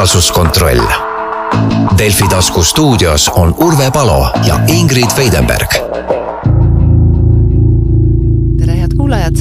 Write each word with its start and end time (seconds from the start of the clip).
reaalsuskontroll. 0.00 0.80
Delfi 1.98 2.28
tasku 2.28 2.62
stuudios 2.64 3.28
on 3.28 3.54
Urve 3.58 3.90
Palo 3.90 4.30
ja 4.46 4.60
Ingrid 4.66 5.10
Veidenberg. 5.16 5.68
tere, 8.58 8.76
head 8.80 8.96
kuulajad! 8.96 9.36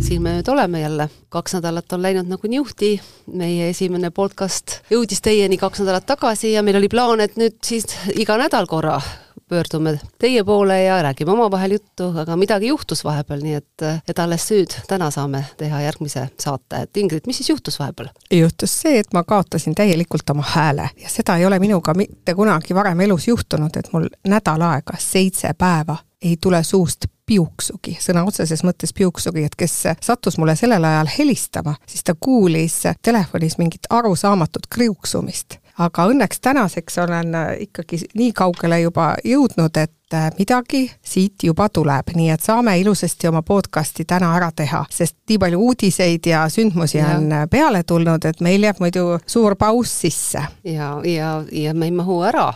siin 0.00 0.22
me 0.22 0.34
nüüd 0.36 0.50
oleme 0.52 0.80
jälle, 0.80 1.08
kaks 1.28 1.56
nädalat 1.56 1.92
on 1.92 2.02
läinud 2.02 2.28
nagu 2.28 2.48
niuhti, 2.48 3.00
meie 3.32 3.70
esimene 3.70 4.10
podcast 4.10 4.82
jõudis 4.90 5.24
teieni 5.24 5.56
kaks 5.56 5.80
nädalat 5.80 6.06
tagasi 6.06 6.52
ja 6.52 6.62
meil 6.62 6.76
oli 6.76 6.92
plaan, 6.92 7.24
et 7.24 7.40
nüüd 7.40 7.56
siis 7.64 7.88
iga 8.12 8.36
nädal 8.36 8.68
korra 8.68 9.00
pöördume 9.48 9.98
teie 10.18 10.44
poole 10.44 10.82
ja 10.82 11.02
räägime 11.02 11.32
omavahel 11.32 11.70
juttu, 11.70 12.10
aga 12.18 12.36
midagi 12.36 12.68
juhtus 12.68 13.04
vahepeal, 13.04 13.42
nii 13.42 13.54
et, 13.54 13.86
et 14.08 14.18
alles 14.18 14.48
nüüd, 14.52 14.74
täna 14.88 15.10
saame 15.14 15.44
teha 15.58 15.80
järgmise 15.86 16.28
saate, 16.40 16.84
et 16.84 16.96
Ingrid, 16.96 17.26
mis 17.26 17.40
siis 17.40 17.50
juhtus 17.50 17.78
vahepeal? 17.78 18.10
juhtus 18.32 18.80
see, 18.82 18.98
et 18.98 19.12
ma 19.14 19.24
kaotasin 19.24 19.74
täielikult 19.74 20.30
oma 20.30 20.44
hääle 20.54 20.90
ja 21.02 21.12
seda 21.12 21.36
ei 21.36 21.46
ole 21.46 21.58
minuga 21.58 21.94
mitte 21.94 22.34
kunagi 22.34 22.74
varem 22.74 23.00
elus 23.00 23.28
juhtunud, 23.28 23.76
et 23.76 23.92
mul 23.92 24.08
nädal 24.28 24.62
aega, 24.70 24.98
seitse 24.98 25.52
päeva 25.58 25.96
ei 26.22 26.36
tule 26.40 26.62
suust 26.64 27.06
piuksugi, 27.26 27.98
sõna 28.00 28.24
otseses 28.26 28.64
mõttes 28.64 28.94
piuksugi, 28.96 29.44
et 29.44 29.56
kes 29.58 29.74
sattus 30.00 30.38
mulle 30.38 30.56
sellel 30.56 30.84
ajal 30.84 31.10
helistama, 31.18 31.76
siis 31.86 32.04
ta 32.04 32.14
kuulis 32.20 32.82
telefonis 33.02 33.58
mingit 33.58 33.90
arusaamatut 33.90 34.66
kriuksumist 34.74 35.58
aga 35.78 36.08
õnneks 36.10 36.40
tänaseks 36.42 36.98
olen 36.98 37.34
äh, 37.34 37.52
ikkagi 37.68 38.02
nii 38.18 38.32
kaugele 38.36 38.80
juba 38.80 39.12
jõudnud, 39.24 39.76
et 39.76 39.94
äh, 40.14 40.30
midagi 40.38 40.90
siit 41.04 41.42
juba 41.42 41.68
tuleb, 41.68 42.12
nii 42.14 42.30
et 42.30 42.42
saame 42.42 42.78
ilusasti 42.80 43.28
oma 43.28 43.42
podcasti 43.42 44.04
täna 44.08 44.30
ära 44.36 44.50
teha, 44.56 44.84
sest 44.90 45.16
nii 45.28 45.38
palju 45.38 45.60
uudiseid 45.60 46.26
ja 46.26 46.46
sündmusi 46.48 46.98
ja. 46.98 47.14
on 47.16 47.32
äh, 47.32 47.46
peale 47.50 47.82
tulnud, 47.82 48.24
et 48.24 48.40
meil 48.40 48.62
jääb 48.62 48.80
muidu 48.80 49.18
suur 49.26 49.56
paus 49.56 49.92
sisse. 50.00 50.42
ja, 50.64 50.90
ja, 51.04 51.44
ja 51.52 51.74
me 51.74 51.88
ei 51.88 51.94
mahu 51.94 52.20
ära 52.22 52.48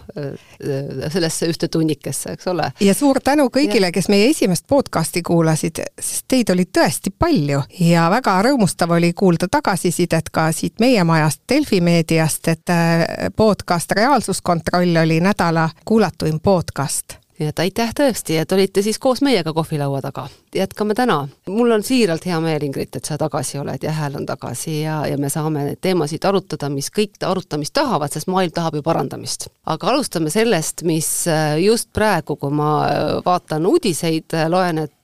sellesse 1.13 1.49
ühte 1.51 1.69
tunnikesse, 1.69 2.33
eks 2.37 2.47
ole. 2.53 2.71
ja 2.81 2.95
suur 2.95 3.21
tänu 3.25 3.49
kõigile, 3.55 3.93
kes 3.93 4.09
meie 4.13 4.31
esimest 4.31 4.67
podcasti 4.69 5.23
kuulasid, 5.23 5.83
sest 6.01 6.27
teid 6.29 6.51
oli 6.55 6.67
tõesti 6.67 7.15
palju 7.19 7.63
ja 7.81 8.09
väga 8.11 8.37
rõõmustav 8.49 8.97
oli 8.97 9.13
kuulda 9.13 9.49
tagasisidet 9.51 10.31
ka 10.33 10.51
siit 10.53 10.81
meie 10.81 11.05
majast, 11.05 11.43
Delfi 11.49 11.81
meediast, 11.81 12.49
et 12.49 12.77
podcast 13.37 13.93
Reaalsuskontroll 13.93 15.03
oli 15.05 15.21
nädala 15.21 15.71
kuulatuim 15.85 16.41
podcast 16.41 17.22
nii 17.39 17.49
et 17.49 17.59
aitäh 17.65 17.93
tõesti, 17.97 18.37
et 18.41 18.53
olite 18.53 18.83
siis 18.85 18.99
koos 19.03 19.23
meiega 19.23 19.53
kohvilaua 19.53 20.01
taga. 20.01 20.29
jätkame 20.55 20.95
täna. 20.95 21.29
mul 21.49 21.71
on 21.71 21.83
siiralt 21.83 22.27
hea 22.27 22.41
meel, 22.41 22.63
Ingrid, 22.63 22.97
et 22.97 23.05
sa 23.05 23.19
tagasi 23.19 23.59
oled 23.59 23.83
ja 23.83 23.93
hääl 23.93 24.17
on 24.17 24.27
tagasi 24.27 24.83
ja, 24.83 25.07
ja 25.07 25.19
me 25.19 25.29
saame 25.29 25.65
neid 25.65 25.81
teemasid 25.81 26.25
arutada, 26.25 26.69
mis 26.69 26.91
kõik 26.91 27.17
arutamist 27.27 27.73
tahavad, 27.73 28.13
sest 28.13 28.29
maailm 28.29 28.53
tahab 28.53 28.75
ju 28.75 28.83
parandamist. 28.83 29.49
aga 29.67 29.89
alustame 29.89 30.31
sellest, 30.31 30.83
mis 30.83 31.27
äh, 31.29 31.59
just 31.65 31.93
praegu, 31.93 32.37
kui 32.37 32.51
ma 32.51 32.71
äh, 32.87 33.23
vaatan 33.25 33.67
uudiseid, 33.67 34.37
loen, 34.49 34.79
et 34.79 35.02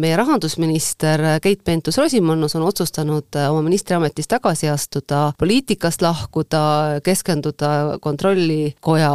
meie 0.00 0.16
rahandusminister 0.16 1.22
Keit 1.42 1.62
Pentus-Rosimannus 1.66 2.56
on 2.56 2.64
otsustanud 2.66 3.38
oma 3.48 3.62
ministriametist 3.66 4.30
tagasi 4.32 4.70
astuda, 4.72 5.32
poliitikast 5.38 6.02
lahkuda, 6.02 6.62
keskenduda 7.04 7.98
kontrollikoja 8.02 9.12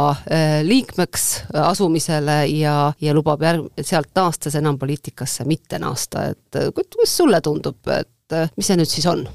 liikmeks 0.62 1.28
asumisele 1.64 2.38
ja, 2.54 2.76
ja 3.00 3.14
lubab 3.16 3.42
järg-, 3.42 3.68
sealt 3.82 4.12
naastes 4.16 4.56
enam 4.60 4.78
poliitikasse 4.78 5.46
mitte 5.48 5.80
naasta, 5.82 6.28
et 6.32 6.62
kuidas 6.74 7.16
sulle 7.16 7.40
tundub, 7.44 7.80
et 7.90 8.40
mis 8.56 8.68
see 8.68 8.78
nüüd 8.78 8.90
siis 8.90 9.08
on? 9.10 9.26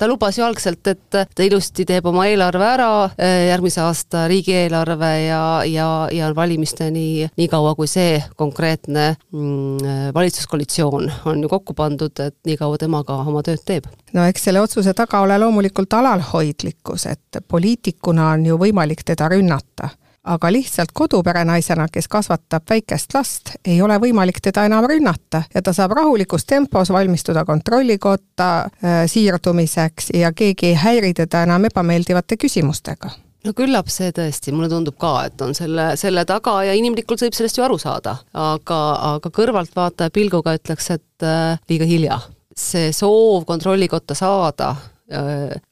Ta 0.00 0.08
lubas 0.08 0.38
ju 0.38 0.44
algselt, 0.46 0.80
et 0.88 1.10
ta 1.12 1.44
ilusti 1.44 1.84
teeb 1.88 2.06
oma 2.08 2.24
eelarve 2.30 2.64
ära, 2.64 2.90
järgmise 3.20 3.82
aasta 3.84 4.24
riigieelarve 4.30 5.10
ja, 5.26 5.42
ja, 5.68 5.88
ja 6.14 6.30
valimisteni, 6.36 7.28
niikaua 7.36 7.74
kui 7.76 7.90
see 7.90 8.16
konkreetne 8.40 9.10
mm, 9.12 10.10
valitsuskoalitsioon 10.16 11.10
on 11.28 11.44
ju 11.44 11.52
kokku 11.52 11.76
pandud, 11.76 12.16
et 12.24 12.36
niikaua 12.48 12.80
tema 12.80 13.02
ka 13.04 13.20
oma 13.26 13.44
tööd 13.44 13.64
teeb. 13.66 13.88
no 14.16 14.24
eks 14.28 14.48
selle 14.48 14.64
otsuse 14.64 14.94
taga 14.96 15.20
ole 15.20 15.36
loomulikult 15.38 15.92
alalhoidlikkus, 16.00 17.06
et 17.12 17.42
poliitikuna 17.48 18.32
on 18.34 18.46
ju 18.52 18.60
võimalik 18.60 19.04
teda 19.04 19.28
rünnata 19.28 19.92
aga 20.24 20.52
lihtsalt 20.52 20.92
koduperenaisena, 20.94 21.86
kes 21.92 22.08
kasvatab 22.08 22.62
väikest 22.70 23.14
last, 23.14 23.54
ei 23.64 23.82
ole 23.82 23.96
võimalik 24.00 24.40
teda 24.42 24.66
enam 24.68 24.84
rünnata 24.88 25.42
ja 25.54 25.62
ta 25.62 25.72
saab 25.72 25.94
rahulikus 25.96 26.44
tempos 26.44 26.92
valmistuda 26.92 27.44
kontrollikotta 27.44 28.50
äh, 28.60 29.00
siirdumiseks 29.06 30.12
ja 30.14 30.32
keegi 30.32 30.72
ei 30.72 30.74
häiri 30.74 31.14
teda 31.14 31.42
enam 31.48 31.64
ebameeldivate 31.70 32.36
küsimustega 32.36 33.10
no 33.44 33.54
küllap 33.56 33.88
see 33.88 34.12
tõesti, 34.12 34.52
mulle 34.52 34.68
tundub 34.68 34.98
ka, 35.00 35.14
et 35.30 35.40
on 35.40 35.54
selle, 35.56 35.94
selle 36.00 36.24
taga 36.28 36.58
ja 36.68 36.76
inimlikult 36.76 37.24
võib 37.24 37.36
sellest 37.36 37.56
ju 37.56 37.64
aru 37.64 37.78
saada, 37.80 38.18
aga, 38.36 38.80
aga 39.14 39.32
kõrvaltvaataja 39.32 40.12
pilguga 40.12 40.54
ütleks, 40.58 40.90
et 40.98 41.26
äh, 41.26 41.56
liiga 41.72 41.88
hilja. 41.88 42.20
see 42.60 42.92
soov 42.92 43.46
kontrollikotta 43.48 44.14
saada 44.14 44.74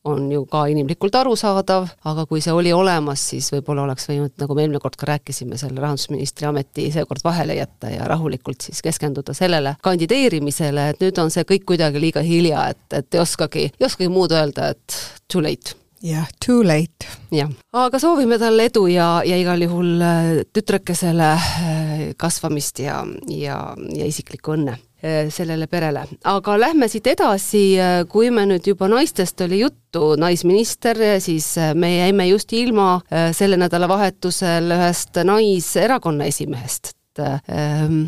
on 0.05 0.27
ju 0.33 0.45
ka 0.51 0.65
inimlikult 0.71 1.15
arusaadav, 1.15 1.89
aga 2.11 2.25
kui 2.27 2.41
see 2.45 2.55
oli 2.55 2.73
olemas, 2.75 3.23
siis 3.33 3.51
võib-olla 3.53 3.85
oleks 3.87 4.09
võinud, 4.11 4.35
nagu 4.41 4.57
me 4.57 4.65
eelmine 4.65 4.83
kord 4.83 4.99
ka 4.99 5.09
rääkisime, 5.13 5.59
selle 5.61 5.81
rahandusministri 5.83 6.49
ameti 6.49 6.89
seekord 6.95 7.25
vahele 7.25 7.59
jätta 7.59 7.93
ja 7.93 8.09
rahulikult 8.11 8.69
siis 8.69 8.83
keskenduda 8.85 9.35
sellele 9.37 9.77
kandideerimisele, 9.83 10.89
et 10.93 11.05
nüüd 11.05 11.21
on 11.23 11.31
see 11.35 11.47
kõik 11.49 11.69
kuidagi 11.73 12.03
liiga 12.03 12.25
hilja, 12.25 12.69
et, 12.75 12.87
et 12.93 13.15
ei 13.15 13.23
oskagi, 13.23 13.69
ei 13.79 13.87
oskagi 13.87 14.11
muud 14.13 14.35
öelda, 14.35 14.73
et 14.75 14.99
too 15.31 15.43
late. 15.45 15.77
Jah 15.99 16.23
yeah,, 16.23 16.27
too 16.47 16.63
late. 16.63 17.09
jah, 17.35 17.51
aga 17.75 17.99
soovime 17.99 18.37
talle 18.39 18.69
edu 18.69 18.85
ja, 18.87 19.17
ja 19.27 19.35
igal 19.35 19.65
juhul 19.65 19.97
äh, 19.99 20.29
tütrekesele 20.55 21.31
äh, 21.35 22.05
kasvamist 22.17 22.79
ja, 22.85 23.01
ja, 23.35 23.57
ja 23.75 24.07
isiklikku 24.07 24.55
õnne. 24.55 24.77
Äh, 24.79 24.88
sellele 25.31 25.67
perele. 25.67 26.05
aga 26.25 26.59
lähme 26.61 26.89
siit 26.89 27.07
edasi, 27.07 27.63
äh, 27.79 28.03
kui 28.11 28.31
me 28.35 28.47
nüüd 28.49 28.67
juba 28.67 28.89
naistest 28.91 29.41
oli 29.47 29.61
juttu, 29.63 30.15
naisminister, 30.19 30.99
siis 31.23 31.53
äh, 31.59 31.75
me 31.75 31.97
jäime 31.97 32.29
just 32.29 32.53
ilma 32.53 33.01
selle 33.33 33.57
nädalavahetusel 33.61 34.73
ühest 34.77 35.21
naiserakonna 35.25 36.29
esimehest 36.29 36.95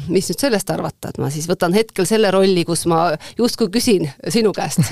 mis 0.06 0.28
nüüd 0.30 0.38
sellest 0.38 0.68
arvata, 0.70 1.10
et 1.10 1.16
ma 1.18 1.26
siis 1.34 1.48
võtan 1.50 1.74
hetkel 1.74 2.06
selle 2.06 2.30
rolli, 2.30 2.62
kus 2.62 2.84
ma 2.86 3.08
justkui 3.38 3.66
küsin 3.74 4.06
sinu 4.30 4.52
käest 4.54 4.86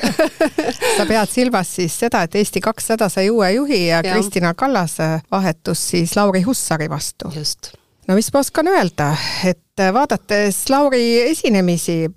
sa 0.98 1.06
pead 1.06 1.30
silmas 1.30 1.70
siis 1.78 1.94
seda, 2.02 2.24
et 2.26 2.34
Eesti 2.40 2.58
kakssada 2.64 3.06
sai 3.12 3.28
uue 3.30 3.52
juhi 3.54 3.84
ja, 3.84 4.00
ja. 4.02 4.16
Kristina 4.16 4.56
Kallase 4.58 5.20
vahetus 5.30 5.84
siis 5.92 6.16
Lauri 6.18 6.42
Hussari 6.42 6.90
vastu. 6.90 7.30
just 7.36 7.70
no 8.08 8.16
mis 8.16 8.30
ma 8.32 8.40
oskan 8.40 8.68
öelda, 8.72 9.10
et 9.44 9.82
vaadates 9.94 10.64
Lauri 10.72 11.20
esinemisi 11.28 12.08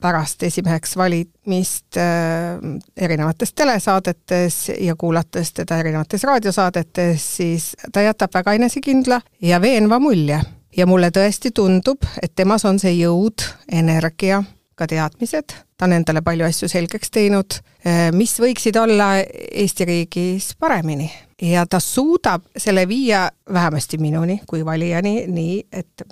pärast 0.00 0.42
esimeheks 0.42 0.96
valimist 0.98 1.96
äh, 2.00 2.58
erinevates 2.96 3.54
telesaadetes 3.54 4.58
ja 4.80 4.96
kuulates 4.98 5.52
teda 5.52 5.78
erinevates 5.78 6.24
raadiosaadetes, 6.24 7.30
siis 7.36 7.70
ta 7.92 8.02
jätab 8.04 8.34
väga 8.34 8.56
enesekindla 8.58 9.20
ja 9.42 9.60
veenva 9.60 9.98
mulje. 9.98 10.40
ja 10.76 10.84
mulle 10.86 11.08
tõesti 11.08 11.54
tundub, 11.56 12.04
et 12.22 12.34
temas 12.36 12.64
on 12.68 12.76
see 12.78 12.92
jõud, 12.98 13.40
energia, 13.72 14.42
ka 14.76 14.86
teadmised, 14.86 15.54
ta 15.76 15.88
on 15.88 15.96
endale 15.96 16.22
palju 16.24 16.46
asju 16.46 16.68
selgeks 16.68 17.10
teinud, 17.14 17.58
äh, 17.86 18.08
mis 18.12 18.36
võiksid 18.40 18.76
olla 18.80 19.14
Eesti 19.24 19.88
riigis 19.88 20.52
paremini 20.60 21.10
ja 21.42 21.66
ta 21.66 21.80
suudab 21.80 22.42
selle 22.56 22.86
viia 22.88 23.26
vähemasti 23.52 23.98
minuni 23.98 24.40
kui 24.46 24.64
valijani 24.64 25.26
nii, 25.28 25.60
et 25.72 26.04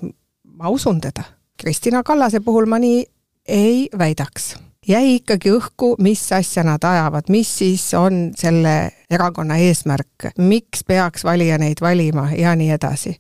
ma 0.57 0.69
usun 0.69 1.01
teda. 1.01 1.25
Kristina 1.61 2.03
Kallase 2.03 2.41
puhul 2.41 2.67
ma 2.67 2.79
nii 2.79 3.05
ei 3.49 3.89
väidaks. 3.99 4.57
jäi 4.89 5.15
ikkagi 5.15 5.49
õhku, 5.49 5.95
mis 5.99 6.21
asja 6.33 6.61
nad 6.65 6.83
ajavad, 6.85 7.31
mis 7.33 7.49
siis 7.59 7.87
on 7.95 8.33
selle 8.37 8.91
erakonna 9.11 9.57
eesmärk, 9.57 10.27
miks 10.39 10.85
peaks 10.85 11.25
valija 11.25 11.57
neid 11.59 11.81
valima 11.81 12.29
ja 12.37 12.57
nii 12.57 12.71
edasi. 12.71 13.17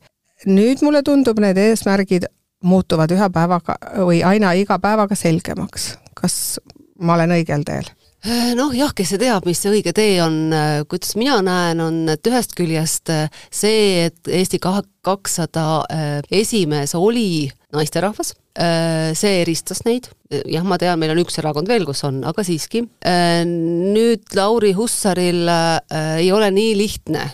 nüüd 0.47 0.83
mulle 0.83 1.03
tundub, 1.03 1.39
need 1.41 1.57
eesmärgid 1.57 2.29
muutuvad 2.65 3.13
ühe 3.15 3.29
päevaga 3.33 3.77
või 4.01 4.23
aina 4.27 4.55
iga 4.59 4.79
päevaga 4.83 5.17
selgemaks. 5.19 5.95
kas 6.15 6.59
ma 7.01 7.19
olen 7.19 7.37
õigel 7.37 7.65
teel? 7.67 7.91
Äh, 8.25 8.55
noh 8.57 8.73
jah, 8.73 8.95
kes 8.97 9.11
see 9.13 9.21
teab, 9.21 9.45
mis 9.45 9.59
see 9.61 9.69
õige 9.69 9.93
tee 9.93 10.15
on, 10.25 10.49
äh, 10.57 10.79
kuidas 10.89 11.13
mina 11.21 11.43
näen, 11.45 11.81
on, 11.85 11.99
et 12.09 12.25
ühest 12.25 12.55
küljest 12.57 13.13
äh, 13.13 13.27
see, 13.53 14.07
et 14.07 14.31
Eesti 14.33 14.57
kakssada 14.65 15.85
esimees 16.33 16.95
oli 16.97 17.51
naisterahvas, 17.77 18.31
see 19.19 19.33
eristas 19.43 19.83
neid, 19.85 20.07
jah, 20.31 20.65
ma 20.65 20.79
tean, 20.81 20.97
meil 21.03 21.13
on 21.13 21.21
üks 21.21 21.37
erakond 21.43 21.69
veel, 21.69 21.85
kus 21.85 22.01
on, 22.07 22.23
aga 22.25 22.45
siiski. 22.47 22.85
nüüd 23.05 24.37
Lauri 24.39 24.71
Hussaril 24.79 25.51
ei 25.51 26.31
ole 26.33 26.49
nii 26.55 26.77
lihtne 26.79 27.27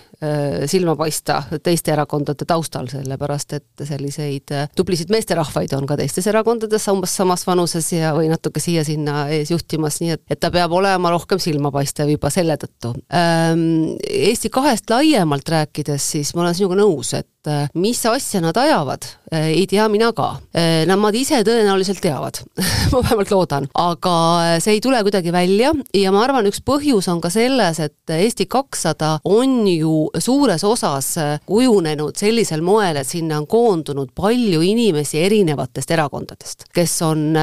silma 0.70 0.92
paista 0.98 1.38
teiste 1.64 1.94
erakondade 1.94 2.44
taustal, 2.44 2.90
sellepärast 2.92 3.54
et 3.56 3.84
selliseid 3.88 4.52
tublisid 4.76 5.08
meesterahvaid 5.12 5.72
on 5.78 5.86
ka 5.88 5.96
teistes 5.96 6.28
erakondades 6.28 6.84
umbes 6.92 7.14
samas 7.16 7.46
vanuses 7.48 7.88
ja, 7.94 8.12
või 8.16 8.28
natuke 8.28 8.60
siia-sinna 8.60 9.30
ees 9.32 9.52
juhtimas, 9.54 10.00
nii 10.02 10.14
et, 10.16 10.24
et 10.28 10.40
ta 10.40 10.52
peab 10.52 10.74
olema 10.76 11.12
rohkem 11.14 11.40
silmapaistev 11.40 12.12
juba 12.12 12.28
selle 12.32 12.58
tõttu. 12.60 12.92
Eesti 13.10 14.52
kahest 14.52 14.92
laiemalt 14.92 15.48
rääkides, 15.48 16.10
siis 16.16 16.34
ma 16.36 16.44
olen 16.44 16.58
sinuga 16.58 16.82
nõus, 16.82 17.14
et 17.16 17.30
et 17.40 17.48
äh, 17.48 17.68
mis 17.74 18.00
asja 18.06 18.40
nad 18.40 18.56
ajavad, 18.56 19.04
äh, 19.32 19.48
ei 19.54 19.66
tea 19.66 19.88
mina 19.88 20.12
ka. 20.12 20.36
Äh, 20.52 20.84
Nad 20.86 21.16
ise 21.16 21.40
tõenäoliselt 21.44 22.00
teavad 22.02 22.42
ma 22.92 23.00
vähemalt 23.00 23.30
loodan, 23.32 23.68
aga 23.74 24.58
see 24.60 24.76
ei 24.76 24.82
tule 24.84 25.00
kuidagi 25.02 25.32
välja 25.32 25.72
ja 25.96 26.12
ma 26.12 26.24
arvan, 26.24 26.48
üks 26.50 26.60
põhjus 26.64 27.08
on 27.08 27.20
ka 27.20 27.30
selles, 27.32 27.80
et 27.80 28.12
Eesti 28.12 28.46
kakssada 28.50 29.18
on 29.24 29.64
ju 29.68 30.09
suures 30.18 30.64
osas 30.64 31.14
kujunenud 31.46 32.16
sellisel 32.18 32.62
moel, 32.64 33.00
et 33.00 33.08
sinna 33.08 33.38
on 33.40 33.46
koondunud 33.50 34.12
palju 34.16 34.60
inimesi 34.66 35.20
erinevatest 35.22 35.90
erakondadest, 35.90 36.66
kes 36.74 36.96
on 37.06 37.34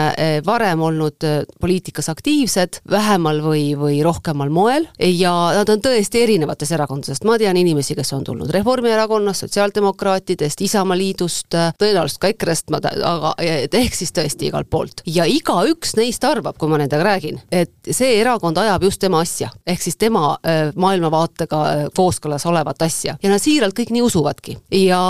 varem 0.46 0.82
olnud 0.82 1.26
poliitikas 1.62 2.10
aktiivsed 2.12 2.82
vähemal 2.92 3.42
või, 3.44 3.72
või 3.80 4.02
rohkemal 4.06 4.52
moel 4.54 4.88
ja 5.00 5.34
nad 5.58 5.70
on 5.70 5.82
tõesti 5.84 6.22
erinevatest 6.24 6.76
erakondadest, 6.76 7.26
ma 7.28 7.38
tean 7.40 7.58
inimesi, 7.60 7.96
kes 7.98 8.14
on 8.18 8.26
tulnud 8.28 8.52
Reformierakonnast, 8.54 9.46
Sotsiaaldemokraatidest, 9.46 10.62
Isamaaliidust, 10.68 11.58
tõenäoliselt 11.80 12.22
ka 12.22 12.32
EKRE-st, 12.34 12.72
ma 12.74 12.82
ta-, 12.84 12.94
aga 13.08 13.34
ehk 13.40 13.98
siis 13.98 14.14
tõesti 14.16 14.50
igalt 14.50 14.70
poolt. 14.70 15.04
ja 15.06 15.26
igaüks 15.30 15.96
neist 16.00 16.24
arvab, 16.28 16.58
kui 16.58 16.70
ma 16.72 16.82
nendega 16.82 17.06
räägin, 17.06 17.42
et 17.52 17.74
see 17.92 18.18
erakond 18.22 18.58
ajab 18.58 18.88
just 18.88 19.02
tema 19.02 19.22
asja. 19.26 19.50
ehk 19.68 19.82
siis 19.82 19.98
tema 19.98 20.38
äh, 20.42 20.72
maailmavaatega 20.76 21.64
äh, 21.68 21.86
kooskõlas 21.96 22.46
olevat 22.46 22.57
asja. 22.64 23.18
ja 23.22 23.30
nad 23.30 23.42
siiralt 23.42 23.76
kõik 23.78 23.92
nii 23.96 24.06
usuvadki. 24.06 24.58
ja, 24.72 25.02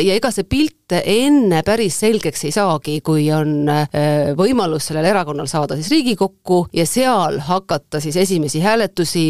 ja 0.00 0.14
ega 0.14 0.30
see 0.34 0.44
pilt 0.44 0.72
enne 0.94 1.62
päris 1.64 1.96
selgeks 2.02 2.44
ei 2.44 2.52
saagi, 2.52 2.98
kui 3.00 3.30
on 3.32 3.68
äh, 3.72 3.88
võimalus 4.36 4.90
sellel 4.90 5.08
erakonnal 5.08 5.48
saada 5.48 5.78
siis 5.78 5.88
Riigikokku 5.90 6.66
ja 6.76 6.84
seal 6.86 7.40
hakata 7.40 8.00
siis 8.00 8.16
esimesi 8.20 8.60
hääletusi 8.60 9.24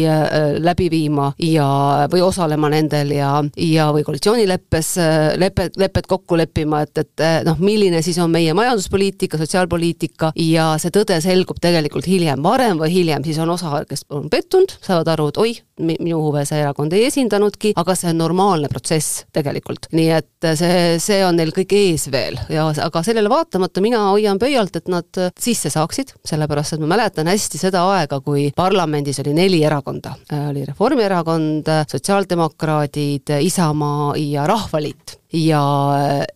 läbi 0.59 0.89
viima 0.91 1.31
ja, 1.39 1.67
või 2.11 2.21
osalema 2.25 2.69
nendel 2.69 3.13
ja, 3.15 3.31
ja 3.57 3.87
või 3.95 4.03
koalitsioonileppes 4.03 4.95
Äh, 5.05 5.37
lepet, 5.77 6.07
kokku 6.07 6.37
leppima, 6.37 6.81
et, 6.85 6.97
et 6.97 7.23
äh, 7.23 7.39
noh, 7.45 7.59
milline 7.63 8.01
siis 8.05 8.17
on 8.21 8.31
meie 8.33 8.53
majanduspoliitika, 8.57 9.37
sotsiaalpoliitika 9.39 10.31
ja 10.39 10.71
see 10.81 10.93
tõde 10.93 11.17
selgub 11.23 11.59
tegelikult 11.63 12.07
hiljem, 12.09 12.43
varem 12.45 12.79
või 12.81 12.91
hiljem, 12.93 13.25
siis 13.25 13.39
on 13.41 13.51
osa, 13.53 13.83
kes 13.89 14.05
on 14.13 14.29
pettunud, 14.31 14.77
saavad 14.85 15.13
aru, 15.15 15.29
et 15.31 15.41
oih, 15.41 15.61
minu 15.83 16.21
huve 16.23 16.45
see 16.47 16.61
erakond 16.63 16.93
ei 16.95 17.05
esindanudki, 17.09 17.73
aga 17.75 17.95
see 17.97 18.11
on 18.13 18.19
normaalne 18.21 18.69
protsess 18.71 19.25
tegelikult. 19.35 19.89
nii 19.95 20.09
et 20.15 20.49
see, 20.55 20.99
see 21.03 21.19
on 21.25 21.35
neil 21.35 21.51
kõik 21.55 21.75
ees 21.75 22.07
veel 22.13 22.37
ja 22.51 22.67
aga 22.85 23.03
sellele 23.03 23.31
vaatamata 23.31 23.83
mina 23.83 24.05
hoian 24.11 24.39
pöialt, 24.39 24.75
et 24.79 24.87
nad 24.91 25.21
sisse 25.39 25.71
saaksid, 25.73 26.15
sellepärast 26.25 26.75
et 26.77 26.83
ma 26.83 26.93
mäletan 26.95 27.27
hästi 27.31 27.59
seda 27.59 27.83
aega, 27.95 28.21
kui 28.23 28.47
parlamendis 28.55 29.19
oli 29.23 29.35
neli 29.35 29.63
erakonda. 29.67 30.15
oli 30.49 30.65
Reformierakond, 30.65 31.69
Sotsiaaldemokraadid, 31.91 33.35
Isamaa 33.41 34.13
ja 34.19 34.47
Rahvaliit 34.47 35.17
ja 35.35 35.63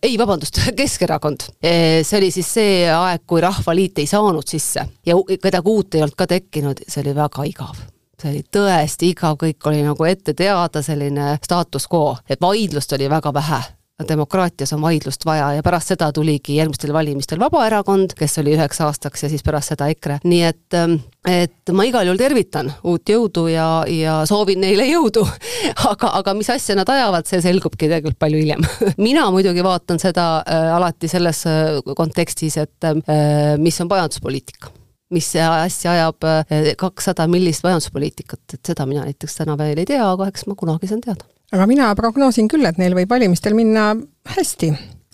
ei, 0.02 0.18
vabandust, 0.18 0.60
Keskerakond. 0.80 1.48
see 1.62 2.18
oli 2.18 2.30
siis 2.34 2.52
see 2.58 2.74
aeg, 2.92 3.24
kui 3.26 3.40
Rahvaliit 3.40 4.02
ei 4.02 4.10
saanud 4.10 4.46
sisse 4.46 4.84
ja 5.06 5.16
kedagi 5.42 5.72
uut 5.72 5.96
ei 5.96 6.04
olnud 6.04 6.18
ka 6.18 6.28
tekkinud, 6.28 6.84
see 6.88 7.04
oli 7.04 7.16
väga 7.16 7.48
igav 7.48 7.80
see 8.20 8.34
oli 8.34 8.46
tõesti 8.52 9.12
igav, 9.14 9.38
kõik 9.40 9.68
oli 9.70 9.82
nagu 9.86 10.08
ette 10.08 10.34
teada, 10.36 10.82
selline 10.84 11.36
status 11.44 11.88
quo, 11.90 12.16
et 12.28 12.40
vaidlust 12.40 12.96
oli 12.96 13.10
väga 13.10 13.34
vähe. 13.34 13.60
Demokraatias 14.08 14.72
on 14.72 14.80
vaidlust 14.80 15.26
vaja 15.28 15.50
ja 15.58 15.62
pärast 15.62 15.92
seda 15.92 16.06
tuligi 16.12 16.54
järgmistel 16.56 16.92
valimistel 16.92 17.40
Vabaerakond, 17.40 18.14
kes 18.16 18.38
oli 18.40 18.54
üheks 18.56 18.80
aastaks 18.80 19.26
ja 19.26 19.28
siis 19.28 19.44
pärast 19.44 19.74
seda 19.74 19.90
EKRE, 19.92 20.22
nii 20.24 20.40
et 20.48 20.76
ähm, 20.78 20.94
et 21.28 21.72
ma 21.76 21.84
igal 21.84 22.08
juhul 22.08 22.16
tervitan 22.20 22.70
uut 22.88 23.12
jõudu 23.12 23.44
ja, 23.52 23.66
ja 23.92 24.22
soovin 24.28 24.62
neile 24.64 24.88
jõudu. 24.88 25.26
Aga, 25.90 26.14
aga 26.16 26.32
mis 26.34 26.48
asja 26.50 26.74
nad 26.78 26.88
ajavad, 26.88 27.28
see 27.28 27.42
selgubki 27.44 27.84
tegelikult 27.84 28.18
palju 28.20 28.40
hiljem. 28.40 28.64
Mina 29.06 29.26
muidugi 29.32 29.64
vaatan 29.64 30.00
seda 30.00 30.26
äh, 30.40 30.72
alati 30.72 31.08
selles 31.12 31.44
äh, 31.48 31.78
kontekstis, 31.96 32.56
et 32.64 32.88
äh, 32.88 33.56
mis 33.60 33.80
on 33.84 33.92
majanduspoliitika 33.92 34.79
mis 35.14 35.32
asja 35.36 35.96
ajab 35.96 36.28
äh, 36.28 36.70
kakssada, 36.78 37.26
millist 37.30 37.64
majanduspoliitikat, 37.66 38.44
et 38.54 38.72
seda 38.72 38.86
mina 38.86 39.04
näiteks 39.08 39.40
täna 39.40 39.58
veel 39.58 39.82
ei 39.82 39.88
tea, 39.88 40.04
aga 40.06 40.30
eks 40.30 40.46
ma 40.46 40.56
kunagi 40.58 40.90
saan 40.90 41.02
teada. 41.04 41.26
Aga 41.50 41.66
mina 41.66 41.90
prognoosin 41.98 42.48
küll, 42.50 42.66
et 42.68 42.78
neil 42.78 42.94
võib 42.94 43.10
valimistel 43.10 43.56
minna 43.58 43.90
hästi, 44.36 44.68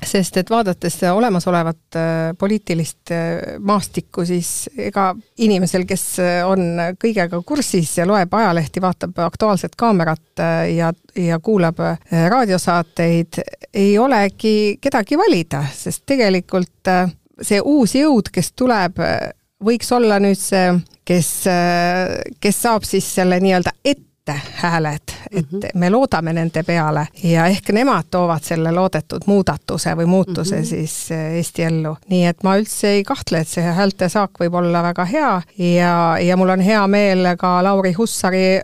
sest 0.05 0.37
et 0.37 0.51
vaadates 0.53 0.99
olemasolevat 1.09 1.97
äh, 1.97 2.11
poliitilist 2.37 3.13
äh, 3.17 3.57
maastikku, 3.65 4.27
siis 4.29 4.51
ega 4.77 5.09
inimesel, 5.41 5.87
kes 5.89 6.05
on 6.45 6.93
kõigega 7.01 7.41
kursis 7.49 7.95
ja 7.97 8.05
loeb 8.09 8.37
ajalehti, 8.37 8.85
vaatab 8.85 9.25
Aktuaalset 9.25 9.81
Kaamerat 9.81 10.45
ja, 10.77 10.93
ja 11.17 11.41
kuulab 11.41 11.81
raadiosaateid, 12.13 13.41
ei 13.73 13.97
olegi 13.99 14.77
kedagi 14.81 15.17
valida, 15.17 15.65
sest 15.73 16.05
tegelikult 16.05 16.93
see 17.41 17.65
uus 17.65 17.97
jõud, 17.97 18.29
kes 18.33 18.53
tuleb, 18.57 19.01
võiks 19.65 19.93
olla 19.97 20.19
nüüd 20.23 20.41
see, 20.41 20.75
kes, 21.07 21.31
kes 22.41 22.61
saab 22.67 22.85
siis 22.89 23.09
selle 23.19 23.41
nii-öelda 23.43 23.73
ette 23.85 24.06
hääled, 24.35 25.13
et 25.31 25.53
mm 25.53 25.59
-hmm. 25.59 25.69
me 25.75 25.91
loodame 25.91 26.33
nende 26.33 26.63
peale 26.63 27.07
ja 27.23 27.47
ehk 27.47 27.69
nemad 27.73 28.05
toovad 28.11 28.43
selle 28.43 28.73
loodetud 28.73 29.23
muudatuse 29.27 29.95
või 29.97 30.07
muutuse 30.07 30.57
mm 30.57 30.63
-hmm. 30.63 30.67
siis 30.67 31.11
eh, 31.11 31.35
Eesti 31.37 31.63
ellu. 31.63 31.97
nii 32.09 32.27
et 32.27 32.43
ma 32.43 32.57
üldse 32.57 32.89
ei 32.89 33.05
kahtle, 33.05 33.39
et 33.39 33.49
see 33.49 33.63
häälte 33.63 34.09
saak 34.09 34.31
võib 34.41 34.55
olla 34.55 34.83
väga 34.83 35.05
hea 35.05 35.43
ja, 35.59 36.19
ja 36.21 36.37
mul 36.37 36.49
on 36.49 36.61
hea 36.61 36.87
meel 36.87 37.37
ka 37.39 37.63
Lauri 37.65 37.93
Hussari 37.93 38.61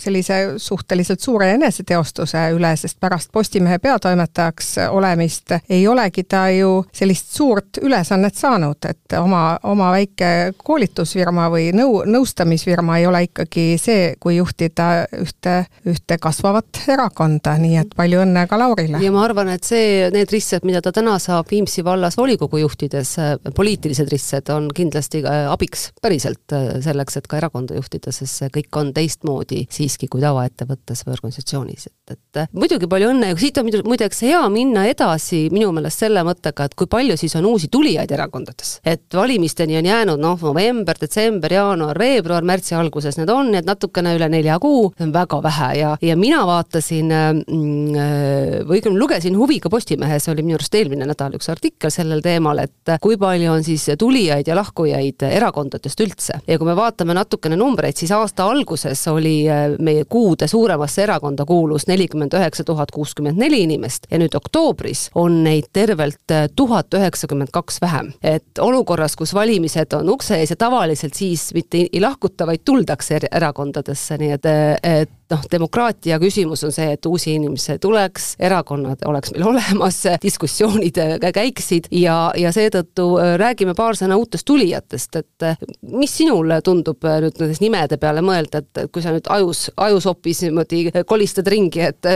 sellise 0.00 0.54
suhteliselt 0.56 1.20
suure 1.20 1.50
eneseteostuse 1.52 2.38
üle, 2.50 2.76
sest 2.76 3.00
pärast 3.00 3.32
Postimehe 3.32 3.78
peatoimetajaks 3.78 4.74
olemist 4.90 5.52
ei 5.70 5.88
olegi 5.88 6.24
ta 6.24 6.48
ju 6.50 6.84
sellist 6.92 7.34
suurt 7.36 7.78
ülesannet 7.82 8.34
saanud, 8.34 8.76
et 8.88 9.18
oma, 9.18 9.58
oma 9.62 9.90
väike 9.92 10.52
koolitusfirma 10.64 11.48
või 11.52 11.70
nõu, 11.76 12.02
nõustamisfirma 12.06 12.98
ei 12.98 13.06
ole 13.06 13.22
ikkagi 13.28 13.66
see, 13.78 14.14
kui 14.20 14.36
juhtida 14.36 14.71
juhtida 14.72 15.06
ühte, 15.20 15.66
ühte 15.86 16.18
kasvavat 16.18 16.82
erakonda, 16.88 17.56
nii 17.58 17.76
et 17.80 17.94
palju 17.96 18.22
õnne 18.22 18.46
ka 18.48 18.58
Laurile! 18.58 19.00
ja 19.02 19.12
ma 19.12 19.24
arvan, 19.24 19.48
et 19.52 19.64
see, 19.64 20.08
need 20.12 20.30
ristsed, 20.32 20.64
mida 20.64 20.80
ta 20.82 20.92
täna 20.92 21.18
saab 21.18 21.50
Viimsi 21.50 21.84
vallas 21.84 22.16
volikogu 22.16 22.58
juhtides, 22.58 23.16
poliitilised 23.54 24.08
ristsed, 24.10 24.48
on 24.50 24.70
kindlasti 24.74 25.22
äh, 25.24 25.50
abiks 25.50 25.90
päriselt 26.02 26.52
äh, 26.52 26.80
selleks, 26.82 27.16
et 27.16 27.28
ka 27.28 27.38
erakonda 27.38 27.76
juhtida, 27.76 28.12
sest 28.12 28.40
see 28.40 28.52
kõik 28.52 28.78
on 28.78 28.92
teistmoodi 28.94 29.66
siiski 29.70 30.08
kui 30.08 30.22
tavaettevõttes 30.22 31.04
või 31.06 31.16
organisatsioonis, 31.18 31.86
et, 31.86 32.16
et 32.16 32.42
äh, 32.42 32.50
muidugi 32.52 32.88
palju 32.88 33.12
õnne 33.12 33.32
ja 33.32 33.38
siit 33.38 33.58
on 33.60 33.68
muideks 33.84 34.22
hea 34.24 34.42
minna 34.52 34.86
edasi 34.88 35.48
minu 35.52 35.72
meelest 35.76 36.04
selle 36.04 36.24
mõttega, 36.26 36.68
et 36.68 36.76
kui 36.78 36.88
palju 36.90 37.18
siis 37.20 37.36
on 37.36 37.46
uusi 37.50 37.68
tulijaid 37.72 38.10
erakondades. 38.12 38.78
et 38.84 39.04
valimisteni 39.14 39.76
on 39.76 39.86
jäänud 39.86 40.22
noh, 40.22 40.40
november, 40.40 40.96
detsember, 41.00 41.52
jaanuar, 41.52 41.98
veebruar, 41.98 42.44
märtsi 42.46 42.74
alguses 42.78 43.18
need 43.18 43.30
on, 43.30 43.54
et 43.58 43.68
natukene 43.68 44.16
üle 44.16 44.28
nelja 44.32 44.56
kuu, 44.62 44.92
see 44.96 45.08
on 45.08 45.14
väga 45.14 45.42
vähe 45.42 45.72
ja, 45.80 45.96
ja 46.02 46.16
mina 46.18 46.44
vaatasin 46.46 47.10
mm, 47.10 47.98
äh, 47.98 48.60
või 48.68 48.82
õigemini 48.82 48.98
lugesin 48.98 49.36
huviga 49.38 49.70
Postimehes, 49.70 50.28
oli 50.28 50.42
minu 50.42 50.58
arust 50.58 50.74
eelmine 50.74 51.06
nädal 51.06 51.36
üks 51.38 51.48
artikkel 51.52 51.92
sellel 51.92 52.22
teemal, 52.22 52.58
et 52.62 52.92
kui 53.02 53.16
palju 53.20 53.52
on 53.52 53.64
siis 53.64 53.86
tulijaid 53.98 54.48
ja 54.48 54.56
lahkujaid 54.58 55.22
erakondadest 55.30 56.00
üldse. 56.00 56.40
ja 56.46 56.58
kui 56.58 56.66
me 56.66 56.76
vaatame 56.76 57.14
natukene 57.14 57.56
numbreid, 57.56 57.96
siis 57.96 58.12
aasta 58.12 58.46
alguses 58.50 59.06
oli 59.08 59.48
äh, 59.48 59.76
meie 59.78 60.04
kuude 60.04 60.48
suuremasse 60.48 61.02
erakonda 61.02 61.44
kuulus 61.44 61.86
nelikümmend 61.86 62.34
üheksa 62.34 62.64
tuhat 62.64 62.90
kuuskümmend 62.90 63.38
neli 63.38 63.62
inimest 63.62 64.06
ja 64.10 64.18
nüüd 64.18 64.34
oktoobris 64.36 65.08
on 65.14 65.42
neid 65.44 65.70
tervelt 65.72 66.34
äh, 66.34 66.48
tuhat 66.56 66.94
üheksakümmend 66.94 67.52
kaks 67.52 67.80
vähem. 67.82 68.12
et 68.22 68.58
olukorras, 68.58 69.16
kus 69.16 69.34
valimised 69.34 69.92
on 69.98 70.10
ukse 70.10 70.40
ees 70.40 70.50
ja 70.50 70.56
tavaliselt 70.56 71.14
siis 71.14 71.50
mitte 71.54 71.86
ei 71.92 72.00
lahkuta, 72.00 72.46
vaid 72.46 72.64
tuldakse 72.64 73.20
erakondadesse, 73.30 74.18
nii 74.18 74.32
et 74.36 74.51
et 74.82 75.08
noh, 75.32 75.42
demokraatia 75.52 76.18
küsimus 76.22 76.64
on 76.66 76.72
see, 76.74 76.92
et 76.96 77.06
uusi 77.06 77.34
inimesi 77.36 77.78
tuleks, 77.82 78.32
erakonnad 78.42 79.04
oleks 79.08 79.32
meil 79.34 79.46
olemas, 79.52 80.02
diskussioonid 80.22 81.00
käiksid 81.34 81.88
ja, 81.96 82.16
ja 82.38 82.52
seetõttu 82.54 83.08
äh, 83.20 83.34
räägime 83.40 83.74
paar 83.78 83.96
sõna 83.98 84.18
uutest 84.20 84.46
tulijatest, 84.48 85.20
et 85.22 85.46
äh, 85.46 85.60
mis 85.92 86.12
sinule 86.20 86.60
tundub 86.64 87.04
äh, 87.08 87.20
nüüd 87.24 87.40
nendes 87.40 87.62
nimede 87.62 87.98
peale 88.02 88.24
mõelda, 88.24 88.62
et 88.62 88.92
kui 88.92 89.04
sa 89.04 89.14
nüüd 89.14 89.28
ajus, 89.32 89.66
ajusopis 89.76 90.44
niimoodi 90.46 90.84
kolistad 91.08 91.48
ringi, 91.48 91.84
et 91.86 92.10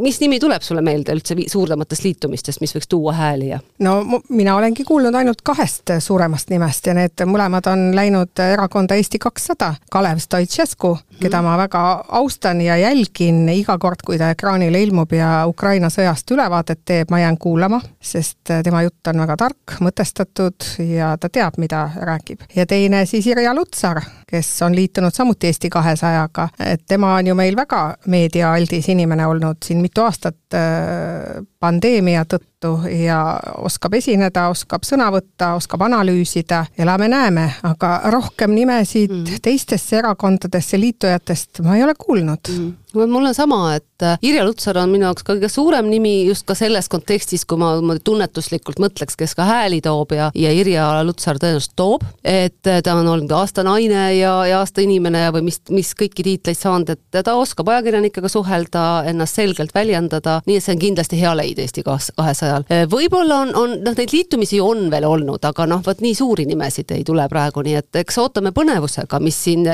mis 0.00 0.20
nimi 0.22 0.40
tuleb 0.40 0.64
sulle 0.64 0.82
meelde 0.84 1.14
üldse 1.16 1.36
suurematest 1.50 2.06
liitumistest, 2.06 2.62
mis 2.62 2.74
võiks 2.76 2.90
tuua 2.90 3.14
hääli 3.16 3.50
ja? 3.52 3.60
no 3.84 3.98
mina 4.28 4.56
olengi 4.56 4.84
kuulnud 4.86 5.14
ainult 5.14 5.42
kahest 5.44 5.92
suuremast 6.00 6.50
nimest 6.50 6.86
ja 6.86 6.94
need 6.96 7.24
mõlemad 7.28 7.66
on 7.70 7.90
läinud 7.96 8.42
erakonda 8.44 8.96
Eesti 8.98 9.20
kakssada, 9.22 9.74
Kalev 9.92 10.20
Stoicescu, 10.22 10.96
keda 11.20 11.40
mm 11.40 11.46
-hmm. 11.46 11.50
ma 11.50 11.56
väga 11.58 12.04
austan, 12.08 12.29
austan 12.30 12.60
ja 12.60 12.76
jälgin 12.76 13.48
iga 13.48 13.74
kord, 13.78 14.04
kui 14.06 14.18
ta 14.18 14.28
ekraanile 14.30 14.78
ilmub 14.84 15.10
ja 15.12 15.42
Ukraina 15.50 15.88
sõjast 15.90 16.30
ülevaadet 16.30 16.84
teeb, 16.86 17.10
ma 17.10 17.18
jään 17.18 17.38
kuulama, 17.42 17.80
sest 17.98 18.52
tema 18.62 18.84
jutt 18.86 19.10
on 19.10 19.18
väga 19.24 19.36
tark, 19.40 19.74
mõtestatud 19.82 20.68
ja 20.84 21.16
ta 21.18 21.28
teab, 21.28 21.58
mida 21.58 21.88
räägib. 22.06 22.46
ja 22.54 22.66
teine 22.70 23.02
siis 23.10 23.26
Irja 23.26 23.54
Lutsar, 23.54 23.98
kes 24.30 24.50
on 24.62 24.76
liitunud 24.78 25.14
samuti 25.14 25.50
Eesti 25.50 25.70
kahesajaga, 25.74 26.48
et 26.62 26.86
tema 26.86 27.16
on 27.16 27.26
ju 27.26 27.34
meil 27.34 27.56
väga 27.58 27.96
meediaaldis 28.06 28.88
inimene 28.94 29.26
olnud 29.26 29.58
siin 29.66 29.82
mitu 29.82 30.06
aastat 30.06 30.54
äh, 30.54 31.42
pandeemia 31.60 32.24
tõttu 32.24 32.72
ja 33.04 33.20
oskab 33.60 33.94
esineda, 33.98 34.48
oskab 34.52 34.84
sõna 34.88 35.10
võtta, 35.12 35.54
oskab 35.60 35.84
analüüsida, 35.86 36.64
elame-näeme, 36.78 37.46
aga 37.68 37.94
rohkem 38.12 38.54
nimesid 38.56 39.12
mm. 39.12 39.42
teistesse 39.44 40.00
erakondadesse 40.00 40.80
liitujatest 40.80 41.60
ma 41.66 41.76
ei 41.76 41.84
ole 41.84 41.96
kuulnud. 41.98 42.54
Mm 42.56 42.79
mul 42.94 43.26
on 43.26 43.34
sama, 43.34 43.74
et 43.76 44.02
äh, 44.02 44.18
Irja 44.22 44.44
Lutsar 44.44 44.78
on 44.80 44.90
minu 44.92 45.06
jaoks 45.06 45.24
kõige 45.26 45.48
suurem 45.52 45.88
nimi 45.90 46.24
just 46.26 46.46
ka 46.48 46.56
selles 46.58 46.88
kontekstis, 46.90 47.44
kui 47.48 47.60
ma, 47.60 47.72
ma 47.84 47.96
tunnetuslikult 48.02 48.80
mõtleks, 48.82 49.16
kes 49.18 49.34
ka 49.38 49.46
hääli 49.48 49.80
toob 49.84 50.14
ja, 50.16 50.30
ja 50.34 50.52
Irja 50.54 50.88
Lutsar 51.06 51.38
tõenäoliselt 51.40 51.76
toob, 51.78 52.04
et 52.24 52.66
äh, 52.70 52.80
ta 52.84 52.96
on 52.98 53.08
olnud 53.08 53.32
aasta 53.36 53.64
naine 53.66 54.08
ja, 54.16 54.32
ja 54.48 54.60
aasta 54.60 54.84
inimene 54.84 55.26
või 55.34 55.46
mis, 55.50 55.60
mis 55.70 55.92
kõiki 55.98 56.24
tiitleid 56.26 56.58
saanud, 56.58 56.94
et 56.94 57.20
ta 57.24 57.36
oskab 57.38 57.70
ajakirjanikega 57.72 58.30
suhelda, 58.32 58.84
ennast 59.10 59.38
selgelt 59.38 59.74
väljendada, 59.76 60.40
nii 60.48 60.58
et 60.58 60.66
see 60.66 60.76
on 60.76 60.82
kindlasti 60.84 61.20
hea 61.20 61.34
leid 61.36 61.60
Eesti 61.60 61.84
kahesajal. 61.86 62.66
Äh, 62.72 62.84
võib-olla 62.90 63.42
on, 63.46 63.54
on 63.56 63.76
noh, 63.84 63.96
neid 63.96 64.14
liitumisi 64.14 64.60
on 64.64 64.88
veel 64.92 65.06
olnud, 65.08 65.44
aga 65.46 65.68
noh, 65.70 65.84
vot 65.86 66.02
nii 66.04 66.16
suuri 66.16 66.48
nimesid 66.48 66.96
ei 66.96 67.04
tule 67.06 67.26
praegu, 67.30 67.64
nii 67.66 67.78
et 67.80 68.02
eks 68.02 68.20
ootame 68.22 68.54
põnevusega, 68.56 69.20
mis 69.22 69.38
siin 69.44 69.68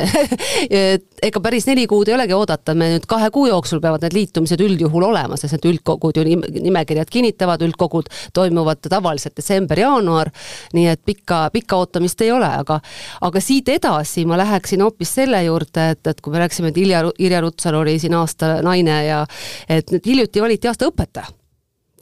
ega 1.27 1.43
päris 1.43 1.67
neli 1.69 1.87
kuud 1.91 2.09
ei 2.11 2.17
olegi 2.17 2.35
oodata, 2.37 2.75
me 2.77 2.91
nüüd 2.93 3.06
kahe 3.11 3.31
kuu 3.35 3.47
jooksul 3.51 3.81
peavad 3.83 4.05
need 4.07 4.17
liitumised 4.17 4.61
üldjuhul 4.63 5.09
olema, 5.09 5.39
sest 5.41 5.57
need 5.57 5.69
üldkogud 5.73 6.19
ju 6.19 6.25
nimekirjad 6.27 7.11
kinnitavad, 7.13 7.63
üldkogud 7.67 8.11
toimuvad 8.37 8.83
tavaliselt 8.89 9.37
detsember-jaanuar, 9.39 10.31
nii 10.77 10.87
et 10.93 11.03
pikka, 11.07 11.47
pikka 11.55 11.81
ootamist 11.83 12.21
ei 12.25 12.33
ole, 12.35 12.51
aga 12.63 12.81
aga 13.27 13.43
siit 13.43 13.69
edasi 13.73 14.27
ma 14.29 14.39
läheksin 14.41 14.83
hoopis 14.85 15.15
selle 15.21 15.43
juurde, 15.47 15.91
et, 15.97 16.07
et 16.07 16.21
kui 16.21 16.35
me 16.35 16.43
rääkisime, 16.43 16.73
et 16.73 16.81
Ilja, 16.83 17.03
Irja 17.19 17.43
Rutsar 17.45 17.75
oli 17.79 17.99
siin 18.03 18.15
aasta 18.19 18.57
naine 18.67 19.01
ja 19.07 19.25
et 19.69 19.91
nüüd 19.95 20.07
hiljuti 20.07 20.43
valiti 20.43 20.71
aasta 20.71 20.89
õpetaja. 20.91 21.31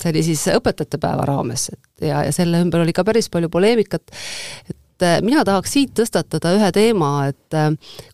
See 0.00 0.10
oli 0.10 0.24
siis 0.26 0.40
õpetajate 0.50 0.98
päeva 0.98 1.22
raames, 1.28 1.68
ja, 2.02 2.24
ja 2.26 2.32
selle 2.34 2.58
ümber 2.64 2.82
oli 2.82 2.92
ka 2.92 3.04
päris 3.06 3.28
palju 3.30 3.48
poleemikat, 3.52 4.10
et 4.70 5.06
mina 5.22 5.44
tahaks 5.46 5.76
siit 5.76 5.92
tõstatada 5.94 6.54
ühe 6.56 6.70
teema, 6.74 7.28
et 7.30 7.58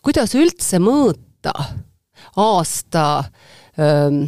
kuidas 0.04 0.34
üldse 0.36 0.80
mõõta 0.82 1.54
aasta 2.36 3.24
ähm, 3.80 4.24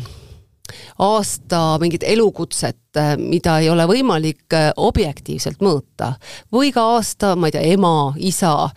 aasta 0.98 1.78
mingit 1.80 2.02
elukutset, 2.02 2.96
äh, 2.96 3.16
mida 3.16 3.58
ei 3.58 3.70
ole 3.70 3.86
võimalik 3.88 4.54
äh, 4.54 4.70
objektiivselt 4.76 5.60
mõõta. 5.60 6.14
või 6.52 6.72
ka 6.72 6.84
aasta, 6.96 7.34
ma 7.36 7.48
ei 7.48 7.56
tea, 7.56 7.62
ema, 7.74 8.14
isa, 8.16 8.70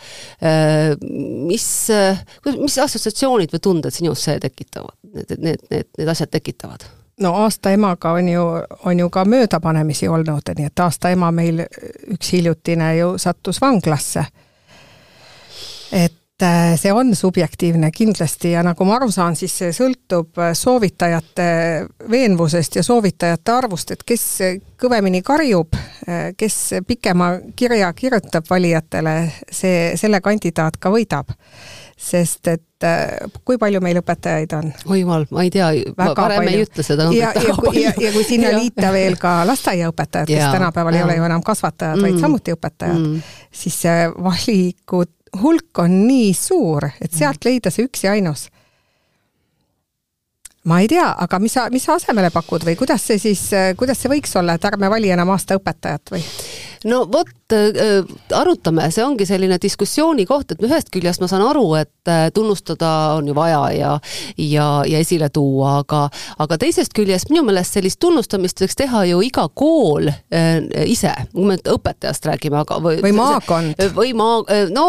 äh, 0.44 0.96
mis, 1.48 1.68
mis 2.60 2.78
assotsiatsioonid 2.80 3.54
või 3.54 3.64
tunded 3.64 3.94
sinus 3.94 4.24
see 4.24 4.40
tekitavad, 4.40 4.98
need, 5.14 5.36
need, 5.38 5.66
need, 5.72 5.90
need 5.98 6.12
asjad 6.12 6.32
tekitavad? 6.32 6.88
no 7.22 7.32
aasta 7.46 7.72
emaga 7.72 8.12
on 8.12 8.28
ju, 8.30 8.44
on 8.86 9.00
ju 9.00 9.10
ka 9.10 9.24
möödapanemisi 9.26 10.08
olnud, 10.12 10.52
nii 10.58 10.68
et 10.68 10.80
aasta 10.84 11.14
ema 11.16 11.32
meil 11.32 11.64
üks 12.12 12.34
hiljutine 12.36 12.98
ju 12.98 13.14
sattus 13.18 13.62
vanglasse. 13.62 14.26
et 15.92 16.25
Äh, 16.44 16.76
see 16.76 16.92
on 16.92 17.16
subjektiivne 17.16 17.92
kindlasti 17.96 18.50
ja 18.52 18.64
nagu 18.64 18.84
ma 18.84 18.98
aru 18.98 19.08
saan, 19.12 19.38
siis 19.40 19.54
see 19.56 19.70
sõltub 19.72 20.36
äh, 20.44 20.50
soovitajate 20.52 21.46
veenvusest 22.12 22.76
ja 22.76 22.84
soovitajate 22.84 23.54
arvust, 23.56 23.94
et 23.96 24.04
kes 24.04 24.26
kõvemini 24.76 25.22
karjub, 25.24 25.80
äh, 26.10 26.34
kes 26.36 26.58
pikema 26.88 27.38
kirja 27.56 27.94
kirjutab 27.96 28.52
valijatele, 28.52 29.16
see, 29.48 29.96
selle 29.96 30.20
kandidaat 30.20 30.76
ka 30.76 30.92
võidab. 30.92 31.32
sest 31.96 32.48
et 32.52 32.84
kui 33.48 33.56
palju 33.58 33.80
meil 33.80 34.02
õpetajaid 34.02 34.52
on? 34.58 34.74
oi 34.92 35.00
jumal, 35.00 35.24
ma 35.32 35.46
ei 35.48 35.50
tea, 35.56 35.72
varem 35.96 36.44
palju. 36.44 36.52
ei 36.52 36.66
ütle 36.68 36.84
seda 36.84 37.08
ja, 37.16 37.32
ja, 37.32 37.56
ja, 37.80 37.94
ja 37.96 38.12
kui 38.12 38.28
sinna 38.28 38.52
liita 38.52 38.92
veel 38.92 39.16
ka 39.16 39.46
lasteaiaõpetajad, 39.48 40.28
kes 40.28 40.52
tänapäeval 40.52 41.00
ja. 41.00 41.00
ei 41.00 41.08
ole 41.08 41.16
ju 41.22 41.30
enam 41.32 41.48
kasvatajad 41.48 41.96
mm., 41.96 42.10
vaid 42.10 42.20
samuti 42.28 42.60
õpetajad 42.60 43.00
mm., 43.00 43.38
siis 43.64 43.80
see 43.88 44.10
valikud 44.12 45.15
hulk 45.42 45.80
on 45.84 45.98
nii 46.08 46.34
suur, 46.34 46.88
et 47.02 47.12
sealt 47.12 47.42
mm. 47.42 47.50
leida 47.50 47.74
see 47.74 47.88
üks 47.88 48.06
ja 48.06 48.14
ainus. 48.16 48.48
ma 50.66 50.80
ei 50.82 50.88
tea, 50.90 51.08
aga 51.22 51.40
mis 51.40 51.54
sa, 51.54 51.68
mis 51.70 51.84
sa 51.86 52.00
asemele 52.00 52.32
pakud 52.34 52.66
või 52.66 52.78
kuidas 52.80 53.04
see 53.06 53.20
siis, 53.22 53.50
kuidas 53.78 54.02
see 54.02 54.10
võiks 54.10 54.34
olla, 54.40 54.56
et 54.56 54.66
ärme 54.66 54.90
vali 54.90 55.12
enam 55.14 55.30
aasta 55.36 55.60
õpetajat 55.60 56.16
või? 56.16 56.24
No 56.86 57.02
vot, 57.12 57.30
äh, 57.54 58.06
arutame, 58.36 58.88
see 58.94 59.04
ongi 59.06 59.26
selline 59.28 59.58
diskussiooni 59.62 60.26
koht, 60.30 60.54
et 60.54 60.64
ühest 60.66 60.92
küljest 60.94 61.22
ma 61.24 61.30
saan 61.30 61.44
aru, 61.48 61.66
et 61.80 62.12
äh, 62.12 62.28
tunnustada 62.34 62.92
on 63.18 63.30
ju 63.30 63.36
vaja 63.38 63.62
ja 63.74 63.94
ja, 64.38 64.68
ja 64.88 65.02
esile 65.02 65.30
tuua, 65.34 65.80
aga 65.82 66.06
aga 66.42 66.60
teisest 66.62 66.94
küljest 66.98 67.32
minu 67.34 67.46
meelest 67.48 67.78
sellist 67.78 68.00
tunnustamist 68.04 68.62
võiks 68.62 68.78
teha 68.78 69.04
ju 69.10 69.22
iga 69.26 69.48
kool 69.54 70.10
äh, 70.10 70.62
ise, 70.86 71.14
kui 71.34 71.50
me 71.50 71.58
õpetajast 71.58 72.30
räägime, 72.30 72.62
aga 72.62 72.80
või 72.84 73.02
või 73.04 73.16
maakond. 73.18 73.82
või 73.98 74.14
maa, 74.18 74.44
no 74.74 74.86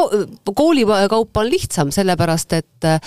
kooli 0.52 0.84
kaupa 1.10 1.44
on 1.44 1.50
lihtsam, 1.52 1.92
sellepärast 1.94 2.56
et 2.58 2.88
äh, 2.88 3.00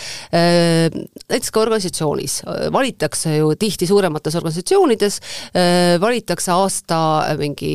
näiteks 1.29 1.53
ka 1.53 1.63
organisatsioonis 1.63 2.39
valitakse 2.73 3.37
ju 3.37 3.53
tihti 3.59 3.87
suuremates 3.89 4.35
organisatsioonides 4.39 5.19
äh,, 5.53 5.95
valitakse 6.01 6.51
aasta 6.55 6.99
mingi 7.39 7.71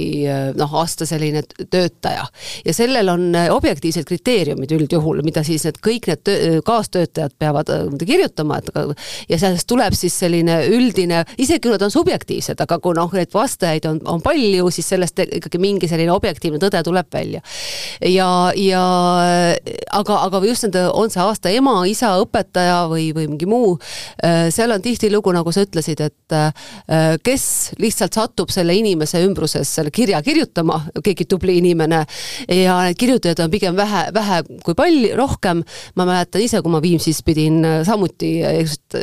noh, 0.59 0.75
aasta 0.81 1.04
aasta 1.05 1.15
selline 1.15 1.43
töötaja. 1.71 2.27
ja 2.65 2.75
sellel 2.75 3.09
on 3.09 3.35
äh, 3.35 3.51
objektiivsed 3.53 4.05
kriteeriumid 4.09 4.73
üldjuhul, 4.73 5.23
mida 5.25 5.45
siis 5.45 5.65
need 5.65 5.79
kõik 5.85 6.09
need 6.09 6.23
töö, 6.25 6.61
kaastöötajad 6.65 7.37
peavad 7.39 7.71
äh, 7.71 8.07
kirjutama, 8.07 8.59
et 8.59 8.71
ja 9.29 9.39
sellest 9.39 9.69
tuleb 9.69 9.95
siis 9.95 10.17
selline 10.19 10.65
üldine, 10.69 11.25
isegi 11.39 11.67
kui 11.67 11.75
nad 11.75 11.83
on 11.83 11.93
subjektiivsed, 11.93 12.61
aga 12.61 12.79
kui 12.81 12.97
noh, 12.97 13.11
neid 13.13 13.33
vastajaid 13.35 13.87
on, 13.89 14.01
on 14.09 14.23
palju, 14.25 14.71
siis 14.75 14.89
sellest 14.95 15.21
ikkagi 15.25 15.61
mingi 15.61 15.89
selline 15.89 16.13
objektiivne 16.13 16.61
tõde 16.63 16.83
tuleb 16.85 17.09
välja. 17.13 17.43
ja, 18.01 18.29
ja 18.57 18.85
aga, 19.93 20.19
aga 20.29 20.43
just 20.49 20.67
nende, 20.67 20.87
on 20.93 21.13
see 21.13 21.23
aasta 21.23 21.53
ema, 21.53 21.77
isa, 21.89 22.15
õpetaja 22.23 22.85
või, 22.91 23.11
või 23.17 23.29
mingi 23.33 23.49
muu, 23.51 23.77
äh, 24.25 24.49
seal 24.55 24.75
on 24.75 24.83
tihtilugu, 24.85 25.33
nagu 25.35 25.53
sa 25.53 25.65
ütlesid, 25.65 26.01
et 26.05 26.13
kes 27.25 27.45
lihtsalt 27.79 28.17
satub 28.17 28.51
selle 28.53 28.75
inimese 28.77 29.21
ümbruses 29.25 29.69
selle 29.77 29.93
kirja 29.95 30.21
kirjutama, 30.25 30.81
keegi 31.05 31.27
tubli 31.31 31.59
inimene 31.61 32.05
ja 32.49 32.79
neid 32.85 32.99
kirjutajaid 33.01 33.43
on 33.45 33.53
pigem 33.53 33.77
vähe, 33.77 34.07
vähe 34.15 34.41
kui 34.65 34.77
palju, 34.79 35.15
rohkem. 35.19 35.63
ma 35.97 36.07
mäletan 36.09 36.43
ise, 36.45 36.61
kui 36.63 36.73
ma 36.73 36.81
Viimsis 36.83 37.23
pidin 37.25 37.63
samuti 37.87 38.37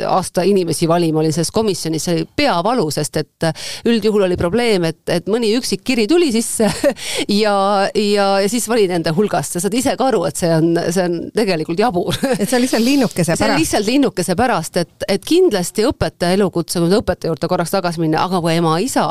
aasta 0.08 0.44
inimesi 0.46 0.88
valima, 0.88 1.20
olin 1.20 1.32
selles 1.34 1.50
komisjonis, 1.54 2.04
see 2.06 2.16
oli 2.16 2.26
peavalu, 2.36 2.88
sest 2.94 3.18
et 3.20 3.48
üldjuhul 3.88 4.26
oli 4.26 4.36
probleem, 4.40 4.86
et, 4.88 5.00
et 5.10 5.28
mõni 5.30 5.52
üksik 5.58 5.82
kiri 5.86 6.06
tuli 6.10 6.30
sisse 6.34 6.68
ja, 7.42 7.54
ja, 7.94 8.26
ja 8.42 8.50
siis 8.50 8.68
vali 8.70 8.86
nende 8.90 9.12
hulgast 9.16 9.56
ja 9.56 9.64
saad 9.64 9.76
ise 9.76 9.96
ka 9.98 10.08
aru, 10.10 10.24
et 10.28 10.40
see 10.40 10.50
on, 10.54 10.72
see 10.88 11.06
on 11.08 11.18
tegelikult 11.36 11.80
jabur. 11.80 12.16
et 12.38 12.46
see 12.46 12.58
on 12.58 12.64
lihtsalt 12.64 12.86
linnukese 12.86 13.32
pärast? 13.32 13.42
see 13.42 13.50
on 13.50 13.60
lihtsalt 13.60 13.88
linnukese 13.88 14.38
pärast, 14.38 14.80
et, 14.82 15.08
et 15.08 15.26
kindlasti 15.26 15.86
õpetaja 15.88 16.38
elukutse, 16.38 16.82
kui 16.82 16.98
õpetaja 16.98 17.32
juurde 17.32 17.50
korraks 17.50 17.74
tagasi 17.74 18.02
minna, 18.02 18.26
aga 18.26 18.42
kui 18.44 18.56
ema-isa 18.56 19.08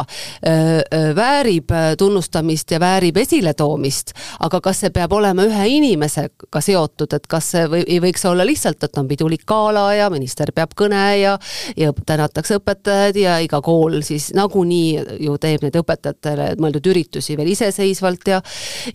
väärib 1.17 1.71
tunnustamist, 1.99 2.60
ja 2.71 2.79
väärib 2.79 3.17
esiletoomist, 3.17 4.13
aga 4.39 4.61
kas 4.61 4.83
see 4.83 4.93
peab 4.93 5.13
olema 5.17 5.45
ühe 5.47 5.67
inimesega 5.77 6.61
seotud, 6.61 7.13
et 7.17 7.27
kas 7.31 7.51
see 7.55 7.65
või 7.71 7.83
ei 7.87 7.99
võiks 8.03 8.25
olla 8.29 8.45
lihtsalt, 8.45 8.83
et 8.83 8.97
on 9.01 9.07
pidulik 9.09 9.45
gala 9.49 9.87
ja 9.97 10.09
minister 10.13 10.51
peab 10.55 10.75
kõne 10.77 11.03
ja 11.17 11.37
ja 11.77 11.93
tänatakse 12.05 12.59
õpetajaid 12.59 13.17
ja 13.17 13.37
iga 13.43 13.61
kool 13.61 14.01
siis 14.05 14.31
nagunii 14.37 15.17
ju 15.25 15.37
teeb 15.41 15.65
neid 15.65 15.77
õpetajatele 15.81 16.51
mõeldud 16.61 16.91
üritusi 16.93 17.37
veel 17.39 17.53
iseseisvalt 17.55 18.27
ja 18.27 18.41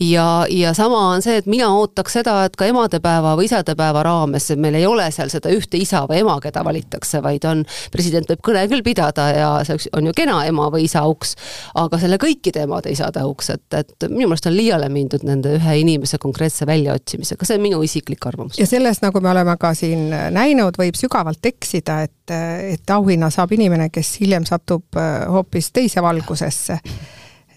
ja, 0.00 0.26
ja 0.50 0.74
sama 0.74 1.00
on 1.14 1.24
see, 1.24 1.38
et 1.40 1.46
mina 1.50 1.68
ootaks 1.74 2.18
seda, 2.18 2.38
et 2.46 2.56
ka 2.56 2.68
emadepäeva 2.68 3.34
või 3.38 3.48
isadepäeva 3.48 4.02
raames 4.06 4.50
meil 4.56 4.78
ei 4.78 4.86
ole 4.86 5.08
seal 5.14 5.30
seda 5.32 5.50
ühte 5.54 5.80
isa 5.80 6.04
või 6.08 6.22
ema, 6.22 6.38
keda 6.42 6.64
valitakse, 6.66 7.22
vaid 7.24 7.44
on, 7.48 7.64
president 7.92 8.28
võib 8.30 8.42
kõne 8.50 8.66
küll 8.70 8.84
pidada 8.86 9.28
ja 9.34 9.50
see 9.66 9.90
on 9.96 10.10
ju 10.10 10.14
kena 10.16 10.42
ema 10.48 10.68
või 10.72 10.86
isa 10.86 11.02
auks, 11.06 11.36
aga 11.74 12.00
selle 12.02 12.18
kõikide 12.22 12.66
emade-isade 12.66 13.22
auks, 13.22 13.50
et 13.56 13.76
et, 13.80 14.06
minu 14.08 14.28
meelest 14.28 14.48
on 14.50 14.56
liiale 14.56 14.88
mindud 14.92 15.24
nende 15.26 15.56
ühe 15.58 15.76
inimese 15.80 16.20
konkreetse 16.22 16.66
väljaotsimisega, 16.68 17.48
see 17.48 17.58
on 17.58 17.64
minu 17.64 17.82
isiklik 17.86 18.26
arvamus. 18.28 18.58
ja 18.60 18.66
selles, 18.68 19.02
nagu 19.04 19.20
me 19.24 19.30
oleme 19.32 19.56
ka 19.60 19.72
siin 19.76 20.08
näinud, 20.34 20.78
võib 20.80 20.98
sügavalt 20.98 21.50
eksida, 21.52 22.00
et, 22.06 22.34
et 22.76 22.96
auhinna 22.96 23.30
saab 23.34 23.52
inimene, 23.56 23.90
kes 23.94 24.16
hiljem 24.22 24.46
satub 24.48 24.98
äh, 25.00 25.26
hoopis 25.32 25.72
teise 25.76 26.02
valgusesse. 26.04 26.78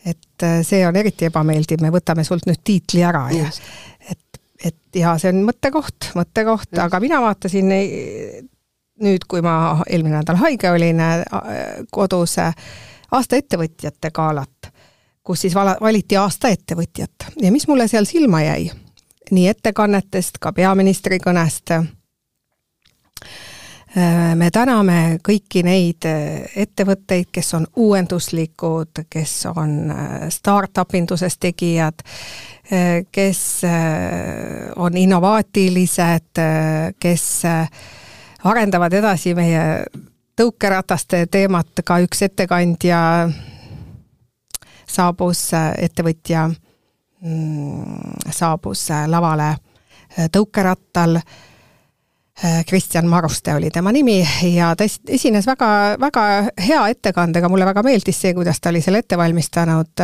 et 0.05 0.47
äh, 0.47 0.61
see 0.65 0.85
on 0.87 0.95
eriti 0.95 1.29
ebameeldiv, 1.29 1.83
me 1.83 1.93
võtame 1.93 2.25
sult 2.27 2.47
nüüd 2.49 2.63
tiitli 2.63 3.03
ära 3.05 3.27
ja 3.35 3.49
et, 4.09 4.39
et 4.71 5.01
ja 5.01 5.17
see 5.21 5.33
on 5.33 5.43
mõttekoht, 5.47 6.13
mõttekoht, 6.19 6.71
aga 6.79 7.03
mina 7.03 7.21
vaatasin 7.23 7.75
nüüd, 9.03 9.25
kui 9.27 9.43
ma 9.45 9.79
eelmine 9.87 10.19
nädal 10.19 10.39
haige 10.41 10.71
olin 10.73 11.01
kodus, 11.91 12.37
aasta 12.39 13.39
ettevõtjate 13.39 14.11
galat, 14.15 14.71
kus 15.29 15.45
siis 15.45 15.53
vala, 15.53 15.75
valiti 15.81 16.17
aasta 16.17 16.49
ettevõtjat. 16.49 17.29
Ja 17.41 17.51
mis 17.53 17.67
mulle 17.69 17.85
seal 17.87 18.07
silma 18.09 18.41
jäi, 18.41 18.71
nii 19.29 19.47
ettekannetest, 19.51 20.41
ka 20.41 20.53
peaministri 20.57 21.19
kõnest 21.21 21.75
Äh, 23.97 24.35
me 24.37 24.51
täname 24.53 25.17
kõiki 25.25 25.63
neid 25.65 26.05
äh, 26.05 26.43
ettevõtteid, 26.61 27.31
kes 27.33 27.55
on 27.57 27.63
uuenduslikud, 27.81 29.01
kes 29.09 29.33
on 29.49 29.89
äh, 29.89 30.27
startup 30.29 30.93
induses 30.93 31.39
tegijad, 31.41 32.03
kes 33.11 33.39
on 34.77 34.97
innovaatilised, 34.97 36.41
kes 37.01 37.23
arendavad 38.45 38.93
edasi 38.93 39.33
meie 39.33 39.63
tõukerataste 40.37 41.23
teemat, 41.33 41.81
ka 41.81 41.97
üks 42.05 42.21
ettekandja 42.27 42.99
saabus, 44.89 45.51
ettevõtja 45.77 46.47
mm, 46.49 48.25
saabus 48.33 48.87
lavale 49.07 49.53
tõukerattal 50.33 51.19
Äh, 52.45 52.65
Kristjan 52.65 53.07
Maruste 53.07 53.55
oli 53.55 53.69
tema 53.69 53.91
nimi 53.91 54.27
ja 54.55 54.75
ta 54.75 54.85
esines 55.07 55.47
väga, 55.47 55.67
väga 55.99 56.21
hea 56.67 56.85
ettekandega, 56.87 57.49
mulle 57.51 57.65
väga 57.67 57.83
meeldis 57.83 58.21
see, 58.21 58.31
kuidas 58.33 58.61
ta 58.63 58.71
oli 58.71 58.79
selle 58.81 59.01
ette 59.03 59.17
valmistanud. 59.19 60.03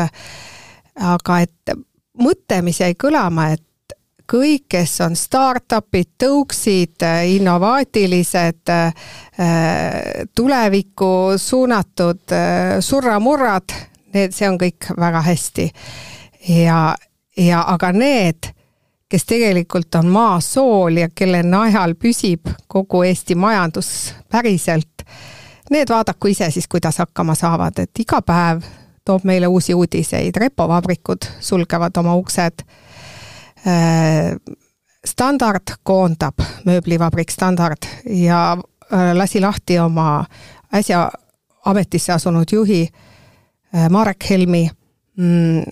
aga 0.96 1.38
et 1.40 1.72
mõte, 2.20 2.60
mis 2.62 2.82
jäi 2.82 2.98
kõlama, 3.00 3.48
et 3.56 3.96
kõik, 4.28 4.66
kes 4.68 4.98
on 5.06 5.16
startup'id, 5.16 6.12
tõuksid, 6.20 7.08
innovaatilised, 7.38 8.74
tulevikku 10.36 11.12
suunatud 11.38 12.36
surramurrad, 12.80 13.76
need, 14.16 14.36
see 14.36 14.50
on 14.50 14.60
kõik 14.62 14.90
väga 15.00 15.22
hästi. 15.26 15.70
ja, 16.50 16.96
ja 17.38 17.64
aga 17.76 17.92
need 17.92 18.56
kes 19.10 19.26
tegelikult 19.26 19.96
on 19.96 20.08
maasool 20.08 20.98
ja 20.98 21.10
kelle 21.16 21.44
najal 21.44 21.94
püsib 21.96 22.50
kogu 22.68 23.04
Eesti 23.06 23.36
majandus 23.36 23.90
päriselt, 24.32 25.06
need 25.72 25.90
vaadaku 25.90 26.34
ise 26.34 26.50
siis, 26.52 26.68
kuidas 26.68 26.98
hakkama 27.04 27.36
saavad, 27.36 27.80
et 27.80 28.02
iga 28.02 28.22
päev 28.26 28.66
toob 29.06 29.24
meile 29.24 29.48
uusi 29.48 29.74
uudiseid, 29.74 30.36
repovabrikud 30.36 31.30
sulgevad 31.40 31.98
oma 32.02 32.16
uksed. 32.18 32.66
Äh, 33.66 34.34
standard 35.06 35.78
koondab, 35.84 36.42
mööblivabrik 36.66 37.32
Standard 37.32 37.86
ja 38.10 38.58
äh, 38.58 39.12
lasi 39.14 39.42
lahti 39.42 39.80
oma 39.80 40.26
äsja 40.74 41.12
ametisse 41.66 42.14
asunud 42.14 42.52
juhi 42.52 42.88
Marek 43.90 44.30
Helmi. 44.30 44.70
Mm, 45.18 45.64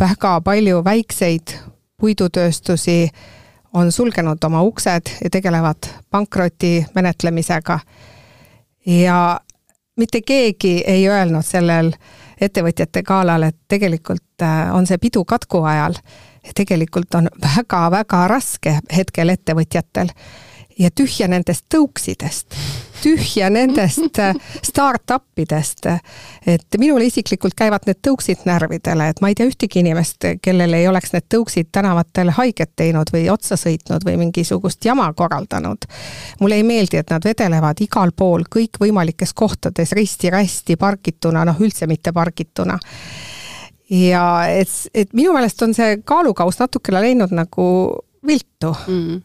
väga 0.00 0.40
palju 0.40 0.84
väikseid 0.84 1.54
puidutööstusi 2.00 3.08
on 3.74 3.92
sulgenud 3.92 4.44
oma 4.44 4.62
uksed 4.62 5.10
ja 5.24 5.30
tegelevad 5.30 5.88
pankroti 6.10 6.86
menetlemisega. 6.94 7.78
ja 8.86 9.40
mitte 9.96 10.20
keegi 10.20 10.84
ei 10.86 11.08
öelnud 11.08 11.44
sellel 11.44 11.92
ettevõtjate 12.40 13.02
galal, 13.02 13.42
et 13.42 13.56
tegelikult 13.68 14.42
äh, 14.42 14.74
on 14.74 14.86
see 14.86 14.98
pidu 14.98 15.24
katku 15.24 15.62
ajal. 15.62 15.94
tegelikult 16.54 17.14
on 17.14 17.28
väga-väga 17.42 18.28
raske 18.28 18.78
hetkel 18.96 19.28
ettevõtjatel 19.28 20.10
ja 20.78 20.90
tühja 20.90 21.28
nendest 21.28 21.64
tõuksidest, 21.74 22.54
tühja 23.04 23.50
nendest 23.52 24.18
äh, 24.18 24.34
startup 24.62 25.38
idest. 25.38 25.86
et 26.46 26.78
minule 26.78 27.04
isiklikult 27.04 27.54
käivad 27.56 27.84
need 27.86 28.00
tõuksid 28.06 28.46
närvidele, 28.48 29.08
et 29.10 29.20
ma 29.20 29.30
ei 29.30 29.36
tea 29.36 29.48
ühtegi 29.50 29.82
inimest, 29.82 30.24
kellel 30.42 30.76
ei 30.76 30.88
oleks 30.88 31.12
need 31.12 31.26
tõuksid 31.34 31.68
tänavatel 31.72 32.32
haiget 32.38 32.72
teinud 32.76 33.12
või 33.12 33.26
otsa 33.32 33.58
sõitnud 33.60 34.06
või 34.06 34.16
mingisugust 34.22 34.84
jama 34.84 35.10
korraldanud. 35.12 35.84
mulle 36.40 36.60
ei 36.60 36.66
meeldi, 36.66 36.96
et 36.96 37.10
nad 37.10 37.24
vedelevad 37.24 37.80
igal 37.84 38.12
pool 38.16 38.48
kõikvõimalikes 38.56 39.34
kohtades 39.34 39.92
risti-rästi 39.92 40.76
pargituna, 40.76 41.44
noh 41.44 41.60
üldse 41.60 41.86
mitte 41.86 42.12
pargituna 42.12 42.78
ja 43.90 44.24
et, 44.48 44.70
et 44.94 45.12
minu 45.12 45.32
meelest 45.36 45.62
on 45.62 45.74
see 45.76 46.00
kaalukauss 46.04 46.60
natukene 46.62 47.04
läinud 47.04 47.36
nagu 47.36 47.68
viltu 48.26 48.72
mm 48.86 49.22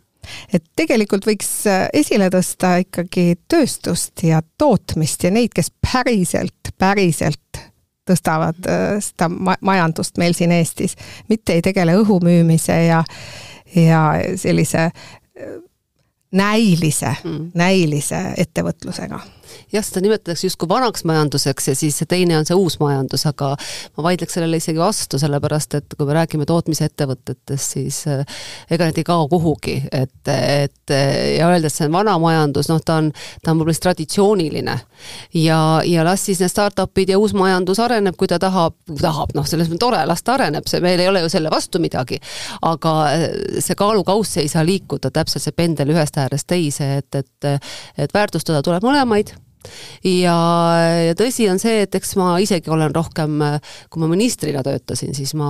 et 0.53 0.63
tegelikult 0.75 1.27
võiks 1.27 1.49
äh, 1.69 1.87
esile 1.93 2.29
tõsta 2.33 2.75
ikkagi 2.83 3.33
tööstust 3.51 4.23
ja 4.23 4.41
tootmist 4.57 5.23
ja 5.23 5.31
neid, 5.33 5.53
kes 5.55 5.71
päriselt, 5.91 6.73
päriselt 6.77 7.63
tõstavad 8.09 8.69
äh, 8.69 8.97
seda 9.03 9.29
majandust 9.61 10.17
meil 10.21 10.35
siin 10.37 10.53
Eestis, 10.55 10.97
mitte 11.29 11.57
ei 11.57 11.65
tegele 11.65 11.97
õhu 12.01 12.19
müümise 12.25 12.77
ja, 12.87 13.03
ja 13.75 14.03
sellise 14.39 14.89
äh, 14.89 15.57
näilise 16.31 17.15
mm., 17.23 17.51
näilise 17.57 18.23
ettevõtlusega 18.37 19.21
jah, 19.73 19.83
seda 19.85 20.03
nimetatakse 20.03 20.47
justkui 20.47 20.69
vanaks 20.69 21.03
majanduseks 21.07 21.67
ja 21.71 21.75
siis 21.77 21.97
see 21.99 22.09
teine 22.09 22.37
on 22.37 22.47
see 22.47 22.57
uus 22.57 22.79
majandus, 22.81 23.25
aga 23.29 23.51
ma 23.97 24.05
vaidleks 24.09 24.37
sellele 24.37 24.59
isegi 24.59 24.79
vastu, 24.79 25.19
sellepärast 25.21 25.77
et 25.79 25.95
kui 25.97 26.07
me 26.07 26.15
räägime 26.17 26.47
tootmisettevõtetest, 26.49 27.75
siis 27.77 28.01
eh, 28.09 28.23
ega 28.71 28.89
need 28.89 29.01
ei 29.01 29.07
kao 29.07 29.27
kuhugi, 29.31 29.77
et, 29.91 30.31
et 30.33 30.93
ja 30.93 31.49
öelda, 31.49 31.69
et 31.69 31.75
see 31.75 31.87
on 31.89 31.95
vana 31.95 32.17
majandus, 32.21 32.69
noh, 32.71 32.81
ta 32.85 32.99
on, 33.03 33.11
ta 33.43 33.53
on 33.53 33.59
võib-olla 33.59 33.75
siis 33.75 33.85
traditsiooniline. 33.85 34.77
ja, 35.39 35.59
ja 35.85 36.05
las 36.07 36.25
siis 36.25 36.41
need 36.43 36.51
startup'id 36.51 37.13
ja 37.13 37.19
uus 37.19 37.33
majandus 37.37 37.79
areneb, 37.83 38.17
kui 38.19 38.27
ta 38.27 38.39
tahab, 38.41 38.77
tahab, 39.01 39.35
noh, 39.37 39.47
selles 39.47 39.69
mõttes 39.69 39.85
tore, 39.85 40.01
las 40.09 40.23
ta 40.23 40.35
areneb, 40.37 40.67
see, 40.67 40.81
meil 40.83 40.99
ei 40.99 41.11
ole 41.11 41.23
ju 41.25 41.31
selle 41.31 41.51
vastu 41.53 41.79
midagi. 41.79 42.19
aga 42.61 42.95
eh, 43.13 43.27
see 43.63 43.77
kaalukauss 43.79 44.37
ei 44.41 44.49
saa 44.51 44.65
liikuda 44.65 45.11
täpselt 45.13 45.43
see 45.43 45.55
pendel 45.55 45.93
ühest 45.93 46.17
äärest 46.19 46.47
teise, 46.49 46.97
et, 46.99 47.15
et 47.15 47.49
et 47.97 48.13
väärtustada 48.13 48.61
tuleb 48.65 48.85
mõlemaid 48.85 49.33
ja, 50.05 50.35
ja 51.09 51.15
tõsi 51.19 51.49
on 51.51 51.61
see, 51.61 51.83
et 51.85 51.95
eks 51.95 52.15
ma 52.19 52.35
isegi 52.41 52.71
olen 52.71 52.93
rohkem, 52.95 53.39
kui 53.89 54.03
ma 54.03 54.11
ministrina 54.11 54.63
töötasin, 54.65 55.15
siis 55.17 55.35
ma 55.39 55.49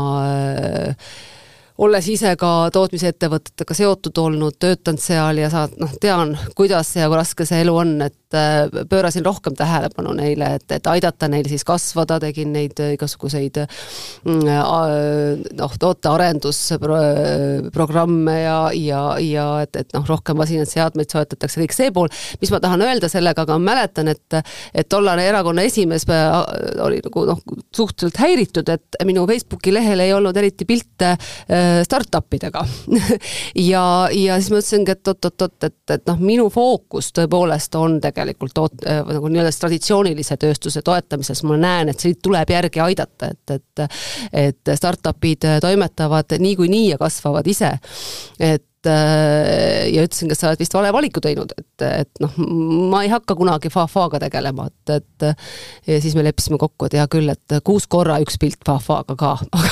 olles 1.79 2.07
ise 2.11 2.33
ka 2.39 2.69
tootmisettevõtetega 2.75 3.75
seotud 3.77 4.19
olnud, 4.19 4.57
töötanud 4.59 5.01
seal 5.01 5.39
ja 5.39 5.49
sa 5.51 5.65
noh, 5.79 5.93
tean, 6.01 6.35
kuidas 6.57 6.91
ja 6.97 7.07
kui 7.07 7.19
raske 7.19 7.47
see 7.47 7.61
elu 7.63 7.75
on, 7.83 7.93
et 8.03 8.28
Äh, 8.29 8.69
pöörasin 8.85 9.25
rohkem 9.25 9.55
tähelepanu 9.57 10.11
neile, 10.13 10.51
et, 10.59 10.69
et 10.75 10.85
aidata 10.85 11.25
neil 11.33 11.47
siis 11.49 11.63
kasvada, 11.65 12.19
tegin 12.21 12.51
neid 12.53 12.77
igasuguseid 12.77 13.57
mm, 13.57 14.45
noh, 15.57 15.73
tootearendusprogramme 15.81 18.35
ja, 18.37 18.69
ja, 18.77 19.17
ja 19.17 19.45
et, 19.63 19.73
et 19.81 19.89
noh, 19.97 20.05
rohkem 20.05 20.37
masinaid, 20.37 20.69
seadmeid 20.69 21.09
soetatakse, 21.09 21.57
kõik 21.63 21.73
see 21.73 21.89
pool, 21.95 22.05
mis 22.37 22.51
ma 22.53 22.59
tahan 22.61 22.83
öelda 22.85 23.09
sellega, 23.09 23.41
aga 23.47 23.57
ma 23.57 23.65
mäletan, 23.71 24.13
et 24.13 24.29
et 24.77 24.85
tollane 24.93 25.25
erakonna 25.25 25.65
esimees 25.65 26.05
äh, 26.13 26.29
oli 26.85 27.01
nagu 27.07 27.25
noh, 27.31 27.41
suhteliselt 27.73 28.21
häiritud, 28.21 28.69
et 28.69 28.85
minu 29.09 29.25
Facebooki 29.25 29.73
lehel 29.73 30.05
ei 30.05 30.13
olnud 30.13 30.37
eriti 30.37 30.69
pilte 30.69 31.15
äh, 31.15 31.81
startup 31.81 32.29
idega 32.37 32.61
ja, 33.71 34.05
ja 34.13 34.37
siis 34.37 34.53
ma 34.53 34.61
ütlesingi, 34.61 34.93
et 34.93 35.01
oot-oot-oot, 35.15 35.57
et, 35.65 35.81
et 35.97 36.05
noh, 36.13 36.21
minu 36.21 36.45
fookus 36.53 37.09
tõepoolest 37.17 37.73
on 37.81 37.97
tegelikult 37.97 38.18
tegelikult 38.19 38.55
toot-, 38.55 38.85
äh, 38.85 39.01
nagu 39.07 39.31
nii-öelda 39.31 39.53
traditsioonilise 39.59 40.37
tööstuse 40.39 40.83
toetamises 40.85 41.43
ma 41.47 41.57
näen, 41.59 41.93
et 41.93 41.99
siit 41.99 42.21
tuleb 42.23 42.55
järgi 42.55 42.83
aidata, 42.83 43.33
et, 43.33 43.55
et 43.57 43.85
et 44.33 44.71
startup'id 44.75 45.45
toimetavad 45.63 46.35
niikuinii 46.39 46.89
ja 46.89 46.97
kasvavad 46.99 47.47
ise. 47.47 47.71
et 48.39 48.68
Äh, 48.87 49.89
ja 49.91 50.05
ütlesin, 50.07 50.29
kas 50.31 50.39
sa 50.39 50.47
oled 50.47 50.61
vist 50.61 50.71
vale 50.71 50.93
valiku 50.95 51.19
teinud, 51.19 51.51
et, 51.59 51.83
et 51.83 52.21
noh, 52.23 52.31
ma 52.87 53.01
ei 53.03 53.09
hakka 53.11 53.35
kunagi 53.35 53.67
fa-faga 53.73 54.21
tegelema, 54.23 54.69
et, 54.69 54.93
et 55.01 55.25
ja 55.83 55.97
siis 55.99 56.13
me 56.15 56.23
leppisime 56.23 56.55
kokku, 56.61 56.87
et 56.87 56.95
hea 56.95 57.03
küll, 57.11 57.27
et 57.27 57.55
kuus 57.67 57.89
korra 57.91 58.15
üks 58.23 58.39
pilt 58.39 58.63
fa-faga 58.63 59.17
ka, 59.19 59.33
aga 59.59 59.71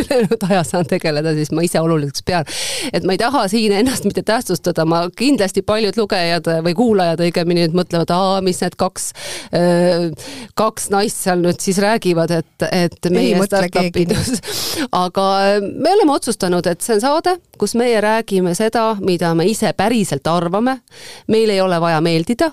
ülejäänud 0.00 0.46
aja 0.48 0.64
saan 0.66 0.88
tegeleda 0.90 1.30
siis 1.36 1.52
ma 1.54 1.62
ise 1.62 1.78
oluliseks 1.78 2.24
pean. 2.26 2.48
et 2.90 3.06
ma 3.06 3.14
ei 3.14 3.20
taha 3.22 3.44
siin 3.52 3.76
ennast 3.76 4.08
mitte 4.08 4.24
tähtsustada, 4.26 4.82
ma 4.82 5.04
kindlasti 5.14 5.62
paljud 5.62 6.00
lugejad 6.02 6.50
või 6.66 6.74
kuulajad 6.80 7.22
õigemini 7.28 7.68
nüüd 7.68 7.78
mõtlevad, 7.84 8.10
aa, 8.16 8.42
mis 8.42 8.58
need 8.66 8.74
kaks, 8.82 9.12
äh, 9.54 10.10
kaks 10.58 10.90
naist 10.90 11.22
seal 11.22 11.46
nüüd 11.46 11.62
siis 11.62 11.78
räägivad, 11.78 12.34
et, 12.40 12.66
et 12.66 13.12
meie 13.14 13.38
startup'id, 13.46 14.18
aga 15.04 15.30
me 15.62 15.94
oleme 15.94 16.18
otsustanud, 16.18 16.66
et 16.66 16.82
see 16.82 16.98
on 16.98 17.06
saade, 17.06 17.38
kus 17.62 17.78
meie 17.78 18.02
räägime 18.02 18.39
räägime 18.40 18.54
seda, 18.54 18.96
mida 19.00 19.34
me 19.34 19.44
ise 19.46 19.72
päriselt 19.76 20.26
arvame, 20.26 20.80
meil 21.28 21.50
ei 21.50 21.60
ole 21.60 21.80
vaja 21.80 22.00
meeldida, 22.00 22.50